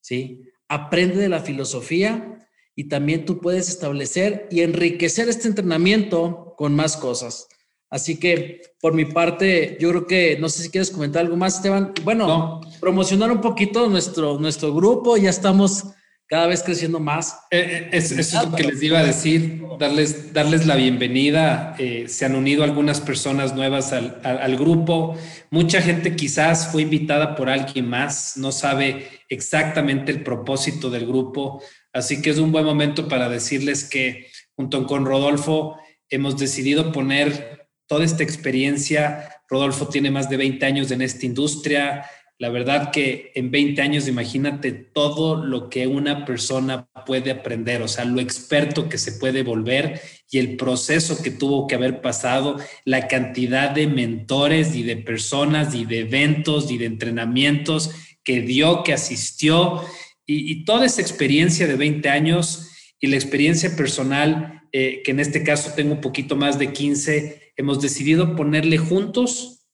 ¿sí? 0.00 0.42
Aprende 0.68 1.16
de 1.16 1.28
la 1.28 1.40
filosofía 1.40 2.46
y 2.74 2.88
también 2.88 3.24
tú 3.24 3.40
puedes 3.40 3.68
establecer 3.68 4.46
y 4.50 4.60
enriquecer 4.60 5.28
este 5.28 5.48
entrenamiento 5.48 6.54
con 6.56 6.74
más 6.74 6.96
cosas. 6.96 7.48
Así 7.90 8.20
que 8.20 8.60
por 8.80 8.92
mi 8.92 9.06
parte, 9.06 9.78
yo 9.80 9.88
creo 9.90 10.06
que 10.06 10.38
no 10.38 10.48
sé 10.48 10.62
si 10.62 10.70
quieres 10.70 10.90
comentar 10.90 11.24
algo 11.24 11.36
más, 11.36 11.56
Esteban. 11.56 11.92
Bueno, 12.04 12.60
promocionar 12.80 13.32
un 13.32 13.40
poquito 13.40 13.88
nuestro, 13.88 14.38
nuestro 14.38 14.74
grupo, 14.74 15.16
ya 15.16 15.30
estamos 15.30 15.86
cada 16.28 16.46
vez 16.46 16.62
creciendo 16.62 17.00
más. 17.00 17.40
Eh, 17.50 17.58
eh, 17.60 17.88
eso 17.92 18.14
es 18.20 18.34
lo 18.34 18.54
que 18.54 18.64
les 18.64 18.82
iba 18.82 18.98
a 18.98 19.04
decir, 19.04 19.62
darles, 19.78 20.34
darles 20.34 20.66
la 20.66 20.76
bienvenida. 20.76 21.74
Eh, 21.78 22.04
se 22.06 22.26
han 22.26 22.34
unido 22.34 22.64
algunas 22.64 23.00
personas 23.00 23.54
nuevas 23.54 23.94
al, 23.94 24.20
al, 24.22 24.56
grupo. 24.56 25.16
Mucha 25.50 25.80
gente 25.80 26.14
quizás 26.16 26.68
fue 26.70 26.82
invitada 26.82 27.34
por 27.34 27.48
alguien 27.48 27.88
más, 27.88 28.36
no 28.36 28.52
sabe 28.52 29.08
exactamente 29.30 30.12
el 30.12 30.22
propósito 30.22 30.90
del 30.90 31.06
grupo. 31.06 31.62
Así 31.94 32.20
que 32.20 32.28
es 32.30 32.38
un 32.38 32.52
buen 32.52 32.66
momento 32.66 33.08
para 33.08 33.30
decirles 33.30 33.84
que 33.84 34.26
junto 34.54 34.86
con 34.86 35.06
Rodolfo 35.06 35.78
hemos 36.10 36.36
decidido 36.36 36.92
poner 36.92 37.68
toda 37.86 38.04
esta 38.04 38.22
experiencia. 38.22 39.30
Rodolfo 39.48 39.88
tiene 39.88 40.10
más 40.10 40.28
de 40.28 40.36
20 40.36 40.66
años 40.66 40.90
en 40.90 41.00
esta 41.00 41.24
industria 41.24 42.04
La 42.40 42.50
verdad 42.50 42.92
que 42.92 43.32
en 43.34 43.50
20 43.50 43.82
años, 43.82 44.06
imagínate 44.06 44.70
todo 44.70 45.44
lo 45.44 45.68
que 45.68 45.88
una 45.88 46.24
persona 46.24 46.88
puede 47.04 47.32
aprender, 47.32 47.82
o 47.82 47.88
sea, 47.88 48.04
lo 48.04 48.20
experto 48.20 48.88
que 48.88 48.96
se 48.96 49.12
puede 49.12 49.42
volver 49.42 50.00
y 50.30 50.38
el 50.38 50.56
proceso 50.56 51.20
que 51.20 51.32
tuvo 51.32 51.66
que 51.66 51.74
haber 51.74 52.00
pasado, 52.00 52.58
la 52.84 53.08
cantidad 53.08 53.70
de 53.70 53.88
mentores 53.88 54.76
y 54.76 54.84
de 54.84 54.96
personas 54.96 55.74
y 55.74 55.84
de 55.84 56.00
eventos 56.00 56.70
y 56.70 56.78
de 56.78 56.86
entrenamientos 56.86 57.90
que 58.22 58.40
dio, 58.40 58.84
que 58.84 58.92
asistió 58.92 59.82
y, 60.24 60.64
toda 60.64 60.86
esa 60.86 61.00
experiencia 61.00 61.66
de 61.66 61.74
20 61.74 62.08
años 62.10 62.70
y 63.00 63.06
la 63.06 63.16
experiencia 63.16 63.74
personal, 63.74 64.62
eh, 64.72 65.00
que 65.02 65.10
en 65.10 65.20
este 65.20 65.42
caso 65.42 65.72
tengo 65.74 65.94
un 65.94 66.00
poquito 66.00 66.36
más 66.36 66.58
de 66.58 66.72
15, 66.72 67.52
hemos 67.56 67.80
decidido 67.80 68.36
ponerle 68.36 68.76
juntos 68.76 69.66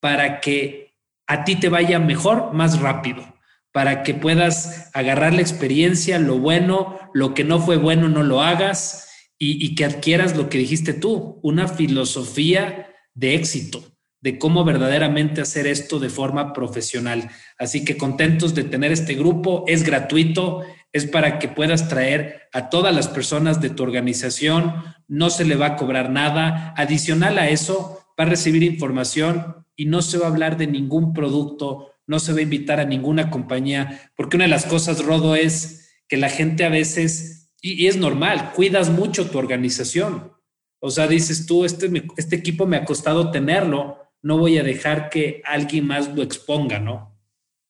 para 0.00 0.40
que 0.40 0.89
a 1.30 1.44
ti 1.44 1.54
te 1.54 1.68
vaya 1.68 2.00
mejor 2.00 2.52
más 2.54 2.80
rápido, 2.80 3.22
para 3.70 4.02
que 4.02 4.14
puedas 4.14 4.90
agarrar 4.94 5.32
la 5.32 5.42
experiencia, 5.42 6.18
lo 6.18 6.40
bueno, 6.40 6.98
lo 7.14 7.34
que 7.34 7.44
no 7.44 7.60
fue 7.60 7.76
bueno 7.76 8.08
no 8.08 8.24
lo 8.24 8.42
hagas 8.42 9.08
y, 9.38 9.76
que 9.76 9.84
adquieras 9.84 10.36
lo 10.36 10.48
que 10.48 10.58
dijiste 10.58 10.92
tú, 10.92 11.38
una 11.44 11.68
filosofía 11.68 12.88
de 13.14 13.36
éxito, 13.36 13.84
de 14.20 14.40
cómo 14.40 14.64
verdaderamente 14.64 15.40
hacer 15.40 15.68
esto 15.68 16.00
de 16.00 16.10
forma 16.10 16.52
profesional. 16.52 17.30
Así 17.60 17.84
que 17.84 17.96
contentos 17.96 18.56
de 18.56 18.64
tener 18.64 18.90
este 18.90 19.14
grupo, 19.14 19.62
es 19.68 19.84
gratuito, 19.84 20.64
es 20.92 21.06
para 21.06 21.38
que 21.38 21.46
puedas 21.46 21.88
traer 21.88 22.48
a 22.52 22.70
todas 22.70 22.92
las 22.92 23.06
personas 23.06 23.60
de 23.60 23.70
tu 23.70 23.84
organización, 23.84 24.82
no 25.06 25.30
se 25.30 25.44
le 25.44 25.54
va 25.54 25.66
a 25.66 25.76
cobrar 25.76 26.10
nada. 26.10 26.74
Adicional 26.76 27.38
a 27.38 27.48
eso, 27.48 28.00
va 28.18 28.24
a 28.24 28.30
recibir 28.30 28.64
información 28.64 29.60
y 29.80 29.86
no 29.86 30.02
se 30.02 30.18
va 30.18 30.26
a 30.26 30.28
hablar 30.28 30.58
de 30.58 30.66
ningún 30.66 31.14
producto, 31.14 31.94
no 32.06 32.20
se 32.20 32.34
va 32.34 32.40
a 32.40 32.42
invitar 32.42 32.80
a 32.80 32.84
ninguna 32.84 33.30
compañía, 33.30 34.12
porque 34.14 34.36
una 34.36 34.44
de 34.44 34.50
las 34.50 34.66
cosas, 34.66 35.02
Rodo, 35.02 35.34
es 35.34 35.90
que 36.06 36.18
la 36.18 36.28
gente 36.28 36.66
a 36.66 36.68
veces, 36.68 37.50
y, 37.62 37.86
es 37.86 37.96
normal, 37.96 38.52
cuidas 38.54 38.90
mucho 38.90 39.30
tu 39.30 39.38
organización. 39.38 40.34
O 40.82 40.90
sea, 40.90 41.08
dices 41.08 41.46
tú, 41.46 41.64
este, 41.64 41.90
este 42.18 42.36
equipo 42.36 42.66
me 42.66 42.76
ha 42.76 42.84
costado 42.84 43.30
tenerlo, 43.30 43.96
no 44.20 44.36
voy 44.36 44.58
a 44.58 44.62
dejar 44.62 45.08
que 45.08 45.40
alguien 45.46 45.86
más 45.86 46.14
lo 46.14 46.22
exponga, 46.22 46.78
¿no? 46.78 47.18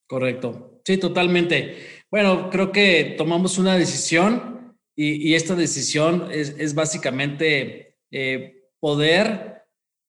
Correcto. 0.09 0.83
Sí, 0.85 0.97
totalmente. 0.97 1.77
Bueno, 2.11 2.51
creo 2.51 2.73
que 2.73 3.15
tomamos 3.17 3.57
una 3.57 3.77
decisión 3.77 4.75
y, 4.97 5.35
esta 5.35 5.55
decisión 5.55 6.27
es, 6.33 6.75
básicamente 6.75 7.99
eh, 8.11 8.65
poder 8.81 9.63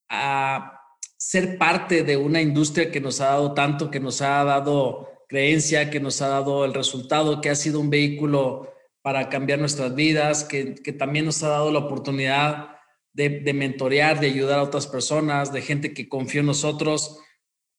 a 0.09 0.55
ah, 0.55 0.80
ser 1.21 1.59
parte 1.59 2.03
de 2.03 2.17
una 2.17 2.41
industria 2.41 2.89
que 2.89 2.99
nos 2.99 3.21
ha 3.21 3.25
dado 3.25 3.53
tanto, 3.53 3.91
que 3.91 3.99
nos 3.99 4.23
ha 4.23 4.43
dado 4.43 5.07
creencia, 5.29 5.91
que 5.91 5.99
nos 5.99 6.19
ha 6.23 6.29
dado 6.29 6.65
el 6.65 6.73
resultado, 6.73 7.41
que 7.41 7.51
ha 7.51 7.55
sido 7.55 7.79
un 7.79 7.91
vehículo 7.91 8.73
para 9.03 9.29
cambiar 9.29 9.59
nuestras 9.59 9.93
vidas, 9.93 10.43
que, 10.43 10.73
también 10.97 11.25
nos 11.25 11.43
ha 11.43 11.49
dado 11.49 11.71
la 11.71 11.77
oportunidad 11.77 12.71
de, 13.13 13.53
mentorear, 13.53 14.19
de 14.19 14.31
ayudar 14.31 14.57
a 14.57 14.63
otras 14.63 14.87
personas, 14.87 15.53
de 15.53 15.61
gente 15.61 15.93
que 15.93 16.09
confió 16.09 16.39
en 16.39 16.47
nosotros, 16.47 17.19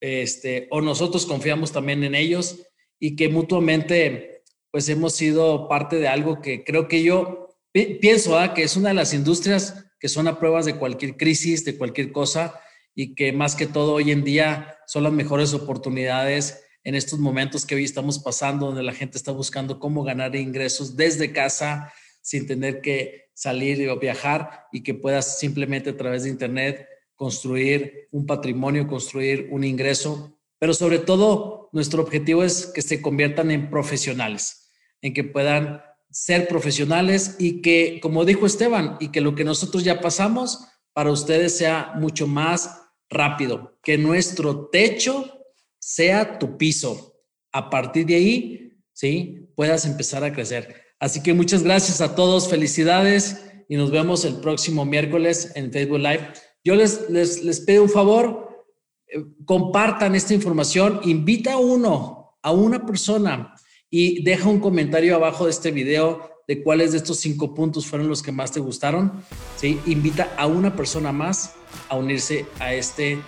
este, 0.00 0.68
o 0.70 0.80
nosotros 0.80 1.26
confiamos 1.26 1.72
también 1.72 2.04
en 2.04 2.14
ellos 2.14 2.60
y 3.00 3.16
que 3.16 3.28
mutuamente 3.28 4.44
pues 4.70 4.88
hemos 4.88 5.14
sido 5.14 5.66
parte 5.68 5.96
de 5.96 6.06
algo 6.06 6.40
que 6.40 6.62
creo 6.62 6.86
que 6.86 7.02
yo 7.02 7.48
pienso 7.72 8.38
¿ah? 8.38 8.54
que 8.54 8.62
es 8.62 8.76
una 8.76 8.90
de 8.90 8.94
las 8.94 9.12
industrias 9.12 9.84
que 9.98 10.08
son 10.08 10.28
a 10.28 10.38
pruebas 10.38 10.64
de 10.64 10.76
cualquier 10.76 11.16
crisis, 11.16 11.64
de 11.64 11.76
cualquier 11.76 12.12
cosa, 12.12 12.60
y 12.94 13.14
que 13.14 13.32
más 13.32 13.54
que 13.54 13.66
todo 13.66 13.94
hoy 13.94 14.10
en 14.10 14.24
día 14.24 14.76
son 14.86 15.04
las 15.04 15.12
mejores 15.12 15.54
oportunidades 15.54 16.64
en 16.84 16.94
estos 16.94 17.18
momentos 17.18 17.64
que 17.64 17.74
hoy 17.74 17.84
estamos 17.84 18.18
pasando, 18.18 18.66
donde 18.66 18.82
la 18.82 18.92
gente 18.92 19.16
está 19.16 19.32
buscando 19.32 19.78
cómo 19.78 20.02
ganar 20.02 20.34
ingresos 20.36 20.96
desde 20.96 21.32
casa 21.32 21.92
sin 22.20 22.46
tener 22.46 22.80
que 22.80 23.30
salir 23.34 23.88
o 23.88 23.98
viajar 23.98 24.66
y 24.72 24.82
que 24.82 24.94
puedas 24.94 25.38
simplemente 25.38 25.90
a 25.90 25.96
través 25.96 26.24
de 26.24 26.30
Internet 26.30 26.86
construir 27.14 28.08
un 28.10 28.26
patrimonio, 28.26 28.86
construir 28.86 29.48
un 29.50 29.64
ingreso. 29.64 30.38
Pero 30.58 30.74
sobre 30.74 30.98
todo, 30.98 31.68
nuestro 31.72 32.02
objetivo 32.02 32.44
es 32.44 32.66
que 32.66 32.82
se 32.82 33.00
conviertan 33.00 33.50
en 33.50 33.70
profesionales, 33.70 34.70
en 35.00 35.14
que 35.14 35.24
puedan 35.24 35.82
ser 36.10 36.46
profesionales 36.46 37.36
y 37.38 37.62
que, 37.62 38.00
como 38.02 38.24
dijo 38.24 38.46
Esteban, 38.46 38.96
y 39.00 39.08
que 39.08 39.20
lo 39.20 39.34
que 39.34 39.44
nosotros 39.44 39.82
ya 39.82 40.00
pasamos 40.00 40.66
para 40.92 41.10
ustedes 41.10 41.56
sea 41.56 41.92
mucho 41.96 42.26
más 42.26 42.81
rápido, 43.12 43.78
que 43.82 43.98
nuestro 43.98 44.68
techo 44.68 45.46
sea 45.78 46.38
tu 46.38 46.56
piso. 46.56 47.16
A 47.52 47.68
partir 47.68 48.06
de 48.06 48.14
ahí, 48.14 48.72
¿sí? 48.92 49.48
Puedas 49.54 49.84
empezar 49.84 50.24
a 50.24 50.32
crecer. 50.32 50.74
Así 50.98 51.22
que 51.22 51.34
muchas 51.34 51.62
gracias 51.62 52.00
a 52.00 52.14
todos, 52.14 52.48
felicidades 52.48 53.44
y 53.68 53.76
nos 53.76 53.90
vemos 53.90 54.24
el 54.24 54.36
próximo 54.36 54.84
miércoles 54.84 55.52
en 55.54 55.72
Facebook 55.72 55.98
Live. 55.98 56.28
Yo 56.64 56.74
les, 56.74 57.10
les, 57.10 57.42
les 57.42 57.60
pido 57.60 57.82
un 57.82 57.90
favor, 57.90 58.64
eh, 59.08 59.22
compartan 59.44 60.14
esta 60.14 60.34
información, 60.34 61.00
invita 61.04 61.54
a 61.54 61.58
uno, 61.58 62.38
a 62.42 62.52
una 62.52 62.86
persona 62.86 63.54
y 63.90 64.22
deja 64.22 64.48
un 64.48 64.60
comentario 64.60 65.16
abajo 65.16 65.44
de 65.44 65.50
este 65.50 65.70
video 65.70 66.31
de 66.46 66.62
cuáles 66.62 66.92
de 66.92 66.98
estos 66.98 67.18
cinco 67.18 67.54
puntos 67.54 67.86
fueron 67.86 68.08
los 68.08 68.22
que 68.22 68.32
más 68.32 68.52
te 68.52 68.60
gustaron. 68.60 69.12
¿sí? 69.56 69.80
Invita 69.86 70.32
a 70.36 70.46
una 70.46 70.74
persona 70.76 71.12
más 71.12 71.54
a 71.88 71.96
unirse 71.96 72.46
a 72.58 72.74
este 72.74 73.18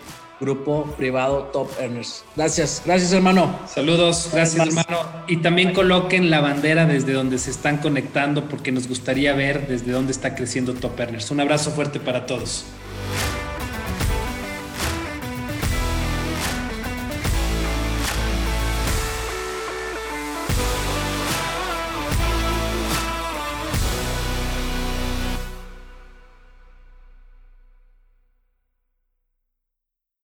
grupo 0.41 0.85
privado 0.97 1.45
Top 1.53 1.71
Earners. 1.81 2.25
Gracias, 2.37 2.83
gracias 2.85 3.13
hermano. 3.13 3.59
Saludos, 3.67 4.31
gracias 4.33 4.67
hermano. 4.67 4.99
Y 5.27 5.39
también 5.39 5.73
coloquen 5.73 6.31
la 6.31 6.41
bandera 6.41 6.87
desde 6.87 7.13
donde 7.13 7.39
se 7.39 7.51
están 7.51 7.79
conectando 7.79 8.49
porque 8.49 8.73
nos 8.73 8.89
gustaría 8.89 9.33
ver 9.33 9.67
desde 9.69 9.93
dónde 9.93 10.13
está 10.13 10.35
creciendo 10.35 10.75
Top 10.75 10.99
Earners. 10.99 11.31
Un 11.31 11.41
abrazo 11.41 11.71
fuerte 11.71 12.01
para 12.01 12.27
todos. 12.27 12.65